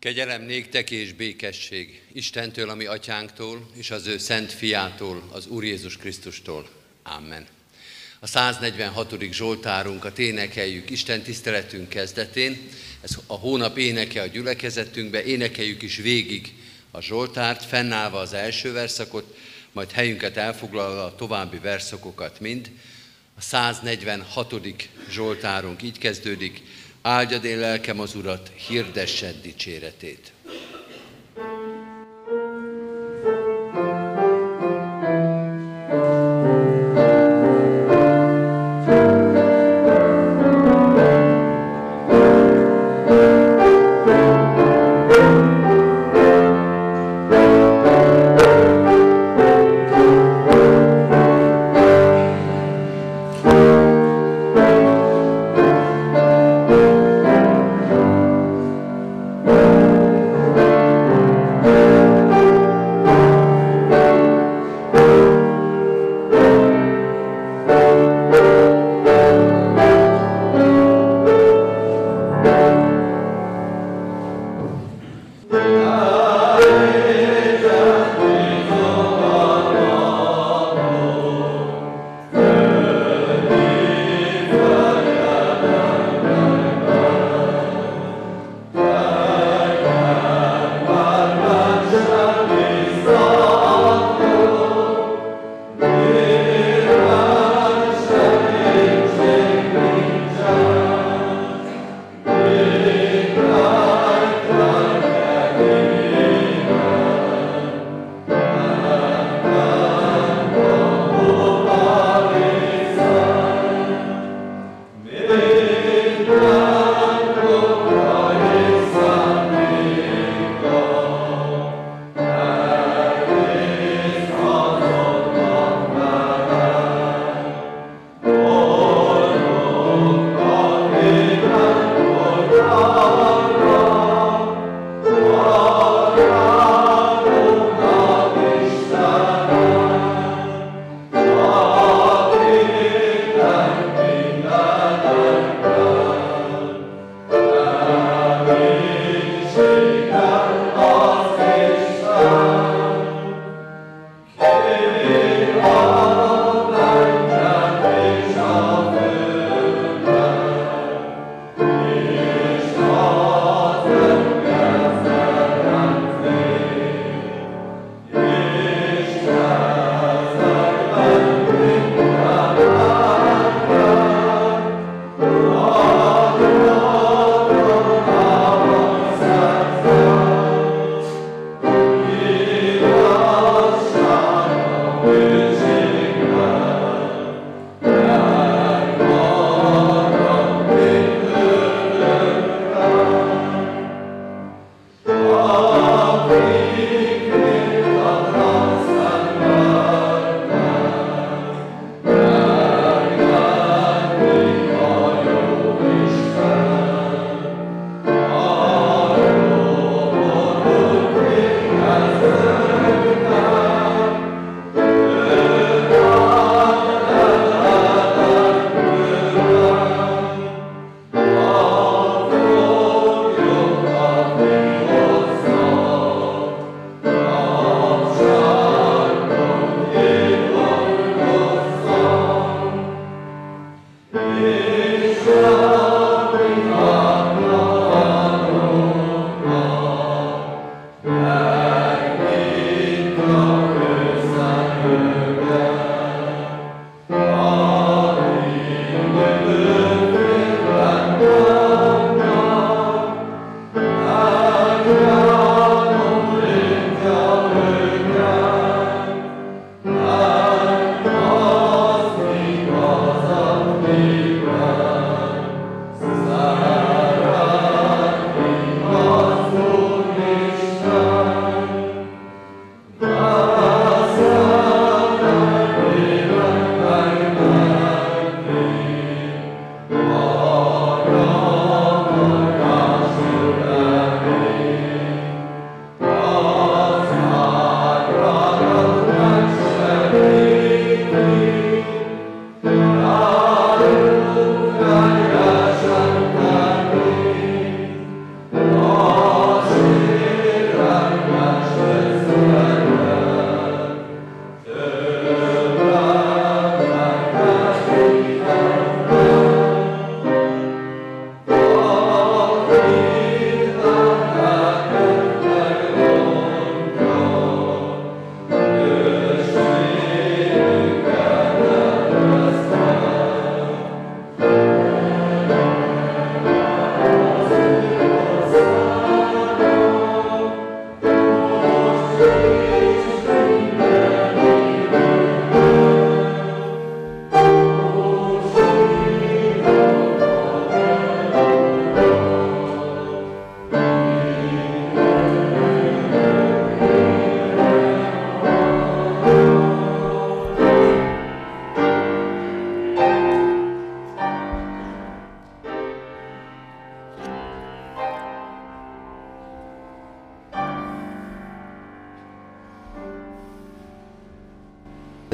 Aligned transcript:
Kegyelem 0.00 0.42
néktek 0.42 0.90
és 0.90 1.12
békesség 1.12 2.02
Istentől, 2.12 2.70
ami 2.70 2.84
atyánktól, 2.84 3.70
és 3.74 3.90
az 3.90 4.06
ő 4.06 4.18
szent 4.18 4.52
fiától, 4.52 5.28
az 5.32 5.46
Úr 5.46 5.64
Jézus 5.64 5.96
Krisztustól. 5.96 6.68
Amen. 7.02 7.46
A 8.20 8.26
146. 8.26 9.32
Zsoltárunkat 9.32 10.18
énekeljük 10.18 10.90
Isten 10.90 11.22
tiszteletünk 11.22 11.88
kezdetén. 11.88 12.68
Ez 13.00 13.18
a 13.26 13.34
hónap 13.34 13.78
éneke 13.78 14.22
a 14.22 14.26
gyülekezetünkbe, 14.26 15.24
énekeljük 15.24 15.82
is 15.82 15.96
végig 15.96 16.54
a 16.90 17.00
Zsoltárt, 17.00 17.64
fennállva 17.64 18.18
az 18.18 18.32
első 18.32 18.72
verszakot, 18.72 19.36
majd 19.72 19.90
helyünket 19.90 20.36
elfoglalva 20.36 21.04
a 21.04 21.14
további 21.14 21.58
verszakokat 21.58 22.40
mind. 22.40 22.70
A 23.36 23.40
146. 23.40 24.54
Zsoltárunk 25.10 25.82
így 25.82 25.98
kezdődik, 25.98 26.62
áldjad 27.02 27.44
én 27.44 27.58
lelkem 27.58 28.00
az 28.00 28.14
Urat, 28.14 28.48
hirdessed 28.68 29.40
dicséretét. 29.42 30.32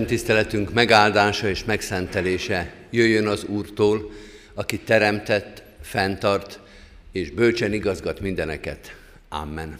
Tiszteletünk 0.07 0.73
megáldása 0.73 1.49
és 1.49 1.65
megszentelése 1.65 2.73
jöjjön 2.91 3.27
az 3.27 3.45
Úrtól, 3.45 4.13
aki 4.55 4.79
teremtett, 4.79 5.63
fenntart 5.81 6.61
és 7.13 7.31
bölcsen 7.31 7.73
igazgat 7.73 8.21
mindeneket. 8.21 8.97
Amen. 9.29 9.79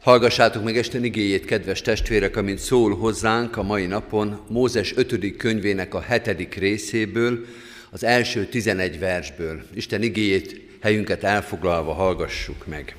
Hallgassátok 0.00 0.64
meg 0.64 0.74
Isten 0.74 1.04
igéjét, 1.04 1.44
kedves 1.44 1.80
testvérek, 1.80 2.36
amint 2.36 2.58
szól 2.58 2.96
hozzánk 2.96 3.56
a 3.56 3.62
mai 3.62 3.86
napon 3.86 4.40
Mózes 4.48 4.96
5. 4.96 5.36
könyvének 5.36 5.94
a 5.94 6.00
hetedik 6.00 6.54
részéből, 6.54 7.44
az 7.90 8.04
első 8.04 8.46
11 8.46 8.98
versből. 8.98 9.62
Isten 9.74 10.02
igéjét 10.02 10.60
helyünket 10.80 11.24
elfoglalva 11.24 11.92
hallgassuk 11.92 12.66
meg. 12.66 12.96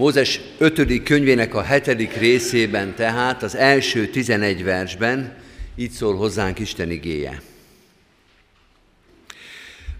Mózes 0.00 0.40
5. 0.58 1.02
könyvének 1.02 1.54
a 1.54 1.62
hetedik 1.62 2.16
részében 2.16 2.94
tehát 2.94 3.42
az 3.42 3.56
első 3.56 4.06
11 4.06 4.64
versben 4.64 5.36
így 5.76 5.90
szól 5.90 6.16
hozzánk 6.16 6.58
Isten 6.58 6.90
igéje. 6.90 7.42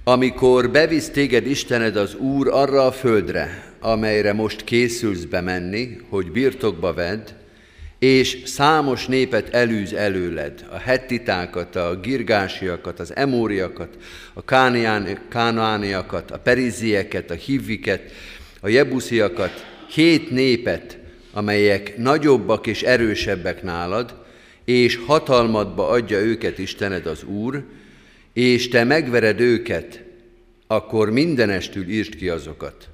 Amikor 0.04 0.70
bevisz 0.70 1.08
téged 1.08 1.46
Istened 1.46 1.96
az 1.96 2.14
Úr 2.14 2.48
arra 2.48 2.86
a 2.86 2.92
földre, 2.92 3.72
amelyre 3.80 4.32
most 4.32 4.64
készülsz 4.64 5.24
bemenni, 5.24 5.96
hogy 6.08 6.30
birtokba 6.30 6.94
vedd, 6.94 7.28
és 7.98 8.42
számos 8.44 9.06
népet 9.06 9.54
elűz 9.54 9.92
előled, 9.92 10.66
a 10.70 10.78
hettitákat, 10.78 11.76
a 11.76 12.00
girgásiakat, 12.02 13.00
az 13.00 13.16
emóriakat, 13.16 13.96
a 14.34 14.44
kánaániakat, 15.28 16.30
a 16.30 16.38
perizieket, 16.38 17.30
a 17.30 17.34
hivviket, 17.34 18.12
a 18.60 18.68
jebusziakat, 18.68 19.69
hét 19.90 20.30
népet, 20.30 20.98
amelyek 21.32 21.96
nagyobbak 21.96 22.66
és 22.66 22.82
erősebbek 22.82 23.62
nálad, 23.62 24.24
és 24.64 24.98
hatalmadba 25.06 25.88
adja 25.88 26.18
őket 26.18 26.58
Istened 26.58 27.06
az 27.06 27.22
Úr, 27.24 27.64
és 28.32 28.68
te 28.68 28.84
megvered 28.84 29.40
őket, 29.40 30.02
akkor 30.66 31.10
mindenestül 31.10 31.88
írd 31.88 32.16
ki 32.16 32.28
azokat. 32.28 32.88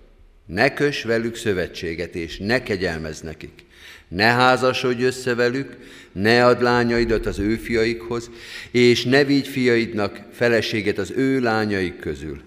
Ne 0.47 0.75
kös 0.75 1.03
velük 1.03 1.37
szövetséget, 1.37 2.15
és 2.15 2.39
ne 2.39 2.63
kegyelmez 2.63 3.21
nekik. 3.21 3.65
Ne 4.09 4.25
házasodj 4.25 5.05
össze 5.05 5.35
velük, 5.35 5.77
ne 6.13 6.47
add 6.47 6.63
lányaidat 6.63 7.27
az 7.27 7.39
ő 7.39 7.57
fiaikhoz, 7.57 8.31
és 8.71 9.05
ne 9.05 9.25
vigy 9.25 9.49
fiaidnak 9.49 10.21
feleséget 10.33 10.99
az 10.99 11.13
ő 11.17 11.41
lányaik 11.41 11.99
közül. 11.99 12.41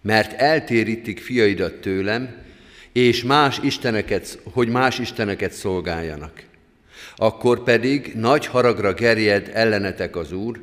Mert 0.00 0.32
eltérítik 0.32 1.20
fiaidat 1.20 1.74
tőlem, 1.74 2.44
és 2.96 3.22
más 3.22 3.58
isteneket, 3.62 4.38
hogy 4.52 4.68
más 4.68 4.98
isteneket 4.98 5.52
szolgáljanak. 5.52 6.42
Akkor 7.16 7.62
pedig 7.62 8.12
nagy 8.14 8.46
haragra 8.46 8.92
gerjed 8.92 9.50
ellenetek 9.52 10.16
az 10.16 10.32
Úr, 10.32 10.60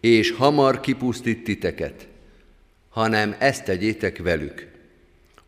és 0.00 0.30
hamar 0.30 0.80
kipusztít 0.80 1.44
titeket, 1.44 2.06
hanem 2.88 3.34
ezt 3.38 3.64
tegyétek 3.64 4.18
velük. 4.18 4.66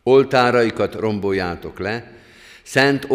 Oltáraikat 0.03 0.93
romboljátok 0.93 1.79
le, 1.79 2.11
szent 2.63 3.07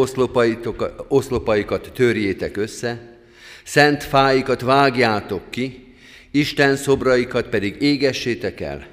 oszlopaikat 1.09 1.91
törjétek 1.95 2.57
össze, 2.57 3.19
szent 3.65 4.05
fáikat 4.05 4.61
vágjátok 4.61 5.51
ki, 5.51 5.95
Isten 6.31 6.77
szobraikat 6.77 7.49
pedig 7.49 7.83
égessétek 7.83 8.61
el, 8.61 8.87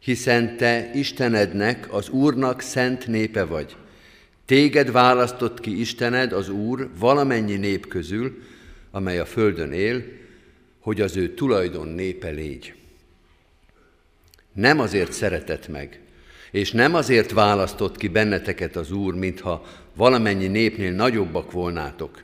hiszen 0.00 0.56
te 0.56 0.90
Istenednek, 0.94 1.92
az 1.92 2.08
Úrnak 2.08 2.60
szent 2.60 3.06
népe 3.06 3.44
vagy. 3.44 3.76
Téged 4.44 4.92
választott 4.92 5.60
ki 5.60 5.80
Istened, 5.80 6.32
az 6.32 6.48
Úr, 6.48 6.90
valamennyi 6.98 7.56
nép 7.56 7.86
közül, 7.86 8.42
amely 8.90 9.18
a 9.18 9.24
földön 9.24 9.72
él, 9.72 10.04
hogy 10.80 11.00
az 11.00 11.16
ő 11.16 11.34
tulajdon 11.34 11.88
népe 11.88 12.28
légy. 12.28 12.74
Nem 14.52 14.80
azért 14.80 15.12
szeretett 15.12 15.68
meg, 15.68 16.00
és 16.50 16.70
nem 16.70 16.94
azért 16.94 17.32
választott 17.32 17.96
ki 17.96 18.08
benneteket 18.08 18.76
az 18.76 18.92
Úr, 18.92 19.14
mintha 19.14 19.66
valamennyi 19.94 20.46
népnél 20.46 20.92
nagyobbak 20.92 21.52
volnátok, 21.52 22.22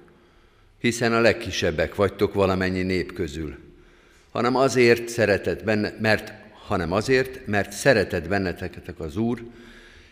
hiszen 0.79 1.13
a 1.13 1.21
legkisebbek 1.21 1.95
vagytok 1.95 2.35
valamennyi 2.35 2.83
nép 2.83 3.13
közül, 3.13 3.57
hanem 4.33 4.57
azért 4.57 5.09
szeretett 5.09 5.65
benne, 5.65 5.97
mert, 6.01 6.33
hanem 6.67 6.93
azért, 6.93 7.47
mert 7.47 7.73
szeretett 7.73 8.29
benneteket 8.29 8.89
az 8.99 9.17
Úr, 9.17 9.43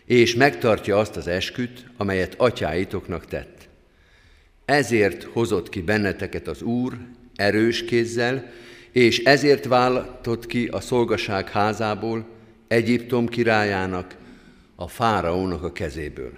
és 0.05 0.35
megtartja 0.35 0.97
azt 0.97 1.15
az 1.15 1.27
esküt, 1.27 1.85
amelyet 1.97 2.33
atyáitoknak 2.37 3.25
tett. 3.25 3.67
Ezért 4.65 5.23
hozott 5.23 5.69
ki 5.69 5.81
benneteket 5.81 6.47
az 6.47 6.61
Úr 6.61 6.97
erős 7.35 7.85
kézzel, 7.85 8.51
és 8.91 9.23
ezért 9.23 9.65
válltott 9.65 10.45
ki 10.45 10.67
a 10.67 10.79
szolgaság 10.79 11.49
házából 11.49 12.25
Egyiptom 12.67 13.27
királyának, 13.27 14.15
a 14.75 14.87
fáraónak 14.87 15.63
a 15.63 15.71
kezéből. 15.71 16.31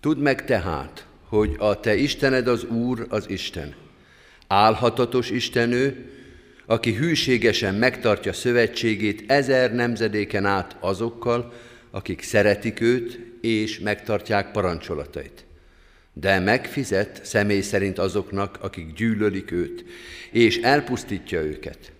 Tudd 0.00 0.18
meg 0.18 0.44
tehát, 0.44 1.06
hogy 1.24 1.54
a 1.58 1.80
te 1.80 1.96
Istened 1.96 2.48
az 2.48 2.64
Úr 2.64 3.06
az 3.08 3.30
Isten, 3.30 3.74
álhatatos 4.46 5.30
Istenő, 5.30 6.12
aki 6.68 6.92
hűségesen 6.92 7.74
megtartja 7.74 8.32
szövetségét 8.32 9.30
ezer 9.30 9.74
nemzedéken 9.74 10.44
át 10.44 10.76
azokkal, 10.80 11.52
akik 11.90 12.22
szeretik 12.22 12.80
őt 12.80 13.18
és 13.40 13.78
megtartják 13.78 14.50
parancsolatait 14.50 15.46
de 16.20 16.38
megfizet 16.38 17.20
személy 17.24 17.60
szerint 17.60 17.98
azoknak, 17.98 18.58
akik 18.60 18.92
gyűlölik 18.92 19.50
őt, 19.50 19.84
és 20.30 20.56
elpusztítja 20.56 21.40
őket. 21.40 21.92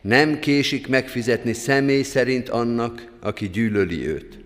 Nem 0.00 0.38
késik 0.38 0.86
megfizetni 0.86 1.52
személy 1.52 2.02
szerint 2.02 2.48
annak, 2.48 3.12
aki 3.20 3.48
gyűlöli 3.48 4.06
őt. 4.06 4.38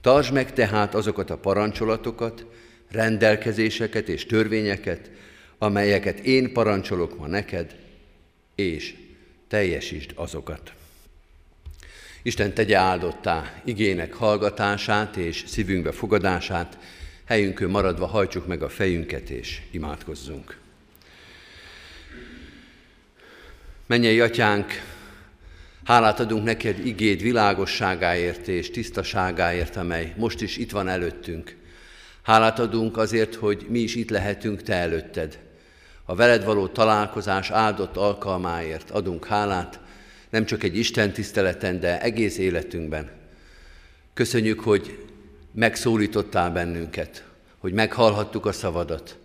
Tartsd 0.00 0.32
meg 0.32 0.52
tehát 0.52 0.94
azokat 0.94 1.30
a 1.30 1.36
parancsolatokat, 1.36 2.46
rendelkezéseket 2.90 4.08
és 4.08 4.26
törvényeket, 4.26 5.10
amelyeket 5.58 6.18
én 6.18 6.52
parancsolok 6.52 7.18
ma 7.18 7.26
neked, 7.26 7.76
és 8.54 8.94
teljesítsd 9.48 10.12
azokat. 10.14 10.72
Isten 12.22 12.54
tegye 12.54 12.76
áldottá 12.76 13.60
igének 13.64 14.12
hallgatását 14.12 15.16
és 15.16 15.44
szívünkbe 15.46 15.92
fogadását, 15.92 16.78
helyünkön 17.24 17.70
maradva 17.70 18.06
hajtsuk 18.06 18.46
meg 18.46 18.62
a 18.62 18.68
fejünket 18.68 19.30
és 19.30 19.60
imádkozzunk. 19.70 20.58
Mennyei 23.86 24.20
atyánk, 24.20 24.82
hálát 25.84 26.20
adunk 26.20 26.44
neked 26.44 26.86
igéd 26.86 27.22
világosságáért 27.22 28.48
és 28.48 28.70
tisztaságáért, 28.70 29.76
amely 29.76 30.14
most 30.16 30.40
is 30.40 30.56
itt 30.56 30.70
van 30.70 30.88
előttünk. 30.88 31.56
Hálát 32.22 32.58
adunk 32.58 32.96
azért, 32.96 33.34
hogy 33.34 33.66
mi 33.68 33.78
is 33.78 33.94
itt 33.94 34.10
lehetünk 34.10 34.62
te 34.62 34.74
előtted. 34.74 35.38
A 36.12 36.14
veled 36.14 36.44
való 36.44 36.66
találkozás 36.66 37.50
áldott 37.50 37.96
alkalmáért 37.96 38.90
adunk 38.90 39.26
hálát, 39.26 39.80
nem 40.30 40.44
csak 40.44 40.62
egy 40.62 40.78
Isten 40.78 41.12
tiszteleten, 41.12 41.80
de 41.80 42.00
egész 42.00 42.38
életünkben. 42.38 43.10
Köszönjük, 44.14 44.60
hogy 44.60 44.98
megszólítottál 45.52 46.50
bennünket, 46.50 47.24
hogy 47.58 47.72
meghallhattuk 47.72 48.46
a 48.46 48.52
szavadat. 48.52 49.16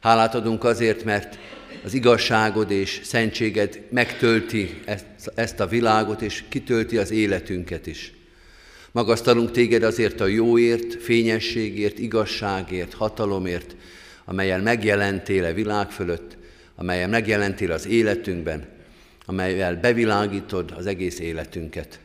Hálát 0.00 0.34
adunk 0.34 0.64
azért, 0.64 1.04
mert 1.04 1.38
az 1.84 1.94
igazságod 1.94 2.70
és 2.70 3.00
szentséged 3.04 3.82
megtölti 3.90 4.82
ezt 5.34 5.60
a 5.60 5.66
világot, 5.66 6.22
és 6.22 6.44
kitölti 6.48 6.98
az 6.98 7.10
életünket 7.10 7.86
is. 7.86 8.12
Magasztalunk 8.92 9.50
téged 9.50 9.82
azért 9.82 10.20
a 10.20 10.26
jóért, 10.26 11.02
fényességért, 11.02 11.98
igazságért, 11.98 12.94
hatalomért, 12.94 13.76
amelyen 14.24 14.60
megjelentél 14.60 15.44
a 15.44 15.52
világ 15.52 15.90
fölött, 15.90 16.36
amelyen 16.74 17.10
megjelentél 17.10 17.72
az 17.72 17.86
életünkben, 17.86 18.66
amelyel 19.26 19.76
bevilágítod 19.76 20.74
az 20.76 20.86
egész 20.86 21.18
életünket. 21.18 21.98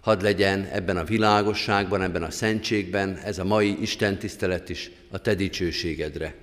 Hadd 0.00 0.22
legyen 0.22 0.68
ebben 0.72 0.96
a 0.96 1.04
világosságban, 1.04 2.02
ebben 2.02 2.22
a 2.22 2.30
szentségben 2.30 3.16
ez 3.16 3.38
a 3.38 3.44
mai 3.44 3.76
Isten 3.80 4.18
tisztelet 4.18 4.68
is 4.68 4.90
a 5.10 5.18
Te 5.18 5.34
dicsőségedre. 5.34 6.34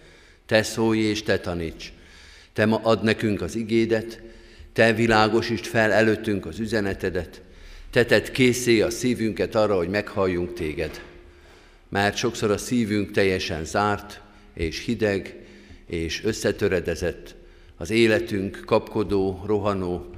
Te 0.46 0.64
szólj 0.64 1.00
és 1.00 1.24
Te 1.24 1.40
taníts. 1.40 1.92
Te 2.54 2.66
ma 2.66 2.80
ad 2.84 3.04
nekünk 3.04 3.42
az 3.42 3.56
igédet, 3.56 4.22
Te 4.74 4.94
világosítsd 4.94 5.66
fel 5.66 5.92
előttünk 5.92 6.46
az 6.46 6.60
üzenetedet, 6.60 7.42
Te 7.92 8.06
tedd 8.06 8.32
készé 8.32 8.82
a 8.82 8.90
szívünket 8.90 9.56
arra, 9.56 9.76
hogy 9.76 9.90
meghalljunk 9.90 10.54
Téged. 10.54 11.02
Mert 11.90 12.16
sokszor 12.16 12.52
a 12.52 12.58
szívünk 12.58 13.12
teljesen 13.12 13.66
zárt, 13.66 14.22
és 14.54 14.86
hideg, 14.86 15.46
és 15.86 16.24
összetöredezett, 16.24 17.36
az 17.78 17.90
életünk 17.90 18.62
kapkodó, 18.66 19.44
rohanó, 19.46 20.14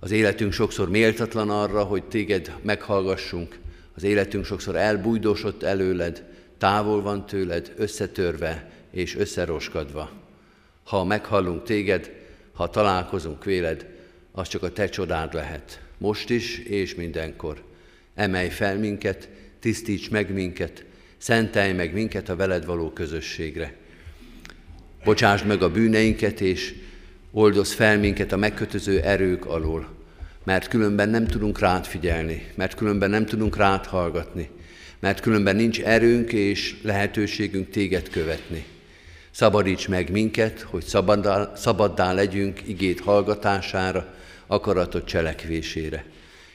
az 0.00 0.10
életünk 0.10 0.52
sokszor 0.52 0.90
méltatlan 0.90 1.50
arra, 1.50 1.84
hogy 1.84 2.04
téged 2.04 2.56
meghallgassunk. 2.62 3.58
Az 3.94 4.02
életünk 4.02 4.44
sokszor 4.44 4.76
elbújdosott 4.76 5.62
előled, 5.62 6.24
távol 6.58 7.02
van 7.02 7.26
tőled, 7.26 7.72
összetörve, 7.76 8.70
és 8.90 9.16
összeroskadva. 9.16 10.10
Ha 10.84 11.04
meghallunk 11.04 11.62
téged, 11.62 12.10
ha 12.52 12.70
találkozunk 12.70 13.44
véled, 13.44 13.86
az 14.32 14.48
csak 14.48 14.62
a 14.62 14.72
te 14.72 14.88
csodád 14.88 15.34
lehet. 15.34 15.80
Most 15.98 16.30
is 16.30 16.58
és 16.58 16.94
mindenkor. 16.94 17.62
Emelj 18.14 18.48
fel 18.48 18.78
minket, 18.78 19.28
tisztíts 19.58 20.10
meg 20.10 20.32
minket, 20.32 20.84
szentelj 21.20 21.72
meg 21.72 21.92
minket 21.92 22.28
a 22.28 22.36
veled 22.36 22.64
való 22.64 22.90
közösségre. 22.90 23.74
Bocsásd 25.04 25.46
meg 25.46 25.62
a 25.62 25.70
bűneinket, 25.70 26.40
és 26.40 26.74
oldozz 27.30 27.72
fel 27.72 27.98
minket 27.98 28.32
a 28.32 28.36
megkötöző 28.36 29.00
erők 29.00 29.46
alól, 29.46 29.88
mert 30.44 30.68
különben 30.68 31.08
nem 31.08 31.26
tudunk 31.26 31.58
rád 31.58 31.84
figyelni, 31.84 32.46
mert 32.54 32.74
különben 32.74 33.10
nem 33.10 33.26
tudunk 33.26 33.56
rád 33.56 33.86
hallgatni, 33.86 34.48
mert 35.00 35.20
különben 35.20 35.56
nincs 35.56 35.80
erőnk 35.80 36.32
és 36.32 36.76
lehetőségünk 36.82 37.70
téged 37.70 38.08
követni. 38.08 38.64
Szabadíts 39.30 39.88
meg 39.88 40.10
minket, 40.10 40.60
hogy 40.60 40.84
szabaddá, 40.84 41.52
szabaddá 41.56 42.12
legyünk 42.12 42.60
igét 42.68 43.00
hallgatására, 43.00 44.14
akaratot 44.46 45.06
cselekvésére. 45.06 46.04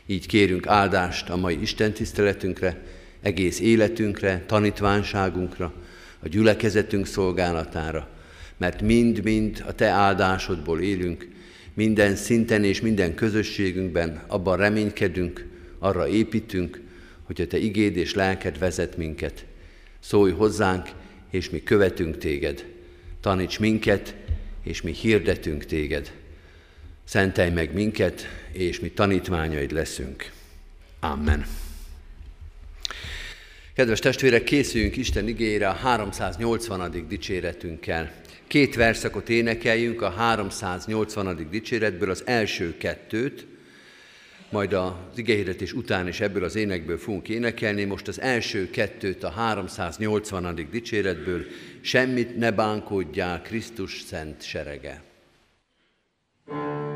Így 0.06 0.26
kérünk 0.26 0.68
áldást 0.68 1.30
a 1.30 1.36
mai 1.36 1.62
Isten 1.62 1.94
tiszteletünkre, 1.94 2.82
egész 3.26 3.60
életünkre, 3.60 4.44
tanítvánságunkra, 4.48 5.74
a 6.20 6.28
gyülekezetünk 6.28 7.06
szolgálatára, 7.06 8.10
mert 8.58 8.82
mind-mind 8.82 9.64
a 9.68 9.74
Te 9.74 9.88
áldásodból 9.88 10.82
élünk, 10.82 11.28
minden 11.74 12.16
szinten 12.16 12.64
és 12.64 12.82
minden 12.82 13.16
közösségünkben 13.16 14.24
abban 14.28 14.58
reménykedünk, 14.58 15.46
arra 15.80 16.08
építünk, 16.08 16.82
hogy 17.24 17.42
a 17.42 17.48
Te 17.48 17.58
igéd 17.58 17.98
és 17.98 18.14
lelked 18.14 18.60
vezet 18.60 18.98
minket. 18.98 19.46
Szólj 20.00 20.32
hozzánk, 20.32 20.90
és 21.30 21.50
mi 21.50 21.64
követünk 21.64 22.18
Téged. 22.18 22.66
Taníts 23.22 23.60
minket, 23.60 24.16
és 24.64 24.82
mi 24.82 24.92
hirdetünk 24.92 25.66
Téged. 25.66 26.12
Szentelj 27.04 27.50
meg 27.50 27.74
minket, 27.74 28.28
és 28.52 28.80
mi 28.80 28.90
tanítványaid 28.90 29.72
leszünk. 29.72 30.32
Amen. 31.00 31.65
Kedves 33.76 34.00
testvérek, 34.00 34.44
készüljünk 34.44 34.98
Isten 34.98 35.28
igényére 35.28 35.68
a 35.68 35.74
380. 35.74 37.08
dicséretünkkel. 37.08 38.12
Két 38.48 38.76
verszakot 38.76 39.30
énekeljünk 39.30 40.02
a 40.02 40.10
380. 40.10 41.48
dicséretből, 41.50 42.10
az 42.10 42.24
első 42.26 42.78
kettőt, 42.78 43.46
majd 44.50 44.74
az 44.74 44.94
igehirdetés 45.16 45.74
után 45.74 46.08
is 46.08 46.20
ebből 46.20 46.44
az 46.44 46.56
énekből 46.56 46.98
fogunk 46.98 47.30
énekelni. 47.30 47.84
Most 47.84 48.08
az 48.08 48.22
első 48.22 48.70
kettőt 48.70 49.24
a 49.24 49.30
380. 49.30 50.68
dicséretből, 50.72 51.46
semmit 51.82 52.38
ne 52.38 52.52
bánkodjál 52.52 53.42
Krisztus 53.42 54.02
szent 54.02 54.44
serege. 54.44 55.04
thank 56.48 56.90
you 56.90 56.95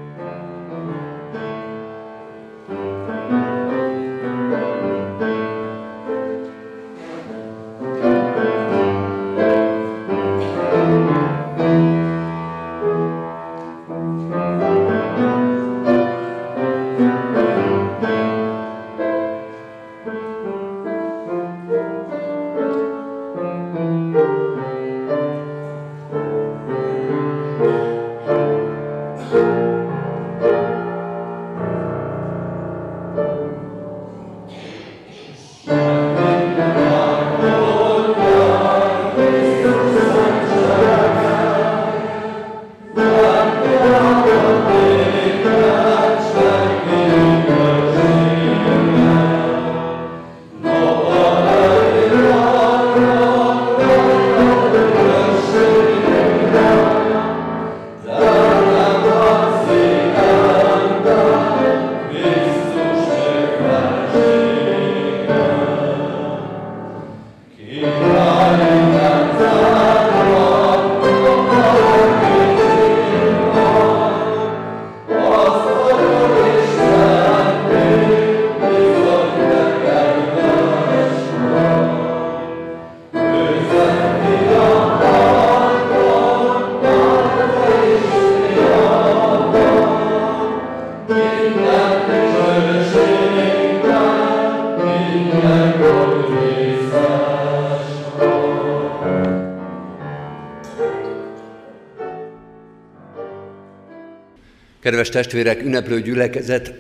Kedves 105.00 105.24
testvérek, 105.24 105.64
ünneplő 105.64 106.02
gyülekezet, 106.02 106.74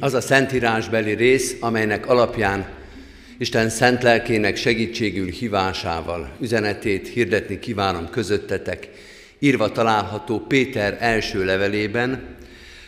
az 0.00 0.14
a 0.14 0.20
szentírásbeli 0.20 1.12
rész, 1.12 1.56
amelynek 1.60 2.06
alapján 2.06 2.66
Isten 3.38 3.68
szent 3.68 4.02
lelkének 4.02 4.56
segítségül 4.56 5.28
hívásával 5.28 6.36
üzenetét 6.40 7.08
hirdetni 7.08 7.58
kívánom 7.58 8.10
közöttetek, 8.10 8.88
írva 9.38 9.72
található 9.72 10.38
Péter 10.38 10.96
első 11.00 11.44
levelében, 11.44 12.36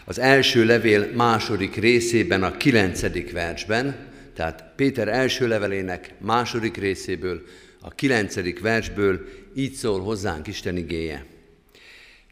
az 0.05 0.19
első 0.19 0.65
levél 0.65 1.11
második 1.15 1.75
részében, 1.75 2.43
a 2.43 2.57
kilencedik 2.57 3.33
versben, 3.33 3.97
tehát 4.35 4.65
Péter 4.77 5.09
első 5.09 5.49
levelének 5.49 6.15
második 6.19 6.77
részéből, 6.77 7.43
a 7.81 7.91
kilencedik 7.91 8.61
versből 8.61 9.21
így 9.55 9.73
szól 9.73 10.01
hozzánk 10.01 10.47
Isten 10.47 10.77
igéje. 10.77 11.36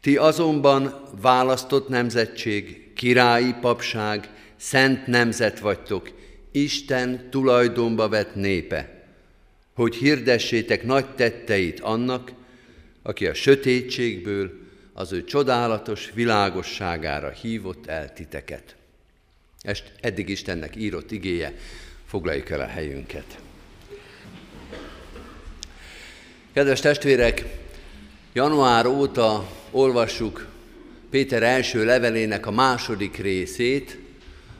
Ti 0.05 0.17
azonban 0.17 1.09
választott 1.21 1.87
nemzetség, 1.87 2.93
királyi 2.93 3.55
papság, 3.61 4.29
szent 4.55 5.07
nemzet 5.07 5.59
vagytok, 5.59 6.11
Isten 6.51 7.29
tulajdonba 7.29 8.09
vett 8.09 8.35
népe, 8.35 9.03
hogy 9.73 9.95
hirdessétek 9.95 10.83
nagy 10.83 11.05
tetteit 11.15 11.79
annak, 11.79 12.31
aki 13.01 13.27
a 13.27 13.33
sötétségből 13.33 14.51
az 14.93 15.11
ő 15.11 15.23
csodálatos 15.23 16.11
világosságára 16.13 17.29
hívott 17.29 17.87
el 17.87 18.13
titeket. 18.13 18.75
Est 19.61 19.91
eddig 20.01 20.29
Istennek 20.29 20.75
írott 20.75 21.11
igéje, 21.11 21.53
foglaljuk 22.05 22.49
el 22.49 22.59
a 22.59 22.67
helyünket. 22.67 23.37
Kedves 26.53 26.79
testvérek, 26.79 27.63
január 28.35 28.85
óta 28.85 29.49
olvassuk 29.71 30.47
Péter 31.09 31.43
első 31.43 31.85
levelének 31.85 32.45
a 32.45 32.51
második 32.51 33.17
részét, 33.17 33.97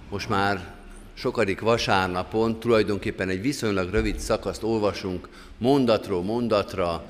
most 0.10 0.29
már 0.29 0.75
sokadik 1.13 1.60
vasárnapon 1.60 2.60
tulajdonképpen 2.60 3.29
egy 3.29 3.41
viszonylag 3.41 3.91
rövid 3.91 4.20
szakaszt 4.20 4.63
olvasunk 4.63 5.29
mondatról 5.58 6.24
mondatra, 6.24 7.05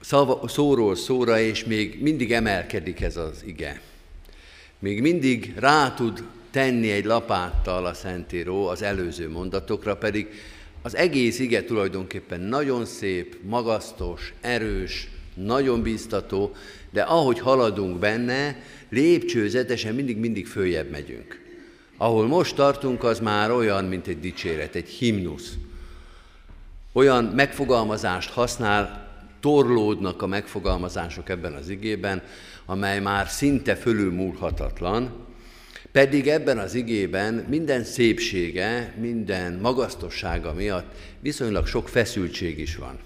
szava, 0.00 0.48
szóról 0.48 0.96
szóra, 0.96 1.38
és 1.38 1.64
még 1.64 2.02
mindig 2.02 2.32
emelkedik 2.32 3.00
ez 3.00 3.16
az 3.16 3.42
ige. 3.44 3.80
Még 4.78 5.00
mindig 5.00 5.54
rá 5.56 5.94
tud 5.94 6.22
tenni 6.50 6.90
egy 6.90 7.04
lapáttal 7.04 7.86
a 7.86 7.94
Szentíró 7.94 8.66
az 8.66 8.82
előző 8.82 9.30
mondatokra, 9.30 9.96
pedig 9.96 10.28
az 10.82 10.96
egész 10.96 11.38
ige 11.38 11.64
tulajdonképpen 11.64 12.40
nagyon 12.40 12.84
szép, 12.84 13.36
magasztos, 13.42 14.32
erős, 14.40 15.08
nagyon 15.44 15.82
biztató, 15.82 16.54
de 16.90 17.02
ahogy 17.02 17.38
haladunk 17.38 17.98
benne, 17.98 18.62
lépcsőzetesen 18.88 19.94
mindig-mindig 19.94 20.46
följebb 20.46 20.90
megyünk. 20.90 21.40
Ahol 21.96 22.26
most 22.26 22.54
tartunk, 22.54 23.04
az 23.04 23.20
már 23.20 23.50
olyan, 23.50 23.84
mint 23.84 24.06
egy 24.06 24.20
dicséret, 24.20 24.74
egy 24.74 24.88
himnusz. 24.88 25.52
Olyan 26.92 27.24
megfogalmazást 27.24 28.30
használ 28.30 29.08
torlódnak 29.40 30.22
a 30.22 30.26
megfogalmazások 30.26 31.28
ebben 31.28 31.52
az 31.52 31.68
igében, 31.68 32.22
amely 32.66 33.00
már 33.00 33.28
szinte 33.28 33.76
fölülmúlhatatlan, 33.76 35.26
pedig 35.92 36.28
ebben 36.28 36.58
az 36.58 36.74
igében 36.74 37.34
minden 37.34 37.84
szépsége, 37.84 38.94
minden 39.00 39.52
magasztossága 39.52 40.52
miatt 40.52 40.94
viszonylag 41.20 41.66
sok 41.66 41.88
feszültség 41.88 42.58
is 42.58 42.76
van. 42.76 42.98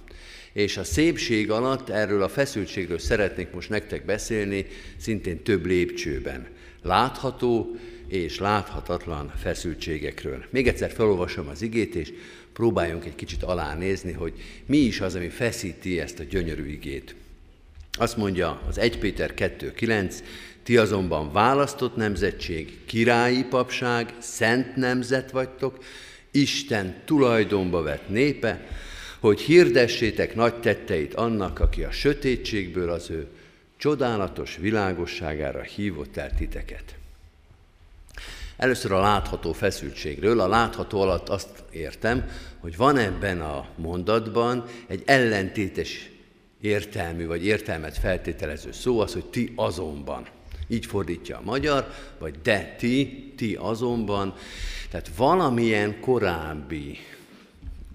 És 0.54 0.76
a 0.76 0.84
szépség 0.84 1.50
alatt 1.50 1.88
erről 1.88 2.23
a 2.23 2.28
feszültségről 2.28 2.99
szeretnék 2.99 3.50
most 3.50 3.68
nektek 3.68 4.04
beszélni, 4.04 4.66
szintén 4.96 5.42
több 5.42 5.66
lépcsőben. 5.66 6.46
Látható 6.82 7.76
és 8.08 8.38
láthatatlan 8.38 9.32
feszültségekről. 9.42 10.44
Még 10.50 10.68
egyszer 10.68 10.90
felolvasom 10.90 11.49
az 11.49 11.62
igét, 11.62 11.94
és 11.94 12.12
próbáljunk 12.52 13.04
egy 13.04 13.14
kicsit 13.14 13.42
alánézni, 13.42 14.12
hogy 14.12 14.32
mi 14.66 14.76
is 14.76 15.00
az, 15.00 15.14
ami 15.14 15.28
feszíti 15.28 16.00
ezt 16.00 16.18
a 16.18 16.25
gyönyörű 16.25 16.66
igét. 16.66 17.14
Azt 17.99 18.16
mondja 18.16 18.62
az 18.68 18.78
1 18.78 18.99
Péter 18.99 19.34
2.9, 19.37 20.14
ti 20.62 20.76
azonban 20.76 21.32
választott 21.32 21.96
nemzetség, 21.96 22.78
királyi 22.87 23.44
papság, 23.44 24.14
szent 24.18 24.76
nemzet 24.76 25.30
vagytok, 25.30 25.78
Isten 26.30 27.02
tulajdonba 27.04 27.82
vett 27.82 28.08
népe, 28.08 28.66
hogy 29.24 29.40
hirdessétek 29.40 30.34
nagy 30.34 30.54
tetteit 30.54 31.14
annak, 31.14 31.60
aki 31.60 31.84
a 31.84 31.90
sötétségből 31.90 32.90
az 32.90 33.10
ő 33.10 33.26
csodálatos 33.76 34.56
világosságára 34.56 35.62
hívott 35.62 36.16
el 36.16 36.34
titeket. 36.34 36.94
Először 38.56 38.92
a 38.92 39.00
látható 39.00 39.52
feszültségről. 39.52 40.40
A 40.40 40.48
látható 40.48 41.00
alatt 41.00 41.28
azt 41.28 41.48
értem, 41.70 42.28
hogy 42.58 42.76
van 42.76 42.96
ebben 42.96 43.40
a 43.40 43.68
mondatban 43.76 44.64
egy 44.86 45.02
ellentétes 45.06 46.10
értelmű 46.60 47.26
vagy 47.26 47.44
értelmet 47.46 47.98
feltételező 47.98 48.72
szó, 48.72 49.00
az, 49.00 49.12
hogy 49.12 49.26
ti 49.26 49.52
azonban. 49.56 50.26
Így 50.68 50.87
fordítja 50.87 51.37
a 51.37 51.44
magyar, 51.44 51.90
vagy 52.18 52.34
de 52.42 52.74
ti, 52.78 53.32
ti 53.37 53.54
azonban. 53.54 54.34
Tehát 54.90 55.10
valamilyen 55.16 56.00
korábbi 56.00 56.98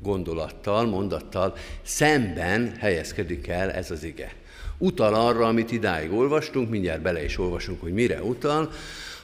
gondolattal, 0.01 0.85
mondattal 0.85 1.55
szemben 1.83 2.75
helyezkedik 2.79 3.47
el 3.47 3.71
ez 3.71 3.91
az 3.91 4.03
ige. 4.03 4.33
Utal 4.77 5.13
arra, 5.13 5.47
amit 5.47 5.71
idáig 5.71 6.11
olvastunk, 6.11 6.69
mindjárt 6.69 7.01
bele 7.01 7.23
is 7.23 7.37
olvasunk, 7.37 7.81
hogy 7.81 7.93
mire 7.93 8.21
utal, 8.23 8.71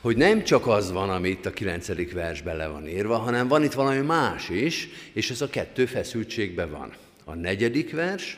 hogy 0.01 0.17
nem 0.17 0.43
csak 0.43 0.67
az 0.67 0.91
van, 0.91 1.09
ami 1.09 1.29
itt 1.29 1.45
a 1.45 1.51
kilencedik 1.51 2.13
versben 2.13 2.55
le 2.55 2.67
van 2.67 2.87
írva, 2.87 3.17
hanem 3.17 3.47
van 3.47 3.63
itt 3.63 3.73
valami 3.73 3.99
más 3.99 4.49
is, 4.49 4.89
és 5.13 5.29
ez 5.29 5.41
a 5.41 5.49
kettő 5.49 5.85
feszültségben 5.85 6.71
van. 6.71 6.93
A 7.23 7.33
negyedik 7.33 7.91
vers, 7.91 8.37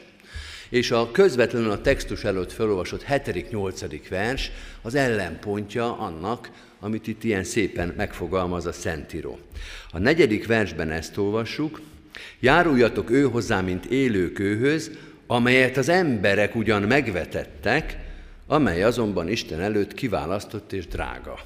és 0.70 0.92
a 0.92 1.12
közvetlenül 1.12 1.72
a 1.72 1.82
textus 1.82 2.24
előtt 2.24 2.52
felolvasott 2.52 3.04
7.-8. 3.04 4.02
vers 4.10 4.52
az 4.82 4.96
ellenpontja 4.96 5.98
annak, 5.98 6.52
amit 6.80 7.08
itt 7.08 7.24
ilyen 7.24 7.44
szépen 7.44 7.94
megfogalmaz 7.98 8.66
a 8.66 8.72
Szentíró. 8.72 9.40
A 9.92 10.00
negyedik 10.00 10.48
versben 10.48 10.92
ezt 10.92 11.18
olvassuk, 11.18 11.82
járuljatok 12.40 13.10
ő 13.10 13.24
hozzá, 13.24 13.62
mint 13.62 13.86
élőkőhöz, 13.86 14.92
amelyet 15.28 15.78
az 15.78 15.90
emberek 15.90 16.56
ugyan 16.56 16.82
megvetettek, 16.82 17.98
amely 18.48 18.84
azonban 18.84 19.30
Isten 19.30 19.62
előtt 19.62 19.94
kiválasztott 19.94 20.74
és 20.74 20.88
drága. 20.88 21.40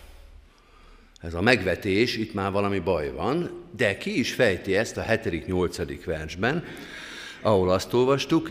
Ez 1.21 1.33
a 1.33 1.41
megvetés, 1.41 2.17
itt 2.17 2.33
már 2.33 2.51
valami 2.51 2.79
baj 2.79 3.11
van, 3.11 3.63
de 3.77 3.97
ki 3.97 4.19
is 4.19 4.33
fejti 4.33 4.75
ezt 4.75 4.97
a 4.97 5.03
7.-8. 5.03 5.99
versben, 6.05 6.63
ahol 7.41 7.69
azt 7.69 7.93
olvastuk, 7.93 8.49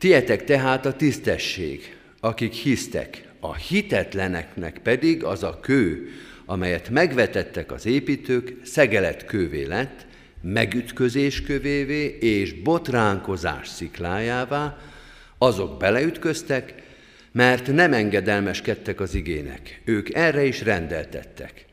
Tietek 0.00 0.44
tehát 0.44 0.86
a 0.86 0.96
tisztesség, 0.96 1.96
akik 2.20 2.52
hisztek, 2.52 3.28
a 3.40 3.54
hitetleneknek 3.54 4.78
pedig 4.82 5.24
az 5.24 5.42
a 5.42 5.58
kő, 5.60 6.08
amelyet 6.44 6.90
megvetettek 6.90 7.72
az 7.72 7.86
építők, 7.86 8.56
szegelet 8.64 9.24
kővé 9.24 9.64
lett, 9.64 10.06
megütközés 10.40 11.42
kövévé 11.42 12.04
és 12.20 12.52
botránkozás 12.52 13.68
sziklájává, 13.68 14.78
azok 15.38 15.78
beleütköztek, 15.78 16.82
mert 17.32 17.66
nem 17.66 17.92
engedelmeskedtek 17.92 19.00
az 19.00 19.14
igének. 19.14 19.80
Ők 19.84 20.14
erre 20.14 20.44
is 20.44 20.62
rendeltettek. 20.62 21.64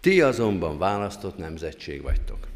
Ti 0.00 0.20
azonban 0.20 0.78
választott 0.78 1.36
nemzetség 1.36 2.02
vagytok. 2.02 2.46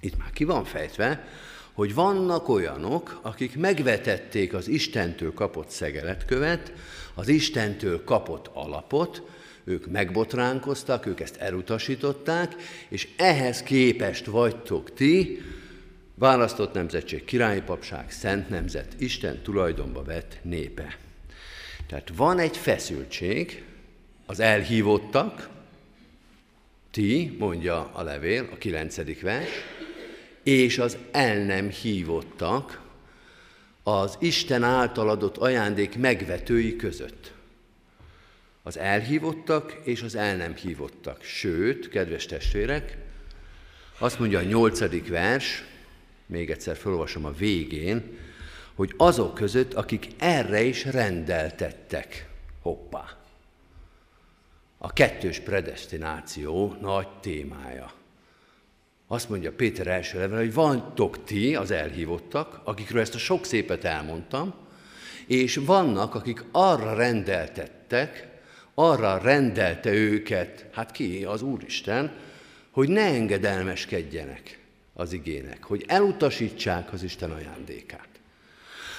Itt 0.00 0.18
már 0.18 0.30
ki 0.30 0.44
van 0.44 0.64
fejtve, 0.64 1.24
hogy 1.72 1.94
vannak 1.94 2.48
olyanok, 2.48 3.18
akik 3.22 3.56
megvetették 3.56 4.54
az 4.54 4.68
Istentől 4.68 5.34
kapott 5.34 5.70
szegeletkövet, 5.70 6.72
az 7.14 7.28
Istentől 7.28 8.04
kapott 8.04 8.50
alapot, 8.52 9.22
ők 9.64 9.90
megbotránkoztak, 9.90 11.06
ők 11.06 11.20
ezt 11.20 11.36
elutasították, 11.36 12.54
és 12.88 13.08
ehhez 13.16 13.62
képest 13.62 14.26
vagytok 14.26 14.94
ti, 14.94 15.42
választott 16.14 16.72
nemzetség, 16.72 17.24
királyi 17.24 17.60
papság, 17.60 18.10
szent 18.10 18.48
nemzet, 18.48 18.94
Isten 18.98 19.42
tulajdonba 19.42 20.02
vett 20.02 20.38
népe. 20.42 20.96
Tehát 21.86 22.10
van 22.16 22.38
egy 22.38 22.56
feszültség, 22.56 23.64
az 24.26 24.40
elhívottak, 24.40 25.48
ti, 26.90 27.36
mondja 27.38 27.90
a 27.92 28.02
levél, 28.02 28.48
a 28.52 28.56
kilencedik 28.56 29.20
vers, 29.20 29.50
és 30.42 30.78
az 30.78 30.96
el 31.10 31.44
nem 31.44 31.70
hívottak 31.70 32.82
az 33.82 34.16
Isten 34.20 34.62
által 34.62 35.08
adott 35.08 35.36
ajándék 35.36 35.98
megvetői 35.98 36.76
között. 36.76 37.33
Az 38.66 38.78
elhívottak 38.78 39.80
és 39.82 40.02
az 40.02 40.14
el 40.14 40.36
nem 40.36 40.54
hívottak. 40.54 41.22
Sőt, 41.22 41.88
kedves 41.88 42.26
testvérek, 42.26 42.96
azt 43.98 44.18
mondja 44.18 44.38
a 44.38 44.42
nyolcadik 44.42 45.08
vers, 45.08 45.64
még 46.26 46.50
egyszer 46.50 46.76
felolvasom 46.76 47.24
a 47.24 47.32
végén, 47.32 48.18
hogy 48.74 48.94
azok 48.96 49.34
között, 49.34 49.74
akik 49.74 50.08
erre 50.18 50.62
is 50.62 50.84
rendeltettek. 50.84 52.28
Hoppá! 52.62 53.18
A 54.78 54.92
kettős 54.92 55.40
predestináció 55.40 56.76
nagy 56.80 57.08
témája. 57.20 57.92
Azt 59.06 59.28
mondja 59.28 59.52
Péter 59.52 59.86
első 59.86 60.18
level, 60.18 60.38
hogy 60.38 60.54
vantok 60.54 61.24
ti, 61.24 61.56
az 61.56 61.70
elhívottak, 61.70 62.60
akikről 62.64 63.00
ezt 63.00 63.14
a 63.14 63.18
sok 63.18 63.44
szépet 63.44 63.84
elmondtam, 63.84 64.54
és 65.26 65.56
vannak, 65.56 66.14
akik 66.14 66.44
arra 66.50 66.94
rendeltettek, 66.94 68.32
arra 68.74 69.18
rendelte 69.18 69.92
őket, 69.92 70.64
hát 70.72 70.90
ki, 70.90 71.24
az 71.24 71.42
Úristen, 71.42 72.12
hogy 72.70 72.88
ne 72.88 73.04
engedelmeskedjenek 73.04 74.58
az 74.94 75.12
igének, 75.12 75.64
hogy 75.64 75.84
elutasítsák 75.86 76.92
az 76.92 77.02
Isten 77.02 77.30
ajándékát. 77.30 78.08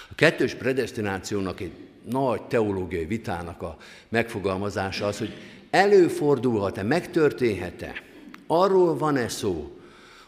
A 0.10 0.16
kettős 0.16 0.54
predestinációnak 0.54 1.60
egy 1.60 1.72
nagy 2.10 2.42
teológiai 2.42 3.06
vitának 3.06 3.62
a 3.62 3.78
megfogalmazása 4.10 5.06
az, 5.06 5.18
hogy 5.18 5.34
előfordulhat-e, 5.70 6.84
megtörténhet-e, 6.84 8.02
arról 8.48 8.98
van-e 8.98 9.28
szó, 9.28 9.80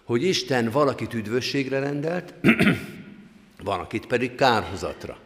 hogy 0.03 0.23
Isten 0.23 0.69
valakit 0.69 1.13
üdvösségre 1.13 1.79
rendelt, 1.79 2.33
van 3.63 3.79
akit 3.79 4.05
pedig 4.05 4.35
kárhozatra. 4.35 5.17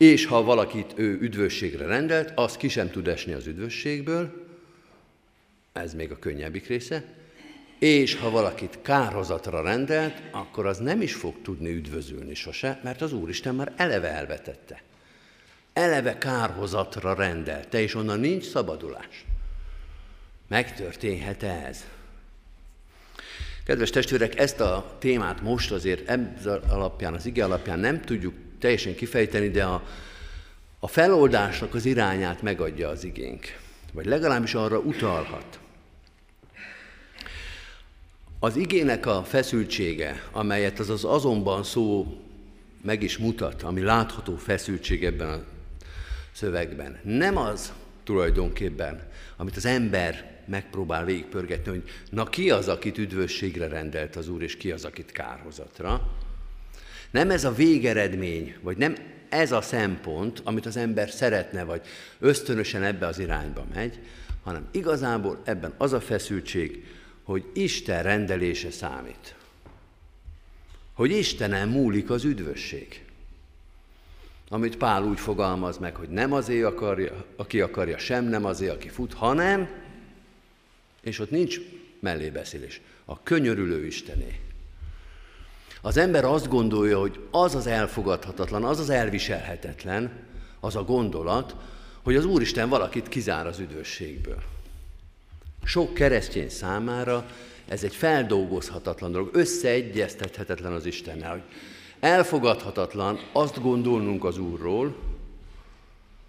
És 0.00 0.24
ha 0.24 0.42
valakit 0.42 0.92
ő 0.96 1.18
üdvösségre 1.20 1.86
rendelt, 1.86 2.32
az 2.34 2.56
ki 2.56 2.68
sem 2.68 2.90
tud 2.90 3.08
esni 3.08 3.32
az 3.32 3.46
üdvösségből, 3.46 4.46
ez 5.72 5.94
még 5.94 6.10
a 6.10 6.18
könnyebbik 6.18 6.66
része, 6.66 7.04
és 7.78 8.14
ha 8.14 8.30
valakit 8.30 8.78
kárhozatra 8.82 9.62
rendelt, 9.62 10.22
akkor 10.30 10.66
az 10.66 10.78
nem 10.78 11.02
is 11.02 11.14
fog 11.14 11.34
tudni 11.42 11.70
üdvözülni 11.70 12.34
sose, 12.34 12.80
mert 12.82 13.02
az 13.02 13.12
Úristen 13.12 13.54
már 13.54 13.72
eleve 13.76 14.08
elvetette. 14.08 14.82
Eleve 15.72 16.18
kárhozatra 16.18 17.14
rendelte, 17.14 17.80
és 17.80 17.94
onnan 17.94 18.20
nincs 18.20 18.44
szabadulás. 18.44 19.24
Megtörténhet 20.48 21.42
ez? 21.42 21.84
Kedves 23.64 23.90
testvérek, 23.90 24.38
ezt 24.38 24.60
a 24.60 24.96
témát 24.98 25.40
most 25.42 25.72
azért 25.72 26.08
ez 26.08 26.46
alapján, 26.46 27.14
az 27.14 27.26
ige 27.26 27.44
alapján 27.44 27.78
nem 27.78 28.00
tudjuk 28.00 28.34
teljesen 28.60 28.94
kifejteni, 28.94 29.48
de 29.48 29.64
a, 29.64 29.82
a 30.78 30.88
feloldásnak 30.88 31.74
az 31.74 31.84
irányát 31.84 32.42
megadja 32.42 32.88
az 32.88 33.04
igénk. 33.04 33.58
Vagy 33.92 34.06
legalábbis 34.06 34.54
arra 34.54 34.78
utalhat. 34.78 35.58
Az 38.38 38.56
igének 38.56 39.06
a 39.06 39.24
feszültsége, 39.24 40.22
amelyet 40.32 40.78
az 40.78 40.90
az 40.90 41.04
azonban 41.04 41.62
szó 41.62 42.18
meg 42.82 43.02
is 43.02 43.18
mutat, 43.18 43.62
ami 43.62 43.80
látható 43.80 44.36
feszültség 44.36 45.04
ebben 45.04 45.28
a 45.28 45.42
szövegben, 46.32 47.00
nem 47.02 47.36
az 47.36 47.72
tulajdonképpen, 48.04 49.02
amit 49.36 49.56
az 49.56 49.66
ember 49.66 50.30
megpróbál 50.46 51.04
végigpörgetni, 51.04 51.70
hogy 51.70 51.82
na 52.10 52.24
ki 52.24 52.50
az, 52.50 52.68
akit 52.68 52.98
üdvösségre 52.98 53.68
rendelt 53.68 54.16
az 54.16 54.28
Úr, 54.28 54.42
és 54.42 54.56
ki 54.56 54.70
az, 54.70 54.84
akit 54.84 55.12
kárhozatra. 55.12 56.08
Nem 57.10 57.30
ez 57.30 57.44
a 57.44 57.54
végeredmény, 57.54 58.56
vagy 58.60 58.76
nem 58.76 58.96
ez 59.28 59.52
a 59.52 59.60
szempont, 59.60 60.40
amit 60.44 60.66
az 60.66 60.76
ember 60.76 61.10
szeretne, 61.10 61.64
vagy 61.64 61.86
ösztönösen 62.18 62.82
ebbe 62.82 63.06
az 63.06 63.18
irányba 63.18 63.66
megy, 63.74 63.98
hanem 64.42 64.68
igazából 64.70 65.40
ebben 65.44 65.72
az 65.76 65.92
a 65.92 66.00
feszültség, 66.00 66.84
hogy 67.22 67.44
Isten 67.52 68.02
rendelése 68.02 68.70
számít. 68.70 69.34
Hogy 70.92 71.10
Istenen 71.10 71.68
múlik 71.68 72.10
az 72.10 72.24
üdvösség. 72.24 73.04
Amit 74.48 74.76
Pál 74.76 75.04
úgy 75.04 75.20
fogalmaz 75.20 75.78
meg, 75.78 75.94
hogy 75.94 76.08
nem 76.08 76.32
azért 76.32 76.66
akarja, 76.66 77.24
aki 77.36 77.60
akarja, 77.60 77.98
sem 77.98 78.24
nem 78.24 78.44
azért, 78.44 78.74
aki 78.74 78.88
fut, 78.88 79.12
hanem, 79.12 79.68
és 81.00 81.18
ott 81.18 81.30
nincs 81.30 81.60
mellébeszélés, 82.00 82.80
a 83.04 83.22
könyörülő 83.22 83.86
Istené. 83.86 84.40
Az 85.80 85.96
ember 85.96 86.24
azt 86.24 86.48
gondolja, 86.48 86.98
hogy 86.98 87.20
az 87.30 87.54
az 87.54 87.66
elfogadhatatlan, 87.66 88.64
az 88.64 88.78
az 88.78 88.90
elviselhetetlen, 88.90 90.10
az 90.60 90.76
a 90.76 90.84
gondolat, 90.84 91.56
hogy 92.02 92.16
az 92.16 92.24
Úristen 92.24 92.68
valakit 92.68 93.08
kizár 93.08 93.46
az 93.46 93.58
üdvösségből. 93.58 94.42
Sok 95.64 95.94
keresztény 95.94 96.48
számára 96.48 97.26
ez 97.68 97.84
egy 97.84 97.94
feldolgozhatatlan 97.94 99.12
dolog, 99.12 99.30
összeegyeztethetetlen 99.32 100.72
az 100.72 100.86
Istennel, 100.86 101.30
hogy 101.30 101.42
elfogadhatatlan 102.00 103.18
azt 103.32 103.62
gondolnunk 103.62 104.24
az 104.24 104.38
Úrról, 104.38 104.96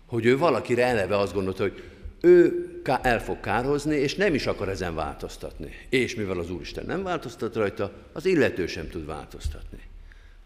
hogy 0.05 0.25
ő 0.25 0.37
valakire 0.37 0.85
eleve 0.85 1.17
azt 1.17 1.33
gondolta, 1.33 1.63
hogy 1.63 1.83
ő 2.21 2.70
el 3.02 3.24
fog 3.24 3.39
kárhozni, 3.39 3.96
és 3.96 4.15
nem 4.15 4.34
is 4.34 4.48
akar 4.48 4.70
ezen 4.70 4.96
változtatni. 4.96 5.72
És 5.89 6.15
mivel 6.15 6.39
az 6.39 6.52
Úristen 6.52 6.86
nem 6.86 7.04
változtat 7.04 7.56
rajta, 7.56 7.91
az 8.13 8.26
illető 8.26 8.67
sem 8.67 8.89
tud 8.89 9.06
változtatni. 9.06 9.80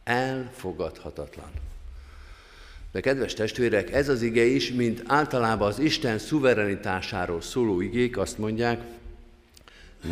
Elfogadhatatlan. 0.03 1.49
De 2.91 2.99
kedves 2.99 3.33
testvérek, 3.33 3.93
ez 3.93 4.09
az 4.09 4.21
ige 4.21 4.43
is, 4.43 4.71
mint 4.71 5.03
általában 5.07 5.67
az 5.67 5.79
Isten 5.79 6.17
szuverenitásáról 6.17 7.41
szóló 7.41 7.81
igék 7.81 8.17
azt 8.17 8.37
mondják, 8.37 8.81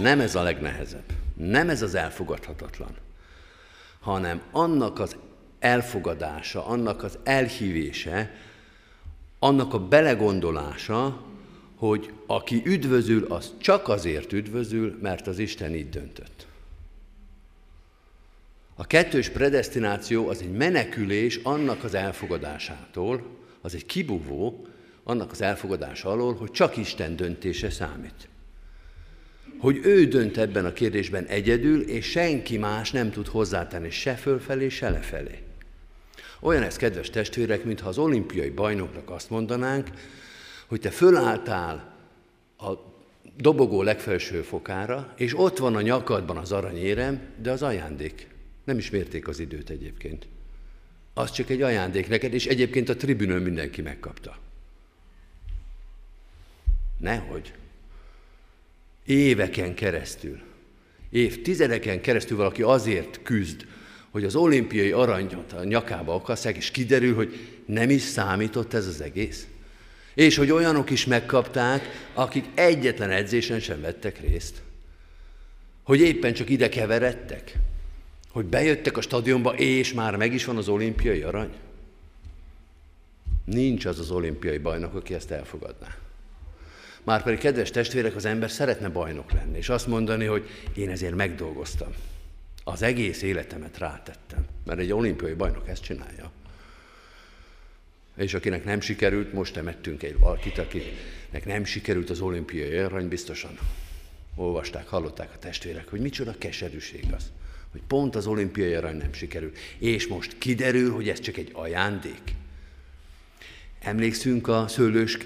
nem 0.01 0.19
ez 0.19 0.35
a 0.35 0.41
legnehezebb, 0.41 1.11
nem 1.35 1.69
ez 1.69 1.81
az 1.81 1.95
elfogadhatatlan, 1.95 2.95
hanem 3.99 4.41
annak 4.51 4.99
az 4.99 5.15
elfogadása, 5.59 6.65
annak 6.65 7.03
az 7.03 7.17
elhívése, 7.23 8.35
annak 9.39 9.73
a 9.73 9.79
belegondolása, 9.79 11.25
hogy 11.87 12.11
aki 12.25 12.61
üdvözül, 12.65 13.25
az 13.25 13.51
csak 13.57 13.87
azért 13.87 14.33
üdvözül, 14.33 14.97
mert 15.01 15.27
az 15.27 15.39
Isten 15.39 15.75
így 15.75 15.89
döntött. 15.89 16.47
A 18.75 18.87
kettős 18.87 19.29
predestináció 19.29 20.27
az 20.27 20.41
egy 20.41 20.51
menekülés 20.51 21.39
annak 21.43 21.83
az 21.83 21.93
elfogadásától, 21.93 23.25
az 23.61 23.75
egy 23.75 23.85
kibúvó 23.85 24.67
annak 25.03 25.31
az 25.31 25.41
elfogadása 25.41 26.09
alól, 26.09 26.33
hogy 26.33 26.51
csak 26.51 26.77
Isten 26.77 27.15
döntése 27.15 27.69
számít. 27.69 28.27
Hogy 29.57 29.79
ő 29.83 30.07
dönt 30.07 30.37
ebben 30.37 30.65
a 30.65 30.73
kérdésben 30.73 31.25
egyedül, 31.25 31.81
és 31.81 32.05
senki 32.05 32.57
más 32.57 32.91
nem 32.91 33.11
tud 33.11 33.27
hozzátenni 33.27 33.89
se 33.89 34.13
fölfelé, 34.13 34.69
se 34.69 34.89
lefelé. 34.89 35.39
Olyan 36.39 36.63
ez, 36.63 36.75
kedves 36.75 37.09
testvérek, 37.09 37.63
mintha 37.63 37.89
az 37.89 37.97
olimpiai 37.97 38.49
bajnoknak 38.49 39.09
azt 39.09 39.29
mondanánk, 39.29 39.89
hogy 40.73 40.81
te 40.81 40.89
fölálltál 40.89 41.95
a 42.57 42.71
dobogó 43.37 43.81
legfelső 43.81 44.41
fokára, 44.41 45.13
és 45.17 45.37
ott 45.37 45.57
van 45.57 45.75
a 45.75 45.81
nyakadban 45.81 46.37
az 46.37 46.51
aranyérem, 46.51 47.21
de 47.41 47.51
az 47.51 47.61
ajándék. 47.61 48.27
Nem 48.63 48.77
is 48.77 48.89
mérték 48.89 49.27
az 49.27 49.39
időt 49.39 49.69
egyébként. 49.69 50.27
Az 51.13 51.31
csak 51.31 51.49
egy 51.49 51.61
ajándék 51.61 52.07
neked, 52.07 52.33
és 52.33 52.45
egyébként 52.45 52.89
a 52.89 52.95
tribünön 52.95 53.41
mindenki 53.41 53.81
megkapta. 53.81 54.37
Nehogy. 56.99 57.53
Éveken 59.05 59.73
keresztül, 59.73 60.41
évtizedeken 61.09 62.01
keresztül 62.01 62.37
valaki 62.37 62.61
azért 62.61 63.19
küzd, 63.23 63.65
hogy 64.09 64.23
az 64.23 64.35
olimpiai 64.35 64.91
aranyat 64.91 65.53
a 65.53 65.63
nyakába 65.63 66.15
akasszák, 66.15 66.57
és 66.57 66.71
kiderül, 66.71 67.15
hogy 67.15 67.61
nem 67.65 67.89
is 67.89 68.01
számított 68.01 68.73
ez 68.73 68.87
az 68.87 69.01
egész. 69.01 69.47
És 70.13 70.35
hogy 70.35 70.51
olyanok 70.51 70.89
is 70.89 71.05
megkapták, 71.05 72.09
akik 72.13 72.45
egyetlen 72.53 73.09
edzésen 73.09 73.59
sem 73.59 73.81
vettek 73.81 74.19
részt. 74.19 74.61
Hogy 75.83 75.99
éppen 75.99 76.33
csak 76.33 76.49
ide 76.49 76.69
keveredtek. 76.69 77.57
Hogy 78.31 78.45
bejöttek 78.45 78.97
a 78.97 79.01
stadionba, 79.01 79.53
és 79.53 79.93
már 79.93 80.15
meg 80.15 80.33
is 80.33 80.45
van 80.45 80.57
az 80.57 80.67
olimpiai 80.67 81.21
arany. 81.21 81.53
Nincs 83.45 83.85
az 83.85 83.99
az 83.99 84.11
olimpiai 84.11 84.57
bajnok, 84.57 84.95
aki 84.95 85.13
ezt 85.13 85.31
elfogadná. 85.31 85.97
Márpedig, 87.03 87.39
kedves 87.39 87.71
testvérek, 87.71 88.15
az 88.15 88.25
ember 88.25 88.51
szeretne 88.51 88.89
bajnok 88.89 89.31
lenni, 89.31 89.57
és 89.57 89.69
azt 89.69 89.87
mondani, 89.87 90.25
hogy 90.25 90.49
én 90.75 90.89
ezért 90.89 91.15
megdolgoztam. 91.15 91.93
Az 92.63 92.81
egész 92.81 93.21
életemet 93.21 93.77
rátettem, 93.77 94.45
mert 94.65 94.79
egy 94.79 94.91
olimpiai 94.91 95.33
bajnok 95.33 95.67
ezt 95.67 95.83
csinálja. 95.83 96.31
És 98.17 98.33
akinek 98.33 98.63
nem 98.63 98.81
sikerült, 98.81 99.33
most 99.33 99.53
temettünk 99.53 100.03
egy 100.03 100.19
valakit, 100.19 100.57
akinek 100.57 101.45
nem 101.45 101.63
sikerült 101.63 102.09
az 102.09 102.19
olimpiai 102.19 102.77
arany, 102.77 103.07
biztosan 103.07 103.57
olvasták, 104.35 104.87
hallották 104.87 105.31
a 105.33 105.39
testvérek, 105.39 105.87
hogy 105.89 105.99
micsoda 105.99 106.35
keserűség 106.37 107.05
az, 107.15 107.31
hogy 107.71 107.81
pont 107.87 108.15
az 108.15 108.27
olimpiai 108.27 108.73
arany 108.73 108.95
nem 108.95 109.13
sikerül. 109.13 109.51
És 109.77 110.07
most 110.07 110.37
kiderül, 110.37 110.91
hogy 110.91 111.09
ez 111.09 111.19
csak 111.19 111.37
egy 111.37 111.49
ajándék. 111.53 112.35
Emlékszünk 113.79 114.47
a 114.47 114.67
szőlős, 114.67 115.17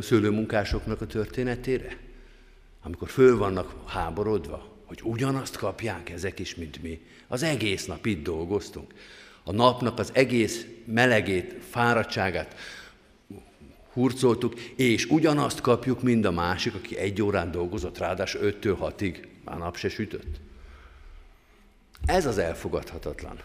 szőlőmunkásoknak 0.00 1.00
a 1.00 1.06
történetére? 1.06 1.96
Amikor 2.82 3.08
föl 3.08 3.36
vannak 3.36 3.74
háborodva, 3.86 4.82
hogy 4.84 5.00
ugyanazt 5.02 5.56
kapják 5.56 6.10
ezek 6.10 6.38
is, 6.38 6.54
mint 6.54 6.82
mi. 6.82 7.00
Az 7.28 7.42
egész 7.42 7.86
nap 7.86 8.06
itt 8.06 8.22
dolgoztunk 8.22 8.92
a 9.44 9.52
napnak 9.52 9.98
az 9.98 10.10
egész 10.14 10.66
melegét, 10.84 11.54
fáradtságát 11.70 12.54
hurcoltuk, 13.92 14.60
és 14.60 15.04
ugyanazt 15.04 15.60
kapjuk, 15.60 16.02
mind 16.02 16.24
a 16.24 16.30
másik, 16.30 16.74
aki 16.74 16.96
egy 16.96 17.22
órán 17.22 17.50
dolgozott, 17.50 17.98
ráadásul 17.98 18.40
5-től 18.42 18.76
6-ig, 18.80 19.24
már 19.44 19.58
nap 19.58 19.76
se 19.76 19.88
sütött. 19.88 20.40
Ez 22.06 22.26
az 22.26 22.38
elfogadhatatlan, 22.38 23.40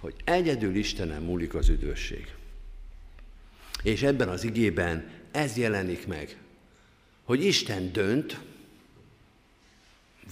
hogy 0.00 0.14
egyedül 0.24 0.74
Istenem 0.74 1.22
múlik 1.22 1.54
az 1.54 1.68
üdvösség. 1.68 2.34
És 3.82 4.02
ebben 4.02 4.28
az 4.28 4.44
igében 4.44 5.10
ez 5.30 5.56
jelenik 5.56 6.06
meg, 6.06 6.36
hogy 7.24 7.44
Isten 7.44 7.92
dönt, 7.92 8.40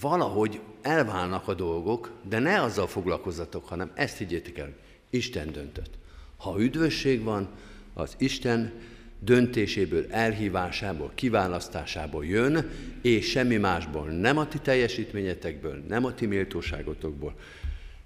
valahogy 0.01 0.61
elválnak 0.83 1.49
a 1.49 1.55
dolgok, 1.55 2.13
de 2.29 2.39
ne 2.39 2.63
azzal 2.63 2.87
foglalkozzatok, 2.87 3.69
hanem 3.69 3.91
ezt 3.95 4.17
higgyétek 4.17 4.59
el, 4.59 4.73
Isten 5.11 5.53
döntött. 5.53 5.91
Ha 6.37 6.61
üdvösség 6.61 7.23
van, 7.23 7.49
az 7.95 8.15
Isten 8.19 8.73
döntéséből, 9.19 10.07
elhívásából, 10.11 11.13
kiválasztásából 11.15 12.25
jön, 12.25 12.71
és 13.03 13.31
semmi 13.31 13.57
másból, 13.57 14.09
nem 14.09 14.39
a 14.39 14.49
ti 14.49 14.59
teljesítményetekből, 14.59 15.85
nem 15.89 16.05
a 16.05 16.15
ti 16.15 16.27
méltóságotokból, 16.27 17.35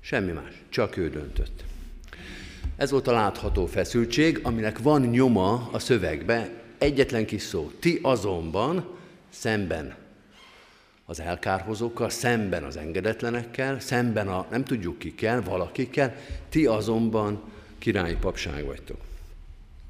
semmi 0.00 0.32
más, 0.32 0.62
csak 0.68 0.96
ő 0.96 1.10
döntött. 1.10 1.64
Ez 2.76 2.90
volt 2.90 3.06
a 3.06 3.12
látható 3.12 3.66
feszültség, 3.66 4.40
aminek 4.42 4.78
van 4.78 5.02
nyoma 5.02 5.68
a 5.72 5.78
szövegbe, 5.78 6.50
egyetlen 6.78 7.26
kis 7.26 7.42
szó. 7.42 7.70
Ti 7.78 7.98
azonban 8.02 8.96
szemben 9.28 9.94
az 11.10 11.20
elkárhozókkal, 11.20 12.10
szemben 12.10 12.62
az 12.62 12.76
engedetlenekkel, 12.76 13.80
szemben 13.80 14.28
a 14.28 14.46
nem 14.50 14.64
tudjuk 14.64 14.98
kikkel, 14.98 15.42
valakikkel, 15.42 16.16
ti 16.48 16.66
azonban 16.66 17.42
királyi 17.78 18.16
papság 18.20 18.64
vagytok. 18.64 19.00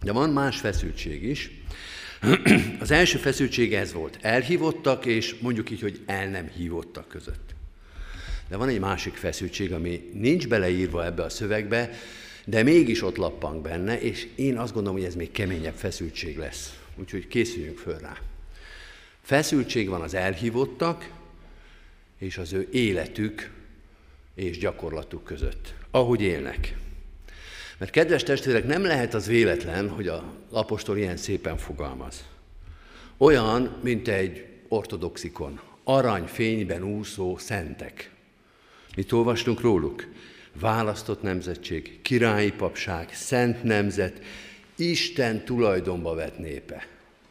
De 0.02 0.12
van 0.12 0.30
más 0.30 0.60
feszültség 0.60 1.22
is. 1.22 1.50
Az 2.80 2.90
első 2.90 3.18
feszültség 3.18 3.74
ez 3.74 3.92
volt. 3.92 4.18
Elhívottak, 4.20 5.06
és 5.06 5.36
mondjuk 5.40 5.70
így, 5.70 5.80
hogy 5.80 6.00
el 6.06 6.28
nem 6.28 6.48
hívottak 6.48 7.08
között. 7.08 7.54
De 8.48 8.56
van 8.56 8.68
egy 8.68 8.80
másik 8.80 9.14
feszültség, 9.14 9.72
ami 9.72 10.10
nincs 10.12 10.48
beleírva 10.48 11.04
ebbe 11.04 11.22
a 11.22 11.28
szövegbe, 11.28 11.90
de 12.44 12.62
mégis 12.62 13.02
ott 13.02 13.16
lappang 13.16 13.62
benne, 13.62 14.00
és 14.00 14.26
én 14.34 14.58
azt 14.58 14.72
gondolom, 14.72 14.98
hogy 14.98 15.06
ez 15.06 15.14
még 15.14 15.30
keményebb 15.30 15.76
feszültség 15.76 16.38
lesz. 16.38 16.78
Úgyhogy 16.96 17.28
készüljünk 17.28 17.78
föl 17.78 17.98
rá. 17.98 18.16
Feszültség 19.30 19.88
van 19.88 20.00
az 20.00 20.14
elhívottak 20.14 21.10
és 22.18 22.38
az 22.38 22.52
ő 22.52 22.68
életük 22.70 23.50
és 24.34 24.58
gyakorlatuk 24.58 25.24
között, 25.24 25.74
ahogy 25.90 26.22
élnek. 26.22 26.76
Mert 27.78 27.90
kedves 27.90 28.22
testvérek, 28.22 28.66
nem 28.66 28.82
lehet 28.82 29.14
az 29.14 29.26
véletlen, 29.26 29.88
hogy 29.88 30.08
a 30.08 30.34
apostol 30.50 30.96
ilyen 30.98 31.16
szépen 31.16 31.56
fogalmaz. 31.56 32.24
Olyan, 33.16 33.76
mint 33.82 34.08
egy 34.08 34.46
ortodoxikon, 34.68 35.60
aranyfényben 35.84 36.82
úszó 36.82 37.36
szentek. 37.38 38.10
Mit 38.96 39.12
olvastunk 39.12 39.60
róluk? 39.60 40.06
választott 40.52 41.22
nemzetség, 41.22 42.02
királyi 42.02 42.52
papság, 42.52 43.14
szent 43.14 43.62
nemzet, 43.62 44.20
Isten 44.76 45.44
tulajdonba 45.44 46.14
vett 46.14 46.38
népe. 46.38 46.86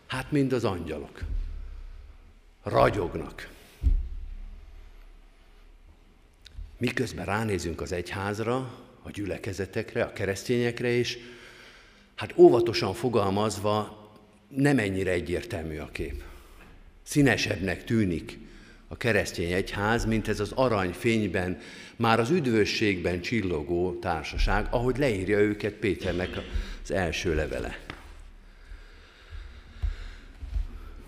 Hát 0.08 0.32
mind 0.32 0.54
az 0.54 0.64
angyalok. 0.64 1.20
Ragyognak. 2.70 3.50
Miközben 6.78 7.26
ránézünk 7.26 7.82
az 7.82 7.92
egyházra, 7.92 8.56
a 9.02 9.12
gyülekezetekre, 9.12 10.04
a 10.04 10.14
keresztényekre, 10.14 10.88
és 10.88 11.18
hát 12.16 12.34
óvatosan 12.38 12.94
fogalmazva 12.94 13.98
nem 14.48 14.78
ennyire 14.78 15.12
egyértelmű 15.12 15.78
a 15.78 15.90
kép. 15.92 16.24
Színesebbnek 17.04 17.84
tűnik 17.84 18.38
a 18.88 18.98
keresztény 18.98 19.52
egyház, 19.52 20.06
mint 20.06 20.28
ez 20.28 20.40
az 20.40 20.52
aranyfényben, 20.52 21.60
már 21.96 22.20
az 22.20 22.30
üdvösségben 22.30 23.22
csillogó 23.22 24.00
társaság, 24.00 24.68
ahogy 24.70 24.98
leírja 24.98 25.40
őket 25.40 25.74
Péternek 25.74 26.30
az 26.84 26.92
első 26.92 27.36
levele. 27.36 27.80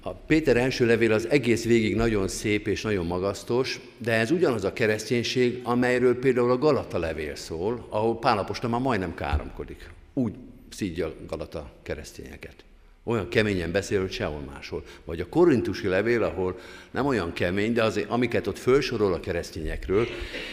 A 0.04 0.14
Péter 0.14 0.58
első 0.58 0.86
levél 0.86 1.12
az 1.12 1.30
egész 1.30 1.66
végig 1.66 1.96
nagyon 1.96 2.28
szép 2.28 2.68
és 2.68 2.82
nagyon 2.82 3.06
magasztos, 3.06 3.80
de 3.98 4.12
ez 4.14 4.32
ugyanaz 4.32 4.64
a 4.64 4.74
kereszténység, 4.74 5.60
amelyről 5.64 6.20
például 6.20 6.52
a 6.52 6.58
Galata 6.58 6.98
levél 6.98 7.36
szól, 7.36 7.86
ahol 7.90 8.20
Pálapostól 8.20 8.70
már 8.70 8.82
majdnem 8.82 9.14
káromkodik. 9.14 9.90
Úgy 10.14 10.34
szídja 10.70 11.14
Galata 11.28 11.72
keresztényeket. 11.84 12.56
Olyan 13.04 13.28
keményen 13.30 13.72
beszél, 13.72 14.00
hogy 14.00 14.12
sehol 14.12 14.42
máshol. 14.54 14.84
Vagy 15.06 15.20
a 15.20 15.30
korintusi 15.30 15.88
levél, 15.88 16.24
ahol 16.24 16.60
nem 16.92 17.06
olyan 17.06 17.34
kemény, 17.34 17.74
de 17.74 17.84
azért, 17.84 18.10
amiket 18.10 18.48
ott 18.48 18.58
felsorol 18.58 19.14
a 19.14 19.20
keresztényekről, 19.20 20.08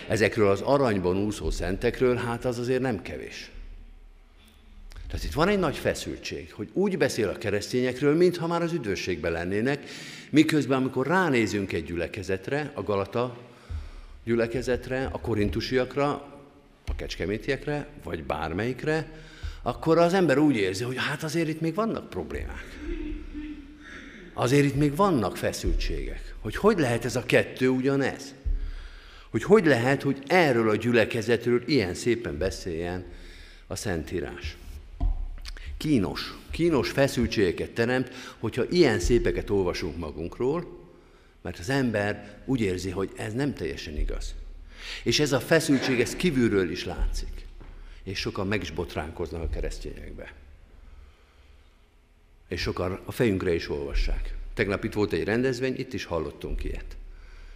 ezekről 0.08 0.48
az 0.48 0.60
aranyban 0.60 1.16
úszó 1.16 1.50
szentekről, 1.50 2.14
hát 2.14 2.44
az 2.44 2.58
azért 2.58 2.80
nem 2.80 3.02
kevés. 3.02 3.50
Tehát 5.08 5.24
itt 5.24 5.32
van 5.32 5.48
egy 5.48 5.58
nagy 5.58 5.76
feszültség, 5.76 6.52
hogy 6.52 6.68
úgy 6.72 6.98
beszél 6.98 7.28
a 7.28 7.38
keresztényekről, 7.38 8.16
mintha 8.16 8.46
már 8.46 8.62
az 8.62 8.72
üdvösségben 8.72 9.32
lennének, 9.32 9.82
miközben 10.30 10.78
amikor 10.78 11.06
ránézünk 11.06 11.72
egy 11.72 11.84
gyülekezetre, 11.84 12.70
a 12.74 12.82
Galata 12.82 13.36
gyülekezetre, 14.24 15.08
a 15.12 15.20
korintusiakra, 15.20 16.10
a 16.86 16.94
kecskemétiekre, 16.96 17.86
vagy 18.04 18.24
bármelyikre, 18.24 19.12
akkor 19.62 19.98
az 19.98 20.14
ember 20.14 20.38
úgy 20.38 20.56
érzi, 20.56 20.84
hogy 20.84 20.96
hát 20.96 21.22
azért 21.22 21.48
itt 21.48 21.60
még 21.60 21.74
vannak 21.74 22.10
problémák. 22.10 22.78
Azért 24.34 24.64
itt 24.64 24.76
még 24.76 24.96
vannak 24.96 25.36
feszültségek. 25.36 26.34
Hogy 26.40 26.56
hogy 26.56 26.78
lehet 26.78 27.04
ez 27.04 27.16
a 27.16 27.22
kettő 27.22 27.68
ugyanez? 27.68 28.34
Hogy 29.30 29.42
hogy 29.42 29.66
lehet, 29.66 30.02
hogy 30.02 30.18
erről 30.26 30.70
a 30.70 30.76
gyülekezetről 30.76 31.62
ilyen 31.66 31.94
szépen 31.94 32.38
beszéljen 32.38 33.04
a 33.66 33.76
Szentírás. 33.76 34.56
Kínos, 35.78 36.34
kínos 36.50 36.90
feszültségeket 36.90 37.70
teremt, 37.70 38.10
hogyha 38.38 38.64
ilyen 38.70 38.98
szépeket 38.98 39.50
olvasunk 39.50 39.96
magunkról, 39.96 40.86
mert 41.42 41.58
az 41.58 41.68
ember 41.68 42.42
úgy 42.44 42.60
érzi, 42.60 42.90
hogy 42.90 43.10
ez 43.16 43.32
nem 43.32 43.54
teljesen 43.54 43.98
igaz. 43.98 44.34
És 45.02 45.20
ez 45.20 45.32
a 45.32 45.40
feszültség, 45.40 46.00
ez 46.00 46.16
kívülről 46.16 46.70
is 46.70 46.84
látszik 46.84 47.38
és 48.08 48.18
sokan 48.18 48.46
meg 48.46 48.62
is 48.62 48.70
botránkoznak 48.70 49.42
a 49.42 49.48
keresztényekbe. 49.48 50.32
És 52.48 52.60
sokan 52.60 53.00
a 53.04 53.12
fejünkre 53.12 53.54
is 53.54 53.68
olvassák. 53.68 54.34
Tegnap 54.54 54.84
itt 54.84 54.92
volt 54.92 55.12
egy 55.12 55.24
rendezvény, 55.24 55.78
itt 55.78 55.92
is 55.92 56.04
hallottunk 56.04 56.64
ilyet. 56.64 56.96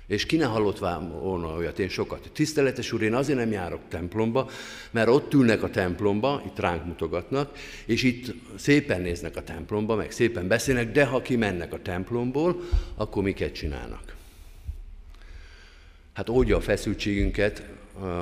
És 0.07 0.27
ki 0.27 0.37
ne 0.37 0.45
hallott 0.45 0.79
volna 0.79 1.57
olyat, 1.57 1.79
én 1.79 1.89
sokat. 1.89 2.31
Tiszteletes 2.33 2.93
úr, 2.93 3.03
én 3.03 3.15
azért 3.15 3.39
nem 3.39 3.51
járok 3.51 3.81
templomba, 3.89 4.51
mert 4.91 5.09
ott 5.09 5.35
ülnek 5.35 5.63
a 5.63 5.71
templomba, 5.71 6.43
itt 6.47 6.59
ránk 6.59 6.85
mutogatnak, 6.85 7.57
és 7.85 8.03
itt 8.03 8.35
szépen 8.57 9.01
néznek 9.01 9.37
a 9.37 9.43
templomba, 9.43 9.95
meg 9.95 10.11
szépen 10.11 10.49
beszélnek, 10.49 10.93
de 10.93 11.05
ha 11.05 11.23
kimennek 11.23 11.73
a 11.73 11.83
templomból, 11.83 12.61
akkor 12.95 13.23
miket 13.23 13.53
csinálnak? 13.53 14.17
Hát 16.13 16.29
oldja 16.29 16.57
a 16.57 16.61
feszültségünket, 16.61 17.63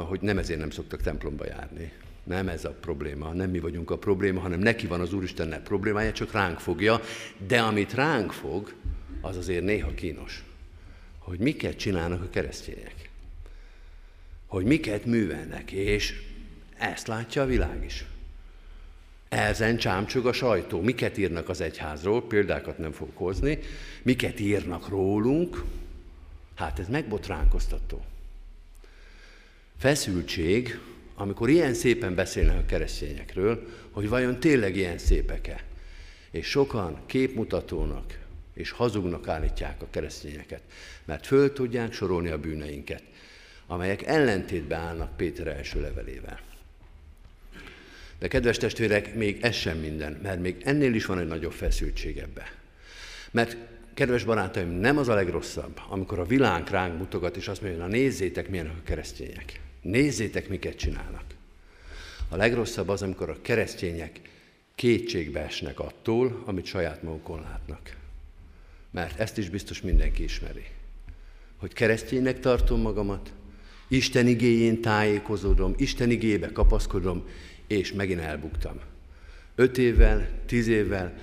hogy 0.09 0.21
nem 0.21 0.39
ezért 0.39 0.59
nem 0.59 0.71
szoktak 0.71 1.01
templomba 1.01 1.47
járni. 1.47 1.93
Nem 2.25 2.49
ez 2.49 2.65
a 2.65 2.77
probléma, 2.81 3.33
nem 3.33 3.51
mi 3.51 3.59
vagyunk 3.59 3.91
a 3.91 3.99
probléma, 3.99 4.41
hanem 4.41 4.61
neki 4.61 4.87
van 4.87 5.01
az 5.01 5.13
Úristennek 5.13 5.63
problémája, 5.63 6.13
csak 6.13 6.33
ránk 6.33 6.59
fogja, 6.59 7.01
de 7.47 7.61
amit 7.61 7.95
ránk 7.95 8.33
fog, 8.33 8.73
az 9.21 9.37
azért 9.37 9.65
néha 9.65 9.95
kínos. 9.95 10.45
Hogy 11.31 11.39
miket 11.39 11.77
csinálnak 11.77 12.23
a 12.23 12.31
keresztények. 12.31 13.11
Hogy 14.47 14.65
miket 14.65 15.05
művelnek, 15.05 15.71
és 15.71 16.23
ezt 16.79 17.07
látja 17.07 17.43
a 17.43 17.47
világ 17.47 17.85
is. 17.85 18.05
Ezen 19.29 19.77
csámcsog 19.77 20.27
a 20.27 20.33
sajtó. 20.33 20.81
Miket 20.81 21.19
írnak 21.19 21.49
az 21.49 21.61
egyházról, 21.61 22.27
példákat 22.27 22.79
nem 22.79 22.93
fogok 22.93 23.17
hozni, 23.17 23.59
miket 24.03 24.41
írnak 24.41 24.89
rólunk, 24.89 25.65
hát 26.55 26.79
ez 26.79 26.89
megbotránkoztató. 26.89 28.05
Feszültség 29.79 30.79
amikor 31.15 31.49
ilyen 31.49 31.75
szépen 31.75 32.15
beszélnek 32.15 32.59
a 32.59 32.67
keresztényekről, 32.67 33.69
hogy 33.91 34.09
vajon 34.09 34.41
tényleg 34.41 34.77
ilyen 34.77 34.99
szépek-e. 34.99 35.65
És 36.31 36.47
sokan 36.47 37.01
képmutatónak 37.07 38.20
és 38.61 38.71
hazugnak 38.71 39.29
állítják 39.29 39.83
a 39.83 39.87
keresztényeket, 39.91 40.63
mert 41.05 41.27
föl 41.27 41.53
tudják 41.53 41.93
sorolni 41.93 42.29
a 42.29 42.39
bűneinket, 42.39 43.03
amelyek 43.67 44.03
ellentétben 44.03 44.81
állnak 44.81 45.17
Péter 45.17 45.47
első 45.47 45.81
levelével. 45.81 46.41
De 48.19 48.29
kedves 48.29 48.57
testvérek, 48.57 49.15
még 49.15 49.39
ez 49.43 49.55
sem 49.55 49.79
minden, 49.79 50.19
mert 50.23 50.41
még 50.41 50.57
ennél 50.65 50.95
is 50.95 51.05
van 51.05 51.19
egy 51.19 51.27
nagyobb 51.27 51.53
feszültség 51.53 52.19
ebbe. 52.19 52.53
Mert 53.31 53.57
kedves 53.95 54.25
barátaim, 54.25 54.69
nem 54.69 54.99
az 54.99 55.09
a 55.09 55.15
legrosszabb, 55.15 55.81
amikor 55.89 56.19
a 56.19 56.25
világ 56.25 56.69
ránk 56.69 56.99
mutogat, 56.99 57.37
és 57.37 57.49
azt 57.49 57.63
mondja, 57.63 57.81
na 57.81 57.87
nézzétek, 57.87 58.49
milyenek 58.49 58.77
a 58.79 58.83
keresztények. 58.85 59.61
Nézzétek, 59.83 60.49
miket 60.49 60.77
csinálnak. 60.77 61.25
A 62.29 62.37
legrosszabb 62.37 62.89
az, 62.89 63.03
amikor 63.03 63.31
a 63.31 63.41
keresztények 63.43 64.21
kétségbe 64.75 65.41
esnek 65.41 65.81
attól, 65.81 66.43
amit 66.47 66.65
saját 66.65 67.03
magukon 67.03 67.41
látnak. 67.41 67.97
Mert 68.91 69.21
ezt 69.21 69.39
is 69.39 69.49
biztos 69.49 69.81
mindenki 69.81 70.23
ismeri. 70.23 70.65
Hogy 71.57 71.73
kereszténynek 71.73 72.41
tartom 72.41 72.81
magamat, 72.81 73.33
Isten 73.89 74.27
igéjén 74.27 74.81
tájékozódom, 74.81 75.75
Isten 75.77 76.11
igébe 76.11 76.53
kapaszkodom, 76.53 77.29
és 77.67 77.93
megint 77.93 78.21
elbuktam. 78.21 78.81
Öt 79.55 79.79
évvel, 79.79 80.29
tíz 80.47 80.67
évvel, 80.69 81.15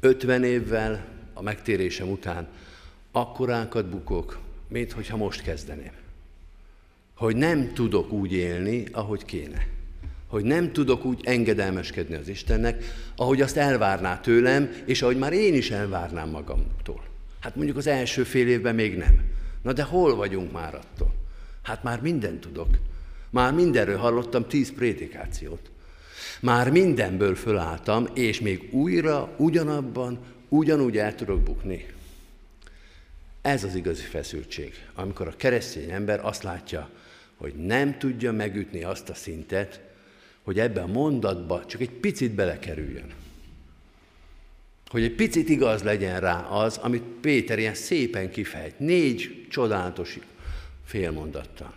ötven 0.00 0.44
évvel 0.44 1.08
a 1.34 1.42
megtérésem 1.42 2.10
után 2.10 2.48
akkorákat 3.12 3.88
bukok, 3.88 4.40
mint 4.68 4.92
hogyha 4.92 5.16
most 5.16 5.42
kezdeném 5.42 6.02
hogy 7.14 7.36
nem 7.36 7.72
tudok 7.74 8.12
úgy 8.12 8.32
élni, 8.32 8.84
ahogy 8.92 9.24
kéne. 9.24 9.66
Hogy 10.26 10.44
nem 10.44 10.72
tudok 10.72 11.04
úgy 11.04 11.20
engedelmeskedni 11.24 12.14
az 12.14 12.28
Istennek, 12.28 12.84
ahogy 13.16 13.40
azt 13.40 13.56
elvárná 13.56 14.20
tőlem, 14.20 14.70
és 14.84 15.02
ahogy 15.02 15.18
már 15.18 15.32
én 15.32 15.54
is 15.54 15.70
elvárnám 15.70 16.28
magamtól. 16.28 17.02
Hát 17.44 17.56
mondjuk 17.56 17.76
az 17.76 17.86
első 17.86 18.22
fél 18.22 18.48
évben 18.48 18.74
még 18.74 18.96
nem. 18.96 19.20
Na 19.62 19.72
de 19.72 19.82
hol 19.82 20.16
vagyunk 20.16 20.52
már 20.52 20.74
attól? 20.74 21.14
Hát 21.62 21.82
már 21.82 22.00
mindent 22.00 22.40
tudok. 22.40 22.68
Már 23.30 23.52
mindenről 23.52 23.96
hallottam 23.96 24.48
tíz 24.48 24.72
prédikációt. 24.72 25.70
Már 26.40 26.70
mindenből 26.70 27.34
fölálltam, 27.34 28.08
és 28.14 28.40
még 28.40 28.68
újra, 28.72 29.34
ugyanabban, 29.36 30.18
ugyanúgy 30.48 30.98
el 30.98 31.14
tudok 31.14 31.40
bukni. 31.40 31.86
Ez 33.42 33.64
az 33.64 33.74
igazi 33.74 34.02
feszültség, 34.02 34.72
amikor 34.94 35.28
a 35.28 35.36
keresztény 35.36 35.90
ember 35.90 36.24
azt 36.24 36.42
látja, 36.42 36.90
hogy 37.36 37.54
nem 37.54 37.98
tudja 37.98 38.32
megütni 38.32 38.82
azt 38.82 39.08
a 39.08 39.14
szintet, 39.14 39.80
hogy 40.42 40.58
ebbe 40.58 40.80
a 40.80 40.86
mondatba 40.86 41.64
csak 41.66 41.80
egy 41.80 41.90
picit 41.90 42.34
belekerüljön. 42.34 43.12
Hogy 44.94 45.02
egy 45.02 45.14
picit 45.14 45.48
igaz 45.48 45.82
legyen 45.82 46.20
rá 46.20 46.40
az, 46.40 46.76
amit 46.76 47.02
Péter 47.02 47.58
ilyen 47.58 47.74
szépen 47.74 48.30
kifejt, 48.30 48.78
négy 48.78 49.46
csodálatos 49.50 50.18
félmondattal. 50.84 51.74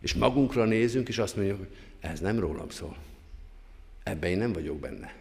És 0.00 0.14
magunkra 0.14 0.64
nézünk, 0.64 1.08
és 1.08 1.18
azt 1.18 1.36
mondjuk, 1.36 1.58
hogy 1.58 1.68
ez 2.00 2.20
nem 2.20 2.38
rólam 2.38 2.68
szól. 2.68 2.96
Ebben 4.02 4.30
én 4.30 4.38
nem 4.38 4.52
vagyok 4.52 4.78
benne. 4.78 5.14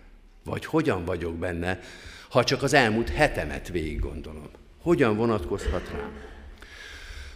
Vagy 0.44 0.66
hogyan 0.66 1.06
vagyok 1.06 1.36
benne, 1.36 1.80
ha 2.30 2.44
csak 2.44 2.64
az 2.64 2.74
elmúlt 2.74 3.10
hetemet 3.10 3.68
végig 3.68 4.00
gondolom. 4.00 4.50
Hogyan 4.82 5.16
vonatkozhat 5.16 5.90
rám? 5.92 6.12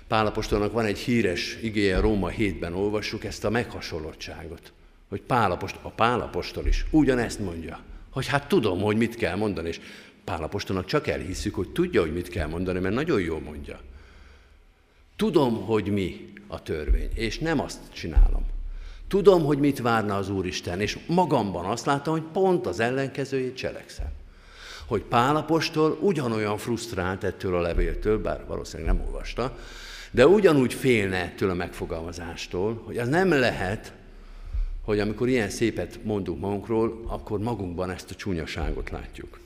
Pálapostolnak 0.07 0.71
van 0.71 0.85
egy 0.85 0.99
híres 0.99 1.57
igéje, 1.61 1.99
Róma 1.99 2.29
7-ben 2.37 2.73
olvassuk 2.73 3.23
ezt 3.23 3.45
a 3.45 3.49
meghasonlottságot, 3.49 4.71
hogy 5.07 5.21
Pálapost, 5.21 5.77
a 5.81 5.89
Pálapostól 5.89 6.65
is 6.65 6.85
ugyanezt 6.91 7.39
mondja, 7.39 7.79
hogy 8.09 8.27
hát 8.27 8.47
tudom, 8.47 8.81
hogy 8.81 8.97
mit 8.97 9.15
kell 9.15 9.35
mondani, 9.35 9.67
és 9.67 9.79
Pálapostolnak 10.23 10.85
csak 10.85 11.07
elhisszük, 11.07 11.55
hogy 11.55 11.69
tudja, 11.69 12.01
hogy 12.01 12.13
mit 12.13 12.29
kell 12.29 12.47
mondani, 12.47 12.79
mert 12.79 12.95
nagyon 12.95 13.21
jól 13.21 13.39
mondja. 13.39 13.79
Tudom, 15.15 15.65
hogy 15.65 15.87
mi 15.87 16.33
a 16.47 16.61
törvény, 16.61 17.09
és 17.13 17.39
nem 17.39 17.59
azt 17.59 17.79
csinálom. 17.93 18.45
Tudom, 19.07 19.43
hogy 19.43 19.57
mit 19.57 19.79
várna 19.79 20.17
az 20.17 20.29
Úristen, 20.29 20.81
és 20.81 20.99
magamban 21.07 21.65
azt 21.65 21.85
látom, 21.85 22.13
hogy 22.13 22.23
pont 22.33 22.67
az 22.67 22.79
ellenkezőjét 22.79 23.55
cselekszem. 23.55 24.11
Hogy 24.85 25.01
Pálapostól 25.01 25.97
ugyanolyan 26.01 26.57
frusztrált 26.57 27.23
ettől 27.23 27.55
a 27.55 27.61
levéltől, 27.61 28.21
bár 28.21 28.45
valószínűleg 28.47 28.95
nem 28.95 29.05
olvasta, 29.05 29.57
de 30.11 30.27
ugyanúgy 30.27 30.73
félne 30.73 31.17
ettől 31.17 31.49
a 31.49 31.53
megfogalmazástól, 31.53 32.81
hogy 32.85 32.97
az 32.97 33.07
nem 33.07 33.29
lehet, 33.29 33.93
hogy 34.89 34.99
amikor 34.99 35.27
ilyen 35.27 35.49
szépet 35.49 35.99
mondunk 36.03 36.39
magunkról, 36.39 37.03
akkor 37.07 37.39
magunkban 37.39 37.89
ezt 37.89 38.11
a 38.11 38.15
csúnyaságot 38.15 38.89
látjuk. 38.89 39.39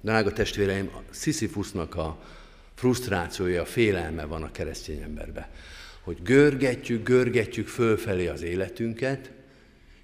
Drága 0.00 0.32
testvéreim, 0.32 0.90
Sisyphusnak 1.10 1.94
a 1.94 2.22
frusztrációja, 2.74 3.62
a 3.62 3.64
félelme 3.64 4.24
van 4.24 4.42
a 4.42 4.50
keresztény 4.50 5.00
emberbe. 5.02 5.50
Hogy 6.00 6.22
görgetjük, 6.22 7.04
görgetjük 7.04 7.66
fölfelé 7.66 8.26
az 8.26 8.42
életünket, 8.42 9.30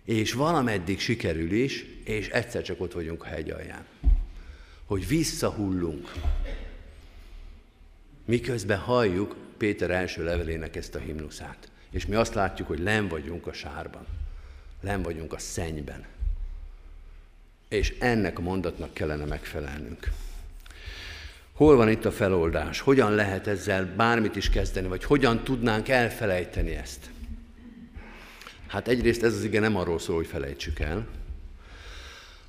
és 0.04 0.32
valameddig 0.32 0.98
sikerül 1.00 1.52
is, 1.52 1.86
és 2.04 2.28
egyszer 2.28 2.62
csak 2.62 2.80
ott 2.80 2.92
vagyunk 2.92 3.22
a 3.22 3.26
hegy 3.26 3.50
alján. 3.50 3.84
Hogy 4.84 5.08
visszahullunk. 5.08 6.12
Miközben 8.24 8.78
halljuk 8.78 9.36
Péter 9.56 9.90
első 9.90 10.24
levelének 10.24 10.76
ezt 10.76 10.94
a 10.94 10.98
himnuszát. 10.98 11.70
És 11.90 12.06
mi 12.06 12.14
azt 12.14 12.34
látjuk, 12.34 12.68
hogy 12.68 12.80
len 12.80 13.08
vagyunk 13.08 13.46
a 13.46 13.52
sárban. 13.52 14.19
Len 14.80 15.02
vagyunk 15.02 15.32
a 15.32 15.38
szennyben. 15.38 16.04
És 17.68 17.94
ennek 17.98 18.38
a 18.38 18.42
mondatnak 18.42 18.94
kellene 18.94 19.24
megfelelnünk. 19.24 20.10
Hol 21.52 21.76
van 21.76 21.88
itt 21.88 22.04
a 22.04 22.12
feloldás? 22.12 22.80
Hogyan 22.80 23.14
lehet 23.14 23.46
ezzel 23.46 23.94
bármit 23.96 24.36
is 24.36 24.50
kezdeni, 24.50 24.88
vagy 24.88 25.04
hogyan 25.04 25.44
tudnánk 25.44 25.88
elfelejteni 25.88 26.74
ezt? 26.74 27.10
Hát 28.66 28.88
egyrészt 28.88 29.22
ez 29.22 29.34
az 29.34 29.44
ige 29.44 29.60
nem 29.60 29.76
arról 29.76 29.98
szól, 29.98 30.16
hogy 30.16 30.26
felejtsük 30.26 30.78
el, 30.78 31.06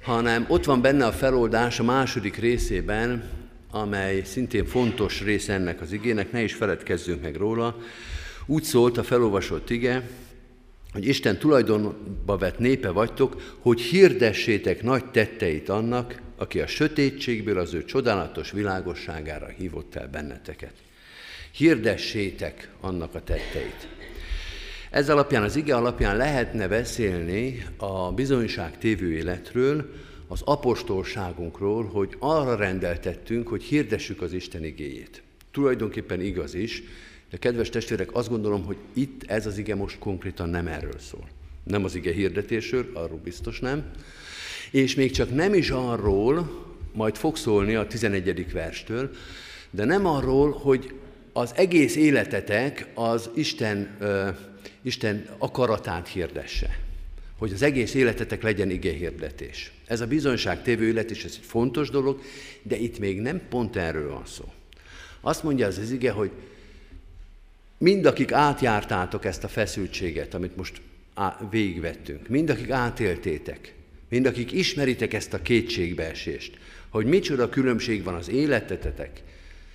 hanem 0.02 0.46
ott 0.48 0.66
van 0.66 0.82
benne 0.82 1.06
a 1.06 1.12
feloldás 1.12 1.80
a 1.80 1.84
második 1.84 2.36
részében, 2.36 3.24
amely 3.72 4.24
szintén 4.24 4.66
fontos 4.66 5.22
része 5.22 5.54
ennek 5.54 5.82
az 5.82 5.92
igének, 5.92 6.32
ne 6.32 6.42
is 6.42 6.54
feledkezzünk 6.54 7.22
meg 7.22 7.36
róla. 7.36 7.78
Úgy 8.46 8.64
szólt 8.64 8.98
a 8.98 9.04
felolvasott 9.04 9.70
ige, 9.70 10.10
hogy 10.92 11.08
Isten 11.08 11.38
tulajdonba 11.38 12.38
vett 12.38 12.60
népe 12.60 12.90
vagytok, 12.90 13.58
hogy 13.60 13.82
hirdessétek 13.82 14.84
nagy 14.84 15.06
tetteit 15.06 15.70
annak, 15.70 16.22
aki 16.36 16.60
a 16.60 16.68
sötétségből 16.68 17.60
az 17.60 17.74
ő 17.74 17.86
csodálatos 17.86 18.52
világosságára 18.52 19.48
hívott 19.48 19.96
el 19.96 20.08
benneteket. 20.08 20.74
Hirdessétek 21.52 22.70
annak 22.80 23.16
a 23.16 23.24
tetteit. 23.24 23.88
Ez 24.90 25.10
alapján, 25.10 25.44
az 25.44 25.56
ige 25.56 25.76
alapján 25.76 26.18
lehetne 26.18 26.68
beszélni 26.68 27.66
a 27.78 28.12
bizonyság 28.12 28.78
tévő 28.78 29.12
életről, 29.12 29.94
az 30.28 30.42
apostolságunkról, 30.46 31.86
hogy 31.86 32.16
arra 32.20 32.56
rendeltettünk, 32.56 33.48
hogy 33.48 33.64
hirdessük 33.64 34.22
az 34.22 34.34
Isten 34.34 34.64
igéjét. 34.64 35.22
Tulajdonképpen 35.52 36.22
igaz 36.22 36.54
is, 36.54 36.84
de 37.32 37.38
kedves 37.38 37.70
testvérek, 37.70 38.16
azt 38.16 38.30
gondolom, 38.30 38.64
hogy 38.64 38.78
itt 38.94 39.24
ez 39.28 39.46
az 39.46 39.58
ige 39.58 39.76
most 39.76 40.00
konkrétan 40.00 40.50
nem 40.50 40.68
erről 40.68 41.00
szól. 41.00 41.28
Nem 41.64 41.84
az 41.84 41.96
ige 41.96 42.14
hirdetésről, 42.14 42.90
arról 42.94 43.20
biztos 43.24 43.60
nem. 43.60 43.92
És 44.72 44.96
még 44.96 45.12
csak 45.12 45.36
nem 45.36 45.54
is 45.54 45.70
arról, 45.70 46.66
majd 46.94 47.16
fog 47.16 47.38
szólni 47.38 47.76
a 47.76 47.88
11. 47.88 48.52
verstől, 48.52 49.12
de 49.70 49.86
nem 49.86 50.06
arról, 50.06 50.52
hogy 50.52 50.94
az 51.34 51.52
egész 51.56 51.96
életetek 51.96 52.88
az 52.94 53.30
Isten, 53.34 53.98
uh, 54.00 54.28
Isten 54.82 55.26
akaratát 55.38 56.08
hirdesse. 56.08 56.80
Hogy 57.38 57.54
az 57.54 57.62
egész 57.62 57.94
életetek 57.94 58.42
legyen 58.42 58.70
igehirdetés. 58.70 59.72
Ez 59.86 60.02
a 60.02 60.08
bizonyság 60.08 60.64
tévő 60.64 60.88
élet 60.88 61.12
is 61.12 61.24
ez 61.24 61.34
egy 61.40 61.46
fontos 61.46 61.90
dolog, 61.90 62.22
de 62.62 62.78
itt 62.78 63.00
még 63.00 63.22
nem 63.22 63.42
pont 63.50 63.76
erről 63.76 64.10
van 64.10 64.26
szó. 64.26 64.44
Azt 65.22 65.44
mondja 65.44 65.68
az 65.68 65.78
az 65.78 65.92
ige, 65.92 66.12
hogy 66.12 66.32
mind 67.82 68.06
akik 68.06 68.32
átjártátok 68.32 69.26
ezt 69.26 69.44
a 69.44 69.48
feszültséget, 69.48 70.34
amit 70.34 70.56
most 70.56 70.82
végigvettünk, 71.50 72.28
mind 72.28 72.50
akik 72.50 72.70
átéltétek, 72.70 73.74
mind 74.10 74.26
akik 74.26 74.52
ismeritek 74.52 75.14
ezt 75.14 75.34
a 75.34 75.42
kétségbeesést, 75.42 76.58
hogy 76.90 77.06
micsoda 77.06 77.50
különbség 77.50 78.04
van 78.04 78.14
az 78.14 78.30
életetetek 78.30 79.24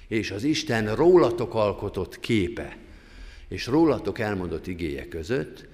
és 0.08 0.30
az 0.30 0.44
Isten 0.44 0.94
rólatok 0.94 1.54
alkotott 1.54 2.20
képe, 2.20 2.76
és 3.48 3.66
rólatok 3.66 4.18
elmondott 4.18 4.66
igéje 4.66 5.08
között, 5.08 5.66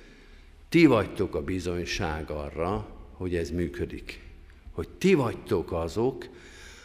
ti 0.68 0.86
vagytok 0.86 1.34
a 1.34 1.42
bizonyság 1.42 2.30
arra, 2.30 2.88
hogy 3.12 3.34
ez 3.34 3.50
működik. 3.50 4.20
Hogy 4.72 4.88
ti 4.88 5.14
vagytok 5.14 5.72
azok, 5.72 6.28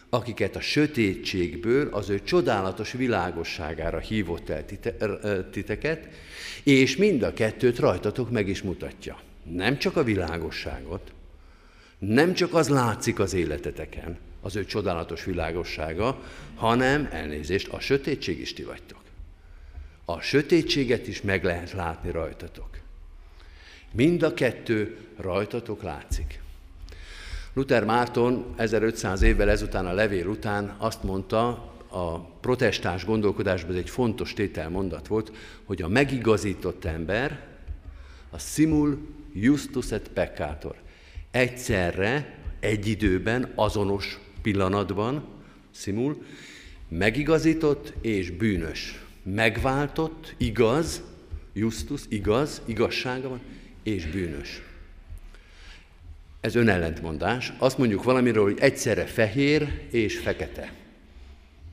akiket 0.10 0.56
a 0.56 0.62
sötétségből 0.62 1.88
az 1.92 2.10
ő 2.10 2.24
csodálatos 2.24 2.92
világosságára 2.92 4.00
hívott 4.00 4.50
el 4.50 4.66
titeket, 5.52 6.08
és 6.64 6.98
mind 6.98 7.24
a 7.24 7.34
kettőt 7.34 7.80
rajtatok 7.80 8.32
meg 8.32 8.48
is 8.48 8.62
mutatja. 8.62 9.20
Nem 9.44 9.78
csak 9.78 9.96
a 9.96 10.04
világosságot, 10.04 11.12
nem 11.98 12.34
csak 12.34 12.54
az 12.54 12.70
látszik 12.70 13.20
az 13.20 13.34
életeteken, 13.34 14.18
az 14.42 14.56
ő 14.56 14.66
csodálatos 14.66 15.24
világossága, 15.24 16.24
hanem, 16.56 17.08
elnézést, 17.12 17.68
a 17.68 17.80
sötétség 17.80 18.40
is 18.40 18.54
ti 18.54 18.64
vagytok. 18.64 19.02
A 20.06 20.22
sötétséget 20.22 21.08
is 21.08 21.22
meg 21.22 21.44
lehet 21.44 21.72
látni 21.72 22.12
rajtatok. 22.12 22.78
Mind 23.92 24.24
a 24.24 24.34
kettő 24.34 24.98
rajtatok 25.18 25.84
látszik. 25.84 26.40
Luther 27.58 27.86
Márton 27.86 28.46
1500 28.56 29.22
évvel 29.22 29.50
ezután 29.50 29.86
a 29.86 29.94
levél 29.94 30.28
után 30.28 30.76
azt 30.78 31.04
mondta, 31.04 31.48
a 31.88 32.20
protestáns 32.20 33.06
gondolkodásban 33.06 33.72
ez 33.72 33.78
egy 33.78 33.90
fontos 33.90 34.34
tételmondat 34.34 35.08
volt, 35.08 35.32
hogy 35.66 35.82
a 35.82 35.88
megigazított 35.88 36.86
ember 36.86 37.48
a 38.30 38.40
simul 38.40 38.98
justus 39.34 39.92
et 39.92 40.10
peccator. 40.14 40.76
Egyszerre, 41.32 42.40
egy 42.60 42.88
időben, 42.88 43.52
azonos 43.56 44.20
pillanatban, 44.42 45.28
simul, 45.72 46.24
megigazított 46.90 47.94
és 48.02 48.32
bűnös. 48.32 49.04
Megváltott, 49.24 50.36
igaz, 50.38 51.04
justus, 51.54 52.02
igaz, 52.10 52.62
igazsága 52.66 53.30
van, 53.30 53.40
és 53.84 54.06
bűnös. 54.06 54.67
Ez 56.42 56.56
önellentmondás. 56.56 57.54
Azt 57.58 57.78
mondjuk 57.78 58.04
valamiről, 58.04 58.44
hogy 58.44 58.58
egyszerre 58.60 59.06
fehér 59.06 59.88
és 59.92 60.18
fekete. 60.18 60.72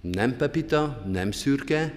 Nem 0.00 0.36
pepita, 0.36 1.04
nem 1.06 1.30
szürke, 1.30 1.94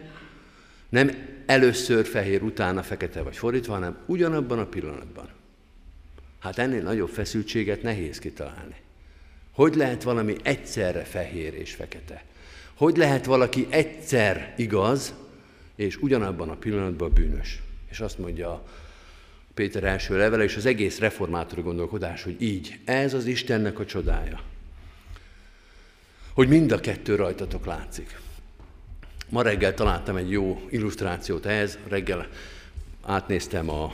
nem 0.90 1.12
először 1.46 2.06
fehér, 2.06 2.44
utána 2.44 2.84
fekete 2.84 3.22
vagy 3.22 3.38
fordítva, 3.38 3.74
hanem 3.74 3.98
ugyanabban 4.06 4.60
a 4.60 4.66
pillanatban. 4.66 5.30
Hát 6.40 6.58
ennél 6.58 6.82
nagyobb 6.82 7.10
feszültséget 7.10 7.82
nehéz 7.82 8.20
kitalálni. 8.20 8.76
Hogy 9.52 9.76
lehet 9.76 10.04
valami 10.04 10.36
egyszerre 10.44 11.04
fehér 11.04 11.54
és 11.54 11.74
fekete? 11.74 12.24
Hogy 12.74 12.98
lehet 12.98 13.26
valaki 13.26 13.68
egyszer 13.70 14.54
igaz, 14.58 15.14
és 15.76 15.98
ugyanabban 15.98 16.50
a 16.50 16.56
pillanatban 16.56 17.14
bűnös? 17.14 17.62
És 17.90 18.00
azt 18.00 18.18
mondja 18.18 18.64
Péter 19.58 19.84
első 19.84 20.18
levele, 20.18 20.44
és 20.44 20.56
az 20.56 20.66
egész 20.66 21.00
reformátori 21.00 21.62
gondolkodás, 21.62 22.24
hogy 22.24 22.42
így, 22.42 22.80
ez 22.86 23.14
az 23.14 23.26
Istennek 23.26 23.80
a 23.80 23.86
csodája. 23.86 24.42
Hogy 26.34 26.48
mind 26.48 26.72
a 26.72 26.80
kettő 26.80 27.16
rajtatok 27.16 27.66
látszik. 27.66 28.20
Ma 29.30 29.42
reggel 29.42 29.74
találtam 29.74 30.16
egy 30.16 30.32
jó 30.32 30.68
illusztrációt 30.70 31.46
ehhez, 31.46 31.78
reggel 31.88 32.28
átnéztem 33.02 33.70
a, 33.70 33.94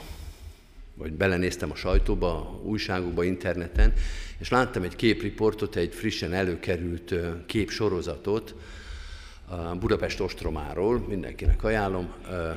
vagy 0.94 1.12
belenéztem 1.12 1.70
a 1.70 1.74
sajtóba, 1.74 2.60
újságokba, 2.64 3.24
interneten, 3.24 3.92
és 4.38 4.48
láttam 4.48 4.82
egy 4.82 4.96
képriportot, 4.96 5.76
egy 5.76 5.94
frissen 5.94 6.32
előkerült 6.32 7.14
képsorozatot, 7.46 8.54
Budapest 9.78 10.20
ostromáról, 10.20 10.98
mindenkinek 11.08 11.64
ajánlom, 11.64 12.12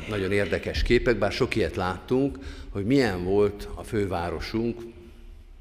nagyon 0.10 0.32
érdekes 0.32 0.84
képek, 0.84 1.18
bár 1.18 1.32
sok 1.32 1.56
ilyet 1.56 1.76
láttunk, 1.76 2.38
hogy 2.70 2.86
milyen 2.86 3.24
volt 3.24 3.68
a 3.76 3.84
fővárosunk, 3.84 4.82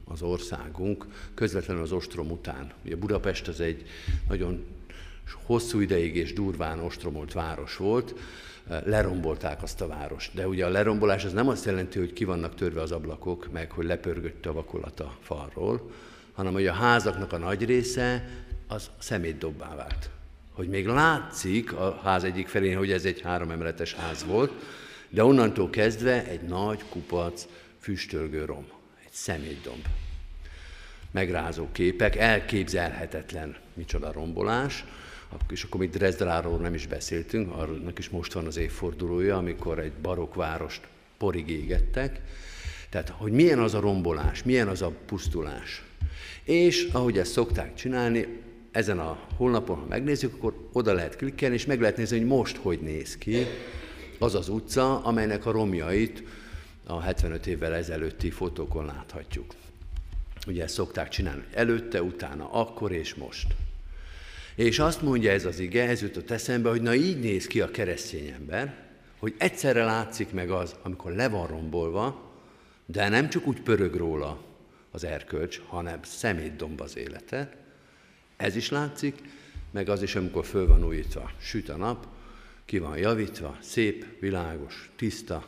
az 0.04 0.22
országunk 0.22 1.06
közvetlenül 1.34 1.82
az 1.82 1.92
ostrom 1.92 2.30
után. 2.30 2.72
Ugye 2.84 2.96
Budapest 2.96 3.48
az 3.48 3.60
egy 3.60 3.84
nagyon 4.28 4.64
hosszú 5.44 5.80
ideig 5.80 6.16
és 6.16 6.32
durván 6.32 6.78
ostromolt 6.78 7.32
város 7.32 7.76
volt, 7.76 8.14
lerombolták 8.84 9.62
azt 9.62 9.80
a 9.80 9.86
várost. 9.86 10.34
De 10.34 10.48
ugye 10.48 10.66
a 10.66 10.68
lerombolás 10.68 11.24
az 11.24 11.32
nem 11.32 11.48
azt 11.48 11.64
jelenti, 11.64 11.98
hogy 11.98 12.12
ki 12.12 12.24
vannak 12.24 12.54
törve 12.54 12.80
az 12.80 12.92
ablakok, 12.92 13.48
meg 13.52 13.70
hogy 13.70 13.84
lepörgött 13.84 14.46
a 14.46 14.52
vakolat 14.52 15.00
a 15.00 15.16
falról, 15.20 15.90
hanem 16.32 16.52
hogy 16.52 16.66
a 16.66 16.72
házaknak 16.72 17.32
a 17.32 17.38
nagy 17.38 17.64
része 17.64 18.28
az 18.66 18.90
szemétdobbá 18.98 19.74
vált 19.74 20.10
hogy 20.56 20.68
még 20.68 20.86
látszik 20.86 21.72
a 21.72 22.00
ház 22.02 22.24
egyik 22.24 22.48
felén, 22.48 22.76
hogy 22.76 22.92
ez 22.92 23.04
egy 23.04 23.20
három 23.20 23.50
emeletes 23.50 23.94
ház 23.94 24.24
volt, 24.24 24.52
de 25.08 25.24
onnantól 25.24 25.70
kezdve 25.70 26.26
egy 26.26 26.40
nagy 26.40 26.84
kupac 26.88 27.46
füstölgő 27.80 28.44
rom, 28.44 28.66
egy 29.04 29.12
szemétdomb. 29.12 29.84
Megrázó 31.10 31.68
képek, 31.72 32.16
elképzelhetetlen 32.16 33.56
micsoda 33.74 34.12
rombolás, 34.12 34.84
és 35.50 35.62
akkor 35.62 35.80
még 35.80 35.90
Dresdráról 35.90 36.58
nem 36.58 36.74
is 36.74 36.86
beszéltünk, 36.86 37.52
annak 37.52 37.98
is 37.98 38.08
most 38.08 38.32
van 38.32 38.46
az 38.46 38.56
évfordulója, 38.56 39.36
amikor 39.36 39.78
egy 39.78 39.92
barokk 39.92 40.34
várost 40.34 40.80
porig 41.18 41.48
égettek. 41.48 42.20
Tehát, 42.90 43.08
hogy 43.08 43.32
milyen 43.32 43.58
az 43.58 43.74
a 43.74 43.80
rombolás, 43.80 44.42
milyen 44.42 44.68
az 44.68 44.82
a 44.82 44.92
pusztulás. 45.06 45.82
És 46.42 46.88
ahogy 46.92 47.18
ezt 47.18 47.32
szokták 47.32 47.74
csinálni, 47.74 48.44
ezen 48.76 48.98
a 48.98 49.18
honlapon, 49.36 49.78
ha 49.78 49.86
megnézzük, 49.88 50.34
akkor 50.34 50.68
oda 50.72 50.92
lehet 50.92 51.16
klikkelni, 51.16 51.54
és 51.54 51.66
meg 51.66 51.80
lehet 51.80 51.96
nézni, 51.96 52.18
hogy 52.18 52.26
most 52.26 52.56
hogy 52.56 52.80
néz 52.80 53.16
ki 53.16 53.46
az 54.18 54.34
az 54.34 54.48
utca, 54.48 55.02
amelynek 55.02 55.46
a 55.46 55.50
romjait 55.50 56.22
a 56.86 57.00
75 57.00 57.46
évvel 57.46 57.74
ezelőtti 57.74 58.30
fotókon 58.30 58.84
láthatjuk. 58.84 59.54
Ugye 60.46 60.62
ezt 60.62 60.74
szokták 60.74 61.08
csinálni, 61.08 61.44
előtte, 61.52 62.02
utána, 62.02 62.52
akkor 62.52 62.92
és 62.92 63.14
most. 63.14 63.46
És 64.54 64.78
azt 64.78 65.02
mondja 65.02 65.30
ez 65.30 65.44
az 65.44 65.58
ige, 65.58 65.88
ez 65.88 66.02
jutott 66.02 66.30
eszembe, 66.30 66.68
hogy 66.68 66.82
na 66.82 66.94
így 66.94 67.20
néz 67.20 67.46
ki 67.46 67.60
a 67.60 67.70
keresztény 67.70 68.28
ember, 68.28 68.74
hogy 69.18 69.34
egyszerre 69.38 69.84
látszik 69.84 70.32
meg 70.32 70.50
az, 70.50 70.74
amikor 70.82 71.12
le 71.12 71.28
van 71.28 71.46
rombolva, 71.46 72.32
de 72.86 73.08
nem 73.08 73.28
csak 73.28 73.46
úgy 73.46 73.60
pörög 73.60 73.94
róla 73.94 74.40
az 74.90 75.04
erkölcs, 75.04 75.60
hanem 75.66 75.98
szemétdomb 76.02 76.80
az 76.80 76.96
élete. 76.96 77.65
Ez 78.36 78.56
is 78.56 78.70
látszik, 78.70 79.14
meg 79.70 79.88
az 79.88 80.02
is, 80.02 80.14
amikor 80.14 80.44
föl 80.44 80.66
van 80.66 80.84
újítva. 80.84 81.30
Süt 81.40 81.68
a 81.68 81.76
nap, 81.76 82.06
ki 82.64 82.78
van 82.78 82.98
javítva, 82.98 83.58
szép, 83.60 84.20
világos, 84.20 84.90
tiszta. 84.96 85.46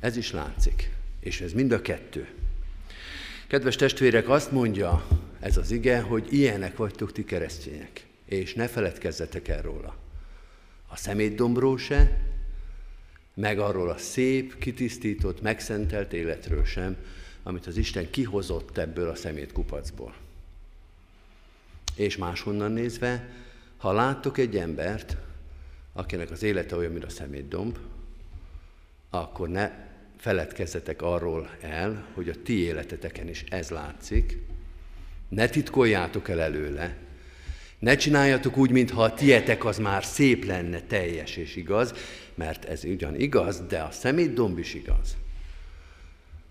Ez 0.00 0.16
is 0.16 0.32
látszik. 0.32 0.90
És 1.20 1.40
ez 1.40 1.52
mind 1.52 1.72
a 1.72 1.82
kettő. 1.82 2.28
Kedves 3.46 3.76
testvérek, 3.76 4.28
azt 4.28 4.52
mondja 4.52 5.06
ez 5.40 5.56
az 5.56 5.70
ige, 5.70 6.00
hogy 6.00 6.32
ilyenek 6.32 6.76
vagytok 6.76 7.12
ti 7.12 7.24
keresztények 7.24 8.08
és 8.30 8.54
ne 8.54 8.68
feledkezzetek 8.68 9.48
el 9.48 9.62
róla. 9.62 9.96
A 10.88 10.96
szemétdombról 10.96 11.78
se, 11.78 12.20
meg 13.34 13.58
arról 13.58 13.90
a 13.90 13.98
szép, 13.98 14.58
kitisztított, 14.58 15.42
megszentelt 15.42 16.12
életről 16.12 16.64
sem, 16.64 16.96
amit 17.42 17.66
az 17.66 17.76
Isten 17.76 18.10
kihozott 18.10 18.78
ebből 18.78 19.08
a 19.08 19.14
szemétkupacból. 19.14 20.14
És 21.94 22.16
máshonnan 22.16 22.72
nézve, 22.72 23.28
ha 23.76 23.92
láttok 23.92 24.38
egy 24.38 24.56
embert, 24.56 25.16
akinek 25.92 26.30
az 26.30 26.42
élete 26.42 26.76
olyan, 26.76 26.92
mint 26.92 27.04
a 27.04 27.08
szemétdomb, 27.08 27.78
akkor 29.10 29.48
ne 29.48 29.70
feledkezzetek 30.16 31.02
arról 31.02 31.50
el, 31.60 32.06
hogy 32.14 32.28
a 32.28 32.42
ti 32.42 32.58
életeteken 32.58 33.28
is 33.28 33.44
ez 33.48 33.70
látszik, 33.70 34.38
ne 35.28 35.48
titkoljátok 35.48 36.28
el 36.28 36.40
előle, 36.40 36.96
ne 37.78 37.96
csináljatok 37.96 38.56
úgy, 38.56 38.70
mintha 38.70 39.02
a 39.02 39.14
tietek 39.14 39.64
az 39.64 39.78
már 39.78 40.04
szép 40.04 40.44
lenne, 40.44 40.80
teljes 40.80 41.36
és 41.36 41.56
igaz, 41.56 41.94
mert 42.34 42.64
ez 42.64 42.84
ugyan 42.84 43.20
igaz, 43.20 43.60
de 43.68 43.80
a 43.80 43.90
szemétdomb 43.90 44.58
is 44.58 44.74
igaz. 44.74 45.16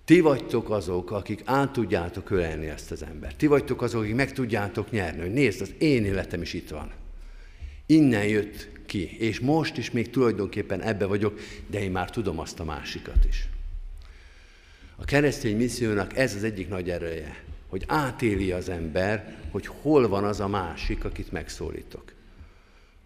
Ti 0.09 0.19
vagytok 0.19 0.69
azok, 0.69 1.11
akik 1.11 1.41
át 1.45 1.71
tudjátok 1.71 2.29
ölelni 2.29 2.67
ezt 2.67 2.91
az 2.91 3.03
embert. 3.03 3.37
Ti 3.37 3.47
vagytok 3.47 3.81
azok, 3.81 4.01
akik 4.01 4.15
meg 4.15 4.33
tudjátok 4.33 4.91
nyerni, 4.91 5.21
hogy 5.21 5.33
nézd, 5.33 5.61
az 5.61 5.73
én 5.77 6.05
életem 6.05 6.41
is 6.41 6.53
itt 6.53 6.69
van. 6.69 6.91
Innen 7.85 8.25
jött 8.25 8.69
ki, 8.85 9.17
és 9.19 9.39
most 9.39 9.77
is 9.77 9.91
még 9.91 10.09
tulajdonképpen 10.09 10.81
ebbe 10.81 11.05
vagyok, 11.05 11.39
de 11.67 11.81
én 11.81 11.91
már 11.91 12.09
tudom 12.09 12.39
azt 12.39 12.59
a 12.59 12.63
másikat 12.63 13.25
is. 13.27 13.47
A 14.95 15.05
keresztény 15.05 15.57
missziónak 15.57 16.17
ez 16.17 16.35
az 16.35 16.43
egyik 16.43 16.69
nagy 16.69 16.89
ereje, 16.89 17.43
hogy 17.67 17.83
átéli 17.87 18.51
az 18.51 18.69
ember, 18.69 19.37
hogy 19.51 19.65
hol 19.65 20.07
van 20.07 20.23
az 20.23 20.39
a 20.39 20.47
másik, 20.47 21.05
akit 21.05 21.31
megszólítok. 21.31 22.13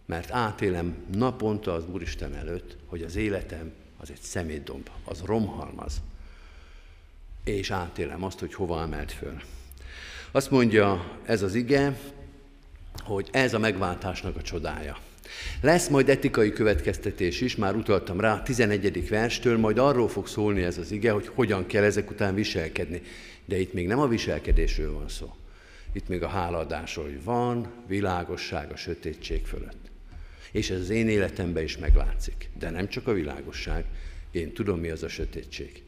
Mert 0.05 0.31
átélem 0.31 0.95
naponta 1.15 1.73
az 1.73 1.83
Úristen 1.91 2.35
előtt, 2.35 2.77
hogy 2.85 3.01
az 3.01 3.15
életem 3.15 3.71
az 3.97 4.11
egy 4.11 4.21
szemétdomb, 4.21 4.89
az 5.03 5.21
romhalmaz. 5.25 6.01
És 7.43 7.71
átélem 7.71 8.23
azt, 8.23 8.39
hogy 8.39 8.53
hova 8.53 8.81
emelt 8.81 9.11
föl. 9.11 9.41
Azt 10.31 10.51
mondja 10.51 11.17
ez 11.25 11.41
az 11.41 11.55
ige, 11.55 11.97
hogy 13.03 13.29
ez 13.31 13.53
a 13.53 13.59
megváltásnak 13.59 14.35
a 14.35 14.41
csodája. 14.41 14.97
Lesz 15.61 15.87
majd 15.87 16.09
etikai 16.09 16.51
következtetés 16.51 17.41
is, 17.41 17.55
már 17.55 17.75
utaltam 17.75 18.19
rá, 18.19 18.33
a 18.33 18.43
11. 18.43 19.09
verstől, 19.09 19.57
majd 19.57 19.77
arról 19.77 20.07
fog 20.07 20.27
szólni 20.27 20.61
ez 20.61 20.77
az 20.77 20.91
ige, 20.91 21.11
hogy 21.11 21.27
hogyan 21.27 21.65
kell 21.65 21.83
ezek 21.83 22.09
után 22.09 22.35
viselkedni. 22.35 23.01
De 23.45 23.59
itt 23.59 23.73
még 23.73 23.87
nem 23.87 23.99
a 23.99 24.07
viselkedésről 24.07 24.93
van 24.93 25.09
szó. 25.09 25.35
Itt 25.91 26.07
még 26.07 26.23
a 26.23 26.27
hálaadásról, 26.27 27.05
hogy 27.05 27.23
van 27.23 27.71
világosság 27.87 28.71
a 28.71 28.75
sötétség 28.75 29.45
fölött. 29.45 29.91
És 30.51 30.69
ez 30.69 30.79
az 30.79 30.89
én 30.89 31.09
életemben 31.09 31.63
is 31.63 31.77
meglátszik. 31.77 32.49
De 32.59 32.69
nem 32.69 32.87
csak 32.87 33.07
a 33.07 33.13
világosság, 33.13 33.85
én 34.31 34.53
tudom, 34.53 34.79
mi 34.79 34.89
az 34.89 35.03
a 35.03 35.07
sötétség. 35.07 35.83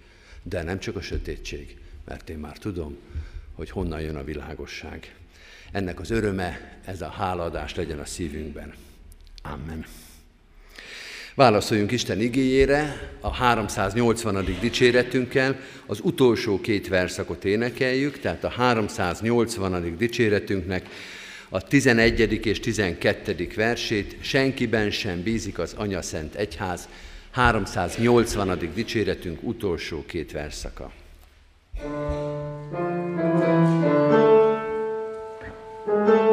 De 0.49 0.63
nem 0.63 0.79
csak 0.79 0.95
a 0.95 1.01
sötétség, 1.01 1.77
mert 2.05 2.29
én 2.29 2.37
már 2.37 2.57
tudom, 2.57 2.97
hogy 3.53 3.69
honnan 3.69 4.01
jön 4.01 4.15
a 4.15 4.23
világosság. 4.23 5.15
Ennek 5.71 5.99
az 5.99 6.09
öröme, 6.09 6.79
ez 6.85 7.01
a 7.01 7.09
hálaadás 7.09 7.75
legyen 7.75 7.99
a 7.99 8.05
szívünkben. 8.05 8.73
Amen. 9.41 9.85
Válaszoljunk 11.35 11.91
Isten 11.91 12.21
igéjére, 12.21 13.11
a 13.19 13.33
380. 13.33 14.45
dicséretünkkel, 14.59 15.59
az 15.85 15.99
utolsó 16.03 16.61
két 16.61 16.87
verszakot 16.87 17.45
énekeljük, 17.45 18.19
tehát 18.19 18.43
a 18.43 18.49
380. 18.49 19.97
dicséretünknek 19.97 20.89
a 21.49 21.61
11. 21.61 22.45
és 22.45 22.59
12. 22.59 23.47
versét, 23.55 24.17
senkiben 24.19 24.91
sem 24.91 25.23
bízik 25.23 25.59
az 25.59 25.73
Anya 25.73 26.01
Szent 26.01 26.35
Egyház, 26.35 26.89
380. 27.35 28.71
dicséretünk 28.73 29.39
utolsó 29.43 30.05
két 30.05 30.31
verszaka. 30.31 30.91
thank 35.85 36.09
you 36.09 36.24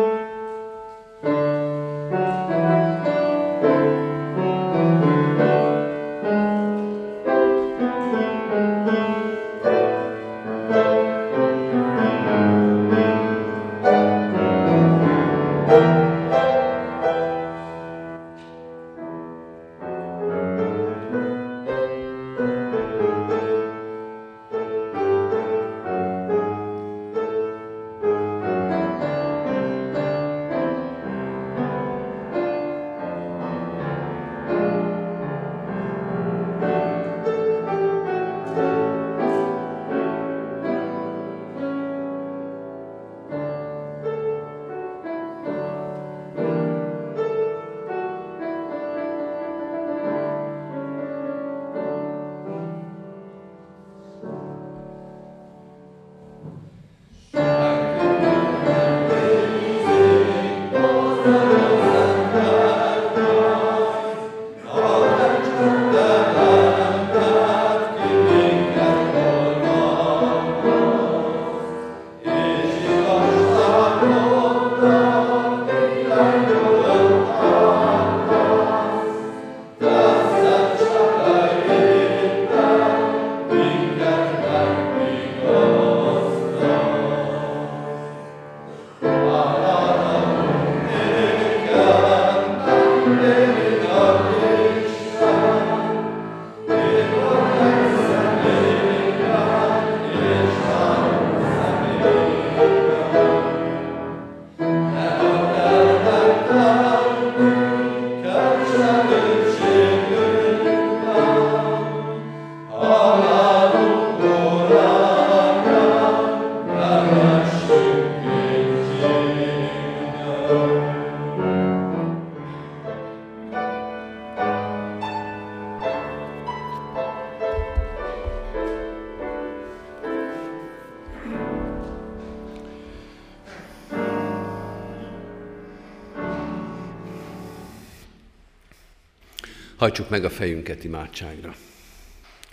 Hajtsuk 139.82 140.08
meg 140.08 140.24
a 140.24 140.30
fejünket 140.30 140.84
imádságra. 140.84 141.54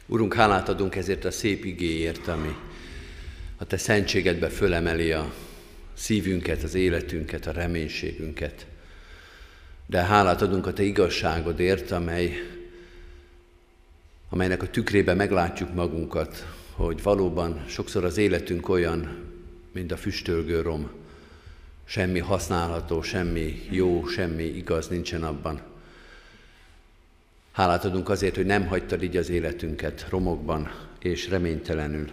Urunk, 0.05 0.33
hálát 0.33 0.69
adunk 0.69 0.95
ezért 0.95 1.25
a 1.25 1.31
szép 1.31 1.65
igéért, 1.65 2.27
ami 2.27 2.55
a 3.57 3.65
Te 3.65 3.77
szentségedbe 3.77 4.49
fölemeli 4.49 5.11
a 5.11 5.33
szívünket, 5.93 6.63
az 6.63 6.73
életünket, 6.73 7.47
a 7.47 7.51
reménységünket. 7.51 8.65
De 9.85 10.01
hálát 10.01 10.41
adunk 10.41 10.67
a 10.67 10.73
Te 10.73 10.83
igazságodért, 10.83 11.91
amely, 11.91 12.33
amelynek 14.29 14.63
a 14.63 14.69
tükrébe 14.69 15.13
meglátjuk 15.13 15.73
magunkat, 15.73 16.45
hogy 16.71 17.03
valóban 17.03 17.65
sokszor 17.67 18.03
az 18.03 18.17
életünk 18.17 18.69
olyan, 18.69 19.17
mint 19.71 19.91
a 19.91 19.97
füstölgő 19.97 20.61
rom. 20.61 20.89
Semmi 21.85 22.19
használható, 22.19 23.01
semmi 23.01 23.67
jó, 23.69 24.07
semmi 24.07 24.43
igaz 24.43 24.87
nincsen 24.87 25.23
abban. 25.23 25.68
Hálát 27.51 27.85
adunk 27.85 28.09
azért, 28.09 28.35
hogy 28.35 28.45
nem 28.45 28.67
hagytad 28.67 29.03
így 29.03 29.17
az 29.17 29.29
életünket 29.29 30.05
romokban 30.09 30.71
és 30.99 31.29
reménytelenül, 31.29 32.09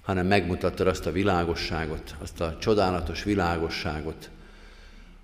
hanem 0.00 0.26
megmutattad 0.26 0.86
azt 0.86 1.06
a 1.06 1.12
világosságot, 1.12 2.14
azt 2.18 2.40
a 2.40 2.58
csodálatos 2.60 3.24
világosságot, 3.24 4.30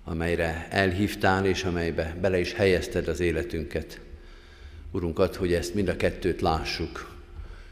amelyre 0.03 0.67
elhívtál, 0.69 1.45
és 1.45 1.63
amelybe 1.63 2.15
bele 2.21 2.39
is 2.39 2.53
helyezted 2.53 3.07
az 3.07 3.19
életünket. 3.19 3.99
Urunk, 4.91 5.19
add, 5.19 5.37
hogy 5.37 5.53
ezt 5.53 5.73
mind 5.73 5.87
a 5.87 5.95
kettőt 5.95 6.41
lássuk, 6.41 7.15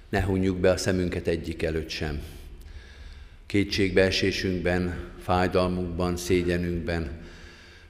ne 0.10 0.24
hunjuk 0.24 0.58
be 0.58 0.70
a 0.70 0.78
szemünket 0.78 1.28
egyik 1.28 1.64
előtt 1.64 1.90
sem. 1.90 2.22
Kétségbeesésünkben, 3.46 4.96
fájdalmunkban, 5.24 6.18
szégyenünkben, 6.18 7.24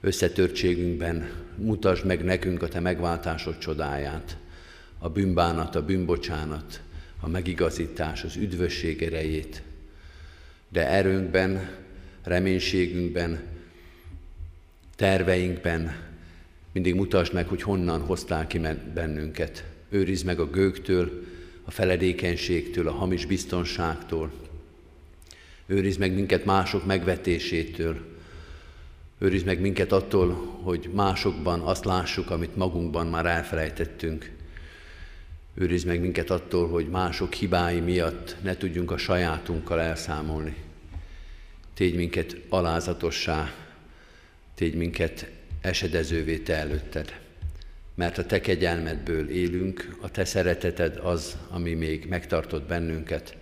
összetörtségünkben 0.06 1.30
mutasd 1.56 2.06
meg 2.06 2.24
nekünk 2.24 2.62
a 2.62 2.68
Te 2.68 2.80
megváltásod 2.80 3.58
csodáját, 3.58 4.38
a 4.99 5.10
bűnbánat, 5.10 5.76
a 5.76 5.86
bűnbocsánat, 5.86 6.82
a 7.20 7.28
megigazítás, 7.28 8.24
az 8.24 8.36
üdvösség 8.36 9.01
erejét. 9.01 9.62
De 10.70 10.88
erőnkben, 10.88 11.70
reménységünkben, 12.24 13.43
terveinkben 14.95 15.95
mindig 16.72 16.95
mutasd 16.95 17.34
meg, 17.34 17.47
hogy 17.47 17.62
honnan 17.62 18.01
hoztál 18.01 18.47
ki 18.47 18.60
bennünket. 18.93 19.64
Őrizd 19.89 20.26
meg 20.26 20.39
a 20.39 20.49
gőktől, 20.49 21.24
a 21.64 21.72
feledékenységtől, 21.72 22.88
a 22.88 22.91
hamis 22.91 23.26
biztonságtól. 23.26 24.32
Őrizd 25.66 25.99
meg 25.99 26.14
minket 26.14 26.45
mások 26.45 26.86
megvetésétől. 26.86 28.14
Őrizd 29.20 29.45
meg 29.45 29.59
minket 29.59 29.91
attól, 29.91 30.34
hogy 30.63 30.89
másokban 30.93 31.59
azt 31.59 31.86
lássuk, 31.86 32.30
amit 32.30 32.55
magunkban 32.55 33.07
már 33.07 33.26
elfelejtettünk. 33.26 34.32
Őrizd 35.53 35.86
meg 35.86 35.99
minket 35.99 36.30
attól, 36.30 36.68
hogy 36.70 36.89
mások 36.89 37.34
hibái 37.34 37.80
miatt 37.80 38.36
ne 38.41 38.57
tudjunk 38.57 38.91
a 38.91 38.97
sajátunkkal 38.97 39.82
elszámolni. 39.82 40.55
Tégy 41.74 41.95
minket 41.95 42.38
alázatossá, 42.49 43.53
tégy 44.55 44.76
minket 44.76 45.30
esedezővé 45.61 46.38
te 46.38 46.55
előtted. 46.55 47.20
Mert 47.95 48.18
a 48.18 48.26
te 48.26 48.41
kegyelmedből 48.41 49.30
élünk, 49.30 49.97
a 50.01 50.11
te 50.11 50.26
szereteted 50.26 50.97
az, 51.03 51.38
ami 51.49 51.74
még 51.74 52.05
megtartott 52.09 52.68
bennünket. 52.68 53.38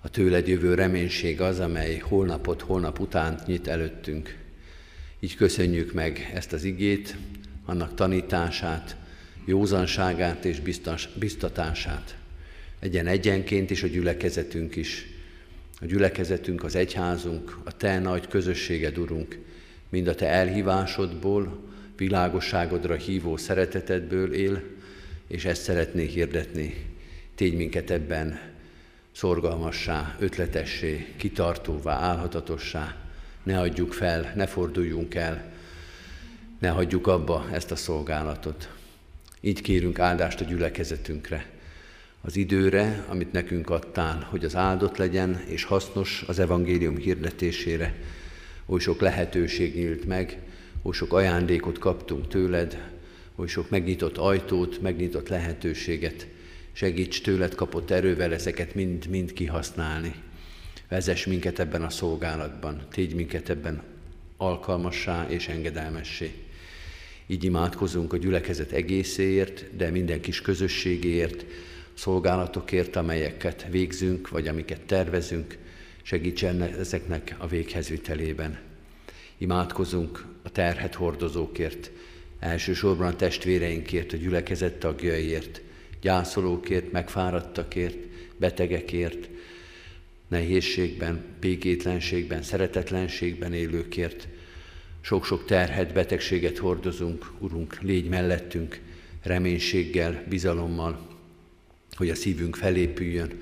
A 0.00 0.08
tőled 0.08 0.48
jövő 0.48 0.74
reménység 0.74 1.40
az, 1.40 1.60
amely 1.60 1.98
holnapot, 1.98 2.60
holnap 2.60 3.00
után 3.00 3.40
nyit 3.46 3.68
előttünk. 3.68 4.41
Így 5.24 5.36
köszönjük 5.36 5.92
meg 5.92 6.30
ezt 6.34 6.52
az 6.52 6.64
igét, 6.64 7.16
annak 7.64 7.94
tanítását, 7.94 8.96
józanságát 9.44 10.44
és 10.44 10.60
biztatását. 11.18 12.16
Egyen 12.78 13.06
egyenként 13.06 13.70
is 13.70 13.82
a 13.82 13.86
gyülekezetünk 13.86 14.76
is. 14.76 15.06
A 15.80 15.84
gyülekezetünk, 15.84 16.64
az 16.64 16.74
egyházunk, 16.74 17.58
a 17.64 17.76
Te 17.76 17.98
nagy 17.98 18.28
közösséged, 18.28 18.98
Urunk, 18.98 19.38
mind 19.88 20.06
a 20.06 20.14
Te 20.14 20.26
elhívásodból, 20.26 21.64
világosságodra 21.96 22.94
hívó 22.94 23.36
szeretetedből 23.36 24.34
él, 24.34 24.62
és 25.26 25.44
ezt 25.44 25.62
szeretné 25.62 26.06
hirdetni. 26.06 26.86
Tégy 27.34 27.54
minket 27.54 27.90
ebben 27.90 28.40
szorgalmassá, 29.12 30.16
ötletessé, 30.18 31.06
kitartóvá, 31.16 31.94
álhatatossá. 31.94 33.01
Ne 33.42 33.58
adjuk 33.58 33.92
fel, 33.92 34.32
ne 34.36 34.46
forduljunk 34.46 35.14
el, 35.14 35.52
ne 36.58 36.68
hagyjuk 36.68 37.06
abba 37.06 37.48
ezt 37.52 37.70
a 37.70 37.76
szolgálatot. 37.76 38.72
Így 39.40 39.60
kérünk 39.60 39.98
áldást 39.98 40.40
a 40.40 40.44
gyülekezetünkre, 40.44 41.46
az 42.20 42.36
időre, 42.36 43.04
amit 43.08 43.32
nekünk 43.32 43.70
adtál, 43.70 44.26
hogy 44.30 44.44
az 44.44 44.56
áldott 44.56 44.96
legyen 44.96 45.42
és 45.46 45.64
hasznos 45.64 46.24
az 46.26 46.38
evangélium 46.38 46.96
hirdetésére. 46.96 47.94
Oly 48.66 48.78
sok 48.78 49.00
lehetőség 49.00 49.74
nyílt 49.74 50.04
meg, 50.06 50.38
oly 50.82 50.92
sok 50.92 51.12
ajándékot 51.12 51.78
kaptunk 51.78 52.28
tőled, 52.28 52.90
oly 53.36 53.46
sok 53.46 53.70
megnyitott 53.70 54.16
ajtót, 54.16 54.80
megnyitott 54.80 55.28
lehetőséget. 55.28 56.26
Segíts 56.72 57.22
tőled 57.22 57.54
kapott 57.54 57.90
erővel 57.90 58.32
ezeket 58.32 58.74
mind-mind 58.74 59.32
kihasználni. 59.32 60.14
Vezess 60.92 61.26
minket 61.26 61.58
ebben 61.58 61.82
a 61.82 61.90
szolgálatban, 61.90 62.82
tégy 62.90 63.14
minket 63.14 63.48
ebben 63.48 63.82
alkalmassá 64.36 65.26
és 65.28 65.48
engedelmessé. 65.48 66.32
Így 67.26 67.44
imádkozunk 67.44 68.12
a 68.12 68.16
gyülekezet 68.16 68.72
egészéért, 68.72 69.76
de 69.76 69.90
minden 69.90 70.20
kis 70.20 70.40
közösségéért, 70.40 71.44
szolgálatokért, 71.94 72.96
amelyeket 72.96 73.66
végzünk, 73.70 74.28
vagy 74.28 74.48
amiket 74.48 74.80
tervezünk, 74.80 75.58
segítsen 76.02 76.62
ezeknek 76.62 77.36
a 77.38 77.46
véghezvitelében. 77.46 78.58
Imádkozunk 79.38 80.24
a 80.42 80.50
terhet 80.50 80.94
hordozókért, 80.94 81.90
elsősorban 82.38 83.06
a 83.06 83.16
testvéreinkért, 83.16 84.12
a 84.12 84.16
gyülekezet 84.16 84.74
tagjaiért, 84.74 85.60
gyászolókért, 86.00 86.92
megfáradtakért, 86.92 87.96
betegekért, 88.36 89.30
nehézségben, 90.32 91.24
békétlenségben, 91.40 92.42
szeretetlenségben 92.42 93.52
élőkért, 93.52 94.28
sok-sok 95.00 95.44
terhet, 95.44 95.92
betegséget 95.92 96.58
hordozunk, 96.58 97.32
Urunk, 97.38 97.78
légy 97.80 98.08
mellettünk, 98.08 98.80
reménységgel, 99.22 100.24
bizalommal, 100.28 101.08
hogy 101.96 102.10
a 102.10 102.14
szívünk 102.14 102.56
felépüljön, 102.56 103.40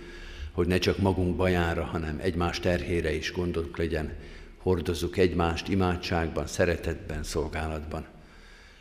hogy 0.53 0.67
ne 0.67 0.79
csak 0.79 0.99
magunk 0.99 1.37
bajára, 1.37 1.85
hanem 1.85 2.19
egymás 2.23 2.61
terhére 2.61 3.15
is 3.15 3.33
gondok 3.33 3.77
legyen, 3.77 4.13
hordozzuk 4.57 5.17
egymást 5.17 5.69
imádságban, 5.69 6.47
szeretetben, 6.47 7.23
szolgálatban. 7.23 8.07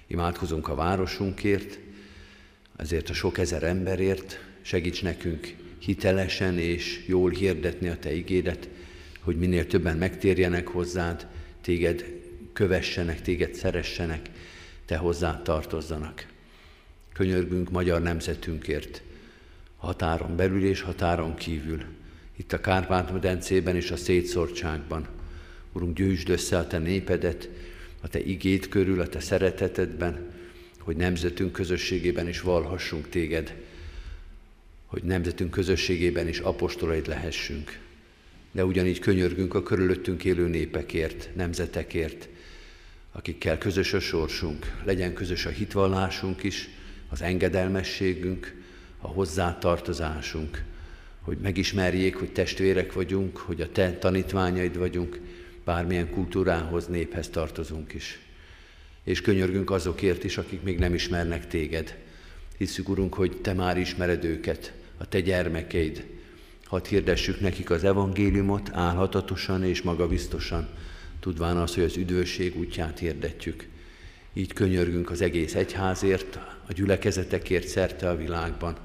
Imádkozunk 0.08 0.68
a 0.68 0.76
városunkért, 0.76 1.80
ezért 2.76 3.10
a 3.10 3.14
sok 3.14 3.38
ezer 3.38 3.64
emberért, 3.64 4.40
segíts 4.62 5.04
nekünk 5.04 5.56
hitelesen 5.80 6.58
és 6.58 7.04
jól 7.06 7.30
hirdetni 7.30 7.88
a 7.88 7.98
Te 7.98 8.14
igédet, 8.14 8.70
hogy 9.22 9.38
minél 9.38 9.68
többen 9.68 9.98
megtérjenek 9.98 10.68
hozzád, 10.68 11.28
téged 11.62 12.06
kövessenek, 12.54 13.22
téged 13.22 13.54
szeressenek, 13.54 14.30
te 14.86 14.98
hozzá 14.98 15.42
tartozzanak. 15.42 16.26
Könyörgünk 17.14 17.72
magyar 17.72 18.02
nemzetünkért, 18.02 19.02
határon 19.78 20.36
belül 20.36 20.66
és 20.66 20.82
határon 20.82 21.36
kívül, 21.36 21.84
itt 22.40 22.54
a 22.54 22.62
Kárpát-medencében 22.62 23.76
és 23.76 23.92
a 23.92 23.96
szétszórtságban. 23.98 25.08
Urunk, 25.74 25.96
gyűjtsd 25.96 26.30
össze 26.30 26.58
a 26.58 26.68
Te 26.68 26.78
népedet, 26.78 27.50
a 28.02 28.08
Te 28.08 28.20
igét 28.20 28.70
körül, 28.70 29.02
a 29.02 29.08
Te 29.08 29.20
szeretetedben, 29.20 30.32
hogy 30.80 30.96
nemzetünk 30.96 31.52
közösségében 31.52 32.28
is 32.28 32.42
valhassunk 32.42 33.10
Téged, 33.10 33.56
hogy 34.90 35.04
nemzetünk 35.04 35.52
közösségében 35.52 36.28
is 36.28 36.40
apostolaid 36.40 37.08
lehessünk. 37.08 37.80
De 38.52 38.66
ugyanígy 38.66 39.00
könyörgünk 39.00 39.54
a 39.54 39.64
körülöttünk 39.64 40.24
élő 40.24 40.48
népekért, 40.48 41.30
nemzetekért, 41.36 42.30
akikkel 43.12 43.58
közös 43.58 43.94
a 43.94 44.00
sorsunk, 44.00 44.82
legyen 44.86 45.14
közös 45.14 45.46
a 45.46 45.50
hitvallásunk 45.50 46.44
is, 46.44 46.70
az 47.10 47.22
engedelmességünk, 47.22 48.56
a 48.98 49.08
hozzátartozásunk, 49.08 50.64
hogy 51.22 51.38
megismerjék, 51.38 52.16
hogy 52.16 52.32
testvérek 52.32 52.94
vagyunk, 52.94 53.38
hogy 53.38 53.62
a 53.62 53.72
te 53.72 53.94
tanítványaid 53.94 54.78
vagyunk, 54.78 55.20
bármilyen 55.66 56.10
kultúrához, 56.10 56.88
néphez 56.88 57.30
tartozunk 57.30 57.94
is. 57.94 58.20
És 59.04 59.22
könyörgünk 59.22 59.72
azokért 59.72 60.24
is, 60.24 60.38
akik 60.38 60.62
még 60.62 60.80
nem 60.80 60.94
ismernek 60.94 61.48
téged. 61.48 61.98
Hiszük, 62.58 62.90
Urunk, 62.90 63.14
hogy 63.14 63.42
te 63.42 63.54
már 63.54 63.78
ismered 63.78 64.24
őket, 64.24 64.74
a 65.00 65.08
te 65.08 65.20
gyermekeid. 65.20 66.06
Hadd 66.66 66.88
hirdessük 66.88 67.40
nekik 67.40 67.70
az 67.70 67.84
evangéliumot 67.84 68.70
álhatatosan 68.74 69.64
és 69.64 69.82
magabiztosan, 69.82 70.68
tudván 71.20 71.58
az, 71.58 71.76
hogy 71.76 71.84
az 71.84 71.98
üdvösség 71.98 72.58
útját 72.58 73.00
hirdetjük. 73.00 73.68
Így 74.34 74.54
könyörgünk 74.54 75.10
az 75.10 75.22
egész 75.22 75.56
egyházért, 75.56 76.36
a 76.68 76.74
gyülekezetekért 76.74 77.68
szerte 77.68 78.10
a 78.10 78.18
világban, 78.18 78.78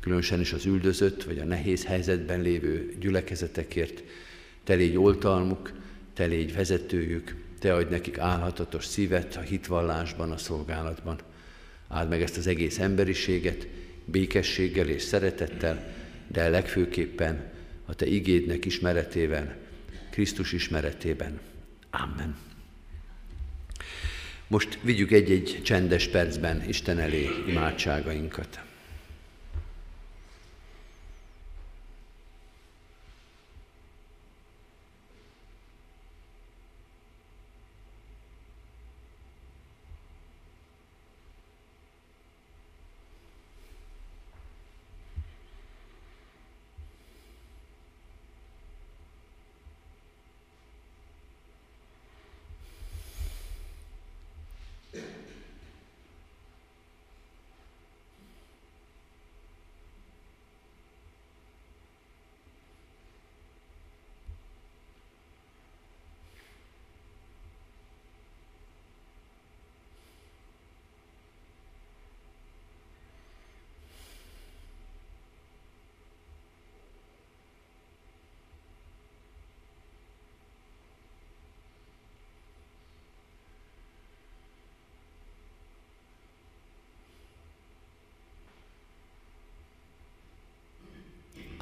különösen 0.00 0.40
is 0.40 0.52
az 0.52 0.64
üldözött 0.64 1.22
vagy 1.22 1.38
a 1.38 1.44
nehéz 1.44 1.84
helyzetben 1.84 2.40
lévő 2.40 2.94
gyülekezetekért. 3.00 4.02
Te 4.64 4.74
légy 4.74 4.96
oltalmuk, 4.96 5.72
te 6.14 6.24
légy 6.24 6.54
vezetőjük, 6.54 7.34
te 7.58 7.74
adj 7.74 7.90
nekik 7.90 8.18
állhatatos 8.18 8.84
szívet 8.84 9.36
a 9.36 9.40
hitvallásban, 9.40 10.30
a 10.30 10.36
szolgálatban. 10.36 11.18
Áld 11.88 12.08
meg 12.08 12.22
ezt 12.22 12.36
az 12.36 12.46
egész 12.46 12.78
emberiséget, 12.78 13.66
békességgel 14.04 14.88
és 14.88 15.02
szeretettel, 15.02 15.94
de 16.26 16.48
legfőképpen 16.48 17.52
a 17.86 17.94
Te 17.94 18.06
igédnek 18.06 18.64
ismeretében, 18.64 19.56
Krisztus 20.10 20.52
ismeretében. 20.52 21.40
Amen. 21.90 22.36
Most 24.46 24.78
vigyük 24.82 25.10
egy-egy 25.10 25.60
csendes 25.62 26.08
percben 26.08 26.68
Isten 26.68 26.98
elé 26.98 27.28
imádságainkat. 27.48 28.62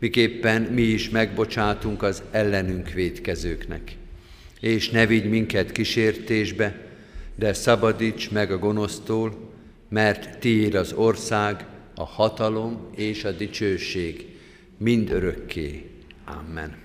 miképpen 0.00 0.62
mi 0.62 0.82
is 0.82 1.10
megbocsátunk 1.10 2.02
az 2.02 2.22
ellenünk 2.30 2.90
védkezőknek. 2.90 3.96
És 4.60 4.90
ne 4.90 5.06
vigy 5.06 5.28
minket 5.28 5.72
kísértésbe, 5.72 6.88
de 7.34 7.52
szabadíts 7.52 8.30
meg 8.30 8.52
a 8.52 8.58
gonosztól, 8.58 9.52
mert 9.88 10.38
tiéd 10.38 10.74
az 10.74 10.92
ország, 10.92 11.66
a 11.94 12.04
hatalom 12.04 12.88
és 12.96 13.24
a 13.24 13.30
dicsőség 13.30 14.26
mind 14.76 15.10
örökké. 15.10 15.90
Amen. 16.24 16.76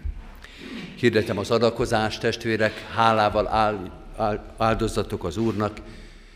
Hirdetem 0.96 1.38
az 1.38 1.52
adakozást, 1.52 2.20
testvérek, 2.20 2.74
hálával 2.96 3.48
áldozatok 4.58 5.24
az 5.24 5.38
Úrnak, 5.38 5.78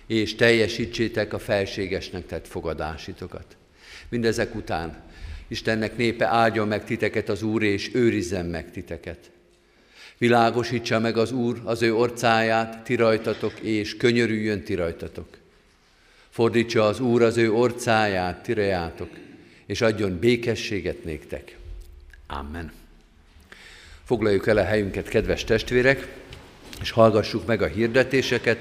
és 0.08 0.36
teljesítsétek 0.36 1.34
a 1.34 1.40
felségesnek 1.40 2.26
tett 2.26 2.48
fogadásitokat. 2.48 3.58
Mindezek 4.10 4.56
után 4.56 5.04
Istennek 5.50 5.97
népe 5.97 6.26
áldjon 6.26 6.68
meg 6.68 6.86
titeket 6.86 7.30
az 7.30 7.43
Úr, 7.43 7.64
és 7.64 7.89
őrizzen 7.93 8.45
meg 8.45 8.72
titeket. 8.72 9.32
Világosítsa 10.18 11.00
meg 11.00 11.18
az 11.18 11.32
Úr 11.32 11.62
az 11.64 11.82
ő 11.82 11.95
orcáját, 11.95 12.84
ti 12.84 12.95
rajtatok, 12.95 13.60
és 13.60 13.97
könyörüljön 13.97 14.64
ti 14.64 14.74
rajtatok. 14.74 15.28
Fordítsa 16.30 16.86
az 16.86 17.00
Úr 17.00 17.22
az 17.22 17.38
ő 17.38 17.52
orcáját, 17.52 18.43
ti 18.43 18.54
rejátok, 18.54 19.10
és 19.66 19.82
adjon 19.82 20.20
békességet 20.20 21.04
néktek. 21.04 21.58
Amen. 22.28 22.72
Foglaljuk 24.04 24.47
el 24.47 24.58
a 24.58 24.64
helyünket, 24.64 25.08
kedves 25.08 25.43
testvérek, 25.43 26.08
és 26.82 26.91
hallgassuk 26.91 27.45
meg 27.45 27.62
a 27.62 27.68
hirdetéseket. 27.68 28.58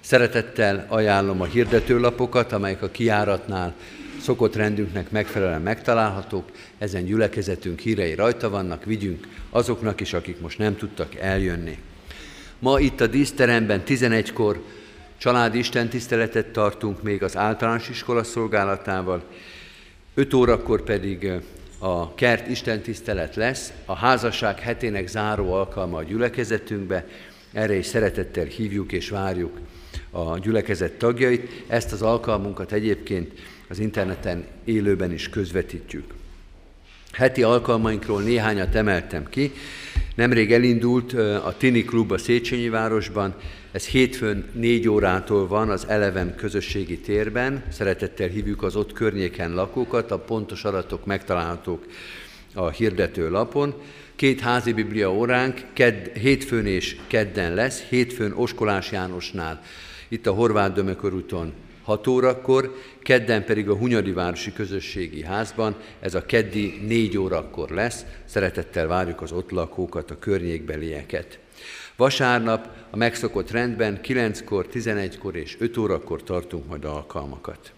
Szeretettel 0.00 0.86
ajánlom 0.88 1.40
a 1.40 1.44
hirdetőlapokat, 1.44 2.52
amelyek 2.52 2.82
a 2.82 2.90
kiáratnál 2.90 3.74
szokott 4.20 4.56
rendünknek 4.56 5.10
megfelelően 5.10 5.62
megtalálhatók, 5.62 6.50
ezen 6.78 7.04
gyülekezetünk 7.04 7.78
hírei 7.78 8.14
rajta 8.14 8.50
vannak, 8.50 8.84
vigyünk 8.84 9.28
azoknak 9.50 10.00
is, 10.00 10.12
akik 10.12 10.40
most 10.40 10.58
nem 10.58 10.76
tudtak 10.76 11.14
eljönni. 11.14 11.78
Ma 12.58 12.80
itt 12.80 13.00
a 13.00 13.06
díszteremben 13.06 13.82
11-kor 13.86 14.62
családi 15.18 15.58
istentiszteletet 15.58 16.46
tartunk 16.46 17.02
még 17.02 17.22
az 17.22 17.36
általános 17.36 17.88
iskola 17.88 18.24
szolgálatával, 18.24 19.22
5 20.14 20.34
órakor 20.34 20.82
pedig 20.82 21.30
a 21.78 22.14
kert 22.14 22.48
istentisztelet 22.48 23.34
lesz, 23.34 23.72
a 23.84 23.94
házasság 23.94 24.60
hetének 24.60 25.08
záró 25.08 25.52
alkalma 25.52 25.96
a 25.96 26.02
gyülekezetünkbe, 26.02 27.06
erre 27.52 27.74
is 27.74 27.86
szeretettel 27.86 28.44
hívjuk 28.44 28.92
és 28.92 29.08
várjuk 29.08 29.58
a 30.10 30.38
gyülekezet 30.38 30.92
tagjait. 30.92 31.64
Ezt 31.66 31.92
az 31.92 32.02
alkalmunkat 32.02 32.72
egyébként 32.72 33.32
az 33.68 33.78
interneten 33.78 34.44
élőben 34.64 35.12
is 35.12 35.28
közvetítjük. 35.28 36.14
Heti 37.12 37.42
alkalmainkról 37.42 38.22
néhányat 38.22 38.74
emeltem 38.74 39.28
ki. 39.28 39.52
Nemrég 40.14 40.52
elindult 40.52 41.12
a 41.12 41.54
Tini 41.58 41.84
Klub 41.84 42.12
a 42.12 42.18
Széchenyi 42.18 42.68
városban, 42.68 43.34
ez 43.72 43.86
hétfőn 43.86 44.44
négy 44.52 44.88
órától 44.88 45.46
van 45.46 45.70
az 45.70 45.86
Eleven 45.88 46.34
közösségi 46.34 46.98
térben. 46.98 47.62
Szeretettel 47.68 48.28
hívjuk 48.28 48.62
az 48.62 48.76
ott 48.76 48.92
környéken 48.92 49.54
lakókat, 49.54 50.10
a 50.10 50.18
pontos 50.18 50.64
adatok 50.64 51.06
megtalálhatók 51.06 51.86
a 52.54 52.68
hirdető 52.68 53.30
lapon. 53.30 53.74
Két 54.14 54.40
házi 54.40 54.72
biblia 54.72 55.12
óránk 55.12 55.64
kedd, 55.72 56.18
hétfőn 56.18 56.66
és 56.66 56.96
kedden 57.06 57.54
lesz, 57.54 57.80
hétfőn 57.80 58.32
Oskolás 58.32 58.92
Jánosnál, 58.92 59.62
itt 60.08 60.26
a 60.26 60.32
Horváth 60.32 60.74
Dömökörúton 60.74 61.52
6 61.86 62.06
órakor, 62.06 62.74
kedden 63.02 63.44
pedig 63.44 63.68
a 63.68 63.76
Hunyadi 63.76 64.12
Városi 64.12 64.52
Közösségi 64.52 65.22
Házban, 65.22 65.76
ez 66.00 66.14
a 66.14 66.26
keddi 66.26 66.80
4 66.86 67.18
órakor 67.18 67.70
lesz, 67.70 68.04
szeretettel 68.24 68.86
várjuk 68.86 69.22
az 69.22 69.32
ott 69.32 69.50
lakókat, 69.50 70.10
a 70.10 70.18
környékbelieket. 70.18 71.38
Vasárnap 71.96 72.68
a 72.90 72.96
megszokott 72.96 73.50
rendben 73.50 74.00
9-kor, 74.02 74.66
11-kor 74.72 75.36
és 75.36 75.56
5 75.58 75.76
órakor 75.76 76.22
tartunk 76.22 76.68
majd 76.68 76.84
alkalmakat. 76.84 77.72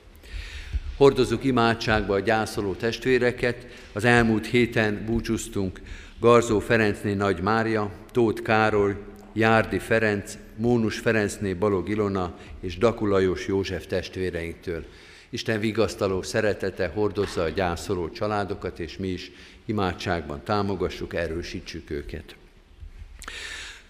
Hordozzuk 0.97 1.45
imádságba 1.45 2.15
a 2.15 2.21
gyászoló 2.21 2.73
testvéreket. 2.73 3.67
Az 3.93 4.05
elmúlt 4.05 4.47
héten 4.47 5.03
búcsúztunk 5.07 5.81
Garzó 6.21 6.59
Ferencné 6.59 7.13
Nagy 7.15 7.41
Mária, 7.41 7.91
Tóth 8.13 8.43
Károly, 8.43 8.97
Járdi 9.39 9.79
Ferenc, 9.79 10.39
Mónus 10.57 10.99
Ferencné 10.99 11.53
Balog 11.53 11.89
Ilona 11.89 12.35
és 12.61 12.79
Dakulajos 12.79 13.47
József 13.47 13.87
testvéreinktől. 13.87 14.85
Isten 15.31 15.61
vigasztaló 15.61 16.23
szeretete 16.23 16.87
hordozza 16.87 17.43
a 17.43 17.49
gyászoló 17.49 18.11
családokat, 18.11 18.79
és 18.79 18.97
mi 18.97 19.09
is 19.09 19.31
imádságban 19.65 20.41
támogassuk, 20.45 21.15
erősítsük 21.15 21.91
őket. 21.91 22.37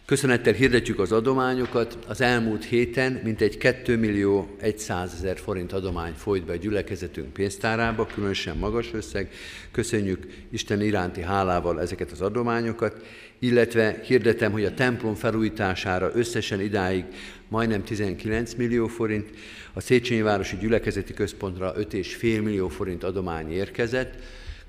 Köszönettel 0.08 0.52
hirdetjük 0.52 0.98
az 0.98 1.12
adományokat. 1.12 1.98
Az 2.06 2.20
elmúlt 2.20 2.64
héten 2.64 3.20
mintegy 3.24 3.56
2 3.56 3.96
millió 3.96 4.56
100 4.76 5.14
ezer 5.14 5.38
forint 5.38 5.72
adomány 5.72 6.12
folyt 6.12 6.44
be 6.44 6.52
a 6.52 6.56
gyülekezetünk 6.56 7.32
pénztárába, 7.32 8.06
különösen 8.06 8.56
magas 8.56 8.92
összeg. 8.92 9.30
Köszönjük 9.70 10.26
Isten 10.50 10.80
iránti 10.80 11.22
hálával 11.22 11.80
ezeket 11.80 12.10
az 12.10 12.20
adományokat, 12.20 13.06
illetve 13.38 14.00
hirdetem, 14.04 14.52
hogy 14.52 14.64
a 14.64 14.74
templom 14.74 15.14
felújítására 15.14 16.10
összesen 16.14 16.60
idáig 16.60 17.04
majdnem 17.48 17.84
19 17.84 18.54
millió 18.54 18.86
forint, 18.86 19.28
a 19.72 19.80
Széchenyi 19.80 20.22
Városi 20.22 20.56
Gyülekezeti 20.56 21.14
Központra 21.14 21.74
5,5 21.76 22.20
millió 22.42 22.68
forint 22.68 23.04
adomány 23.04 23.52
érkezett, 23.52 24.14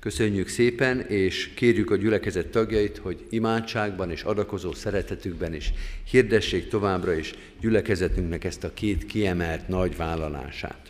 Köszönjük 0.00 0.48
szépen, 0.48 1.00
és 1.00 1.50
kérjük 1.54 1.90
a 1.90 1.96
gyülekezet 1.96 2.46
tagjait, 2.46 2.98
hogy 2.98 3.26
imádságban 3.30 4.10
és 4.10 4.22
adakozó 4.22 4.72
szeretetükben 4.72 5.54
is 5.54 5.72
hirdessék 6.10 6.68
továbbra 6.68 7.12
is 7.12 7.34
gyülekezetünknek 7.60 8.44
ezt 8.44 8.64
a 8.64 8.72
két 8.74 9.06
kiemelt 9.06 9.68
nagy 9.68 9.96
vállalását. 9.96 10.89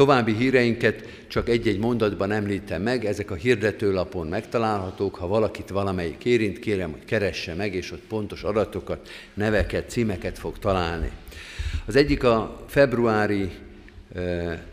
További 0.00 0.34
híreinket 0.34 1.24
csak 1.28 1.48
egy-egy 1.48 1.78
mondatban 1.78 2.32
említem 2.32 2.82
meg, 2.82 3.04
ezek 3.04 3.30
a 3.30 3.34
hirdetőlapon 3.34 4.26
megtalálhatók, 4.26 5.14
ha 5.14 5.26
valakit 5.26 5.68
valamelyik 5.68 6.24
érint, 6.24 6.58
kérem, 6.58 6.90
hogy 6.90 7.04
keresse 7.04 7.54
meg, 7.54 7.74
és 7.74 7.92
ott 7.92 8.02
pontos 8.08 8.42
adatokat, 8.42 9.08
neveket, 9.34 9.90
címeket 9.90 10.38
fog 10.38 10.58
találni. 10.58 11.10
Az 11.86 11.96
egyik 11.96 12.24
a 12.24 12.64
februári 12.68 13.50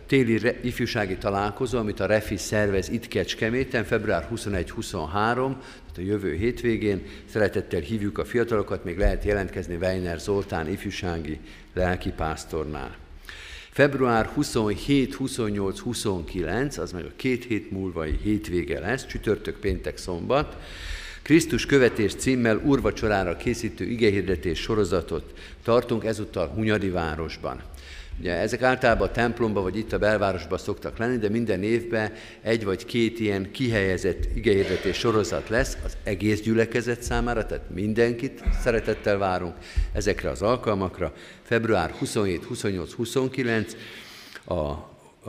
téli 0.05 0.41
ifjúsági 0.61 1.17
találkozó, 1.17 1.77
amit 1.77 1.99
a 1.99 2.05
Refi 2.05 2.37
szervez 2.37 2.89
itt 2.89 3.07
Kecskeméten, 3.07 3.83
február 3.83 4.27
21-23, 4.35 4.45
tehát 5.13 5.97
a 5.97 6.01
jövő 6.01 6.33
hétvégén. 6.33 7.01
Szeretettel 7.25 7.79
hívjuk 7.79 8.17
a 8.17 8.25
fiatalokat, 8.25 8.83
még 8.83 8.97
lehet 8.97 9.23
jelentkezni 9.23 9.75
Weiner 9.75 10.19
Zoltán 10.19 10.69
ifjúsági 10.69 11.39
lelkipásztornál. 11.73 13.06
Február 13.77 14.25
27, 14.25 15.13
28, 15.13 15.79
29, 15.79 16.77
az 16.77 16.91
meg 16.91 17.05
a 17.05 17.11
két 17.15 17.45
hét 17.45 17.71
múlvai 17.71 18.19
hétvége 18.23 18.79
lesz, 18.79 19.05
csütörtök, 19.05 19.59
péntek, 19.59 19.97
szombat. 19.97 20.57
Krisztus 21.21 21.65
követés 21.65 22.15
címmel 22.15 22.61
urvacsorára 22.65 23.35
készítő 23.35 23.85
igehirdetés 23.85 24.59
sorozatot 24.59 25.33
tartunk 25.63 26.05
ezúttal 26.05 26.47
Hunyadi 26.47 26.89
városban. 26.89 27.61
Ugye 28.19 28.33
ezek 28.33 28.61
általában 28.61 29.07
a 29.07 29.11
templomba 29.11 29.61
vagy 29.61 29.77
itt 29.77 29.93
a 29.93 29.97
belvárosban 29.97 30.57
szoktak 30.57 30.97
lenni, 30.97 31.17
de 31.17 31.29
minden 31.29 31.63
évben 31.63 32.11
egy 32.41 32.63
vagy 32.63 32.85
két 32.85 33.19
ilyen 33.19 33.51
kihelyezett 33.51 34.35
igehirdetés 34.35 34.97
sorozat 34.97 35.49
lesz 35.49 35.77
az 35.85 35.97
egész 36.03 36.41
gyülekezet 36.41 37.01
számára, 37.01 37.45
tehát 37.45 37.69
mindenkit 37.69 38.43
szeretettel 38.61 39.17
várunk 39.17 39.55
ezekre 39.93 40.29
az 40.29 40.41
alkalmakra. 40.41 41.13
Február 41.41 41.91
27, 41.91 42.43
28, 42.43 42.93
29 42.93 43.75
a, 44.45 44.53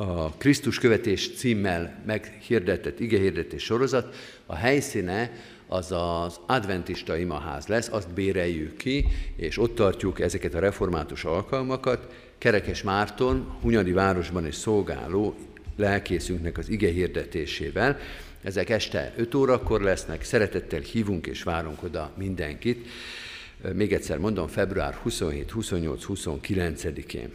a 0.01 0.35
Krisztus 0.39 0.79
követés 0.79 1.35
címmel 1.37 2.03
meghirdetett 2.07 3.01
igehirdetés 3.01 3.63
sorozat. 3.63 4.17
A 4.47 4.55
helyszíne 4.55 5.31
az 5.67 5.93
az 5.93 6.41
adventista 6.47 7.17
imaház 7.17 7.67
lesz, 7.67 7.89
azt 7.89 8.13
béreljük 8.13 8.77
ki, 8.77 9.07
és 9.37 9.59
ott 9.59 9.75
tartjuk 9.75 10.21
ezeket 10.21 10.55
a 10.55 10.59
református 10.59 11.25
alkalmakat, 11.25 12.07
Kerekes 12.39 12.83
Márton, 12.83 13.57
Hunyadi 13.61 13.93
városban 13.93 14.47
is 14.47 14.55
szolgáló 14.55 15.37
lelkészünknek 15.77 16.59
az 16.59 16.69
ige 16.69 16.91
hirdetésével. 16.91 17.99
Ezek 18.43 18.71
este 18.71 19.13
5 19.17 19.35
órakor 19.35 19.81
lesznek, 19.81 20.25
szeretettel 20.25 20.81
hívunk 20.81 21.27
és 21.27 21.43
várunk 21.43 21.83
oda 21.83 22.13
mindenkit. 22.17 22.87
Még 23.73 23.93
egyszer 23.93 24.19
mondom, 24.19 24.47
február 24.47 24.95
27, 24.95 25.51
28, 25.51 26.05
29-én. 26.09 27.33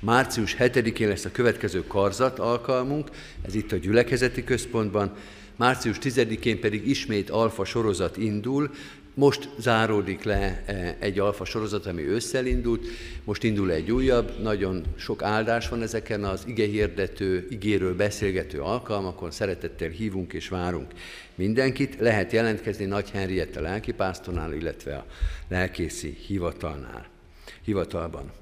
Március 0.00 0.56
7-én 0.58 1.08
lesz 1.08 1.24
a 1.24 1.30
következő 1.30 1.84
karzat 1.86 2.38
alkalmunk, 2.38 3.10
ez 3.42 3.54
itt 3.54 3.72
a 3.72 3.76
gyülekezeti 3.76 4.44
központban. 4.44 5.16
Március 5.56 5.96
10-én 6.02 6.60
pedig 6.60 6.88
ismét 6.88 7.30
alfa 7.30 7.64
sorozat 7.64 8.16
indul, 8.16 8.70
most 9.14 9.48
záródik 9.58 10.22
le 10.22 10.62
e, 10.66 10.96
egy 10.98 11.18
alfa 11.18 11.44
sorozat, 11.44 11.86
ami 11.86 12.02
ősszel 12.02 12.46
indult, 12.46 12.86
most 13.24 13.42
indul 13.42 13.72
egy 13.72 13.90
újabb, 13.90 14.42
nagyon 14.42 14.84
sok 14.96 15.22
áldás 15.22 15.68
van 15.68 15.82
ezeken 15.82 16.24
az 16.24 16.42
igehirdető, 16.46 17.46
igéről 17.50 17.96
beszélgető 17.96 18.60
alkalmakon, 18.60 19.30
szeretettel 19.30 19.88
hívunk 19.88 20.32
és 20.32 20.48
várunk 20.48 20.92
mindenkit. 21.34 22.00
Lehet 22.00 22.32
jelentkezni 22.32 22.84
Nagy 22.84 23.10
Henriette 23.10 23.60
lelkipásztornál, 23.60 24.52
illetve 24.52 24.94
a 24.94 25.06
lelkészi 25.48 26.16
hivatalnál, 26.26 27.06
hivatalban. 27.64 28.32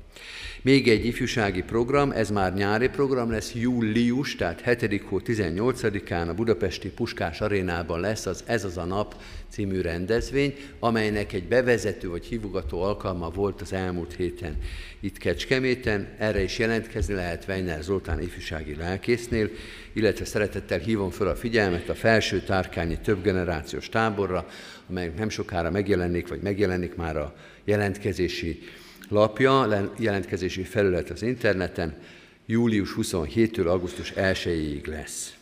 Még 0.62 0.88
egy 0.88 1.04
ifjúsági 1.04 1.62
program, 1.62 2.10
ez 2.10 2.30
már 2.30 2.54
nyári 2.54 2.88
program 2.88 3.30
lesz, 3.30 3.54
július, 3.54 4.36
tehát 4.36 4.60
7. 4.80 5.02
hó 5.02 5.20
18-án 5.24 6.28
a 6.28 6.34
budapesti 6.34 6.88
Puskás 6.88 7.40
arénában 7.40 8.00
lesz 8.00 8.26
az 8.26 8.42
Ez 8.46 8.64
az 8.64 8.76
a 8.76 8.84
nap 8.84 9.14
című 9.58 9.80
rendezvény, 9.80 10.54
amelynek 10.78 11.32
egy 11.32 11.44
bevezető 11.44 12.08
vagy 12.08 12.24
hívogató 12.24 12.82
alkalma 12.82 13.30
volt 13.30 13.60
az 13.60 13.72
elmúlt 13.72 14.14
héten 14.14 14.56
itt 15.00 15.18
Kecskeméten. 15.18 16.08
Erre 16.18 16.42
is 16.42 16.58
jelentkezni 16.58 17.14
lehet 17.14 17.44
Weiner 17.48 17.82
Zoltán 17.82 18.22
ifjúsági 18.22 18.74
lelkésznél, 18.74 19.50
illetve 19.92 20.24
szeretettel 20.24 20.78
hívom 20.78 21.10
fel 21.10 21.26
a 21.26 21.36
figyelmet 21.36 21.88
a 21.88 21.94
felső 21.94 22.40
tárkányi 22.40 22.98
többgenerációs 23.00 23.88
táborra, 23.88 24.48
amely 24.88 25.12
nem 25.16 25.28
sokára 25.28 25.70
megjelenik, 25.70 26.28
vagy 26.28 26.40
megjelenik 26.40 26.94
már 26.94 27.16
a 27.16 27.34
jelentkezési 27.64 28.62
lapja, 29.08 29.90
jelentkezési 29.98 30.62
felület 30.62 31.10
az 31.10 31.22
interneten, 31.22 31.96
július 32.46 32.94
27-től 32.96 33.66
augusztus 33.66 34.12
1-ig 34.16 34.86
lesz. 34.86 35.37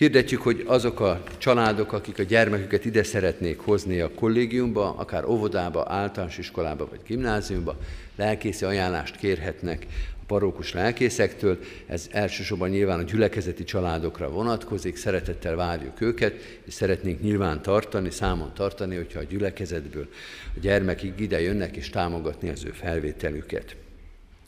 Hirdetjük, 0.00 0.42
hogy 0.42 0.64
azok 0.66 1.00
a 1.00 1.22
családok, 1.38 1.92
akik 1.92 2.18
a 2.18 2.22
gyermeküket 2.22 2.84
ide 2.84 3.02
szeretnék 3.02 3.58
hozni 3.58 4.00
a 4.00 4.14
kollégiumba, 4.14 4.94
akár 4.96 5.24
óvodába, 5.24 5.84
általános 5.88 6.38
iskolába 6.38 6.88
vagy 6.90 7.00
gimnáziumba, 7.06 7.76
lelkészi 8.16 8.64
ajánlást 8.64 9.16
kérhetnek 9.16 9.86
a 10.20 10.24
parókus 10.26 10.72
lelkészektől. 10.72 11.58
Ez 11.86 12.08
elsősorban 12.12 12.68
nyilván 12.68 12.98
a 12.98 13.02
gyülekezeti 13.02 13.64
családokra 13.64 14.30
vonatkozik, 14.30 14.96
szeretettel 14.96 15.56
várjuk 15.56 16.00
őket, 16.00 16.34
és 16.64 16.74
szeretnénk 16.74 17.20
nyilván 17.20 17.62
tartani, 17.62 18.10
számon 18.10 18.52
tartani, 18.54 18.96
hogyha 18.96 19.18
a 19.18 19.24
gyülekezetből 19.28 20.08
a 20.56 20.58
gyermekig 20.60 21.12
ide 21.16 21.40
jönnek 21.40 21.76
és 21.76 21.90
támogatni 21.90 22.48
az 22.48 22.64
ő 22.64 22.70
felvételüket. 22.70 23.76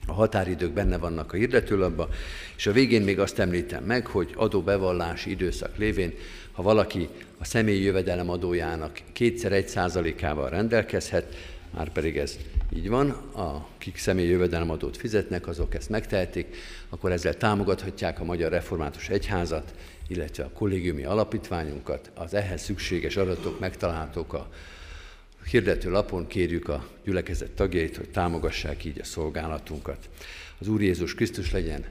A 0.07 0.13
határidők 0.13 0.73
benne 0.73 0.99
vannak 0.99 1.33
a 1.33 1.37
hirdetőlapban, 1.37 2.09
és 2.57 2.67
a 2.67 2.73
végén 2.73 3.03
még 3.03 3.19
azt 3.19 3.39
említem 3.39 3.85
meg, 3.85 4.07
hogy 4.07 4.33
adóbevallási 4.37 5.31
időszak 5.31 5.77
lévén, 5.77 6.15
ha 6.53 6.63
valaki 6.63 7.09
a 7.39 7.45
személyi 7.45 7.83
jövedelem 7.83 8.31
adójának 8.31 9.01
kétszer 9.13 9.53
egy 9.53 9.69
százalékával 9.69 10.51
rendelkezhet, 10.51 11.35
már 11.75 11.89
pedig 11.89 12.17
ez 12.17 12.39
így 12.75 12.89
van, 12.89 13.11
akik 13.33 13.97
személyi 13.97 14.29
jövedelemadót 14.29 14.97
fizetnek, 14.97 15.47
azok 15.47 15.75
ezt 15.75 15.89
megtehetik, 15.89 16.57
akkor 16.89 17.13
ezzel 17.13 17.37
támogathatják 17.37 18.21
a 18.21 18.25
Magyar 18.25 18.51
Református 18.51 19.09
Egyházat, 19.09 19.75
illetve 20.09 20.45
a 20.45 20.51
kollégiumi 20.51 21.05
alapítványunkat, 21.05 22.11
az 22.15 22.35
ehhez 22.35 22.63
szükséges 22.63 23.17
adatok 23.17 23.61
megtalálhatók 23.61 24.33
a 24.33 24.49
hirdető 25.51 25.91
lapon 25.91 26.27
kérjük 26.27 26.69
a 26.69 26.89
gyülekezet 27.05 27.51
tagjait, 27.51 27.97
hogy 27.97 28.09
támogassák 28.09 28.85
így 28.85 29.01
a 29.01 29.05
szolgálatunkat. 29.05 30.09
Az 30.59 30.69
Úr 30.69 30.83
Jézus 30.83 31.15
Krisztus 31.15 31.53
legyen 31.53 31.85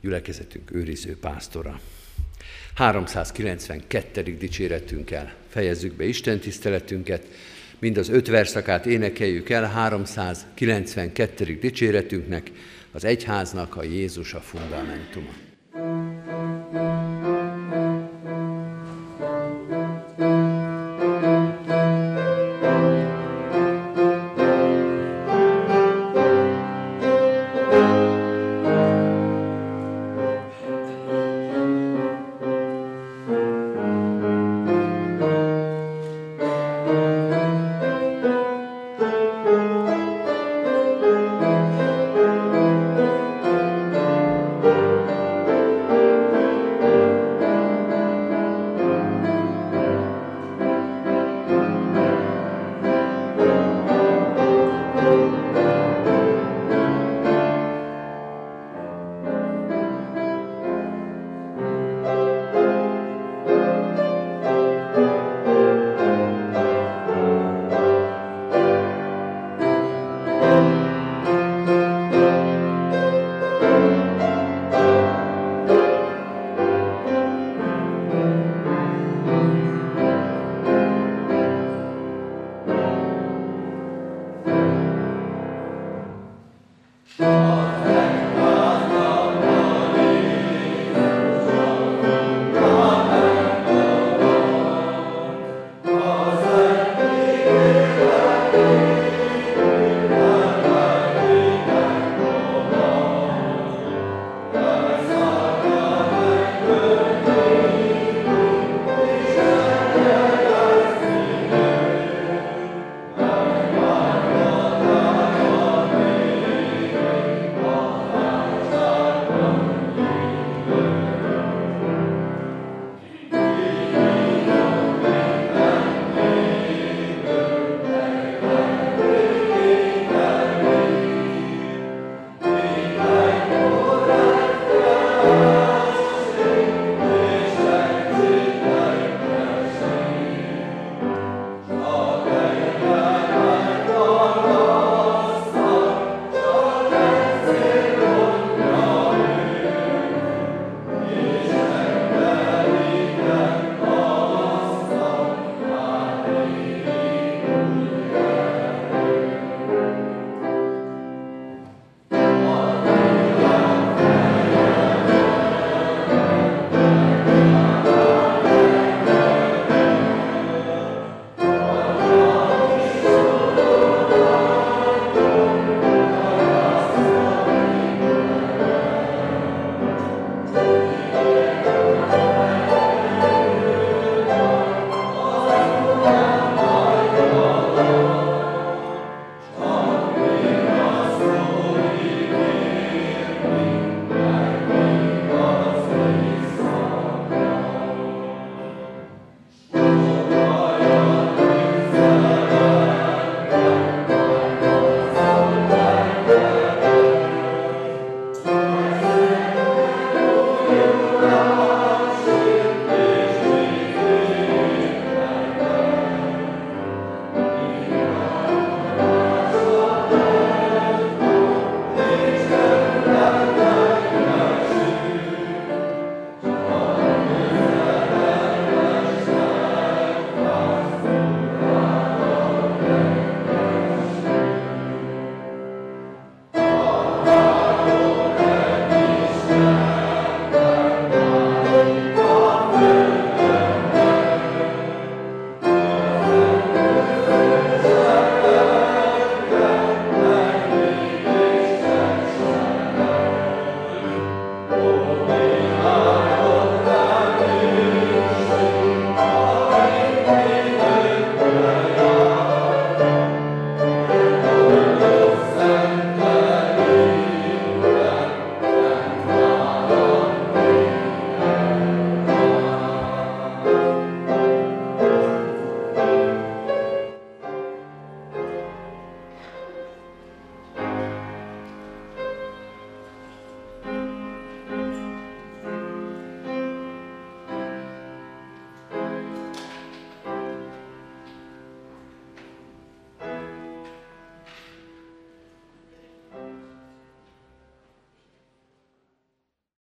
gyülekezetünk 0.00 0.74
őriző 0.74 1.16
pásztora. 1.18 1.80
392. 2.74 4.36
dicséretünkkel 4.36 5.34
fejezzük 5.48 5.92
be 5.92 6.04
Isten 6.04 6.38
tiszteletünket, 6.38 7.26
mind 7.78 7.96
az 7.96 8.08
öt 8.08 8.26
verszakát 8.26 8.86
énekeljük 8.86 9.50
el 9.50 9.64
392. 9.64 11.58
dicséretünknek, 11.60 12.50
az 12.92 13.04
egyháznak 13.04 13.76
a 13.76 13.82
Jézus 13.82 14.34
a 14.34 14.40
fundamentuma. 14.40 15.30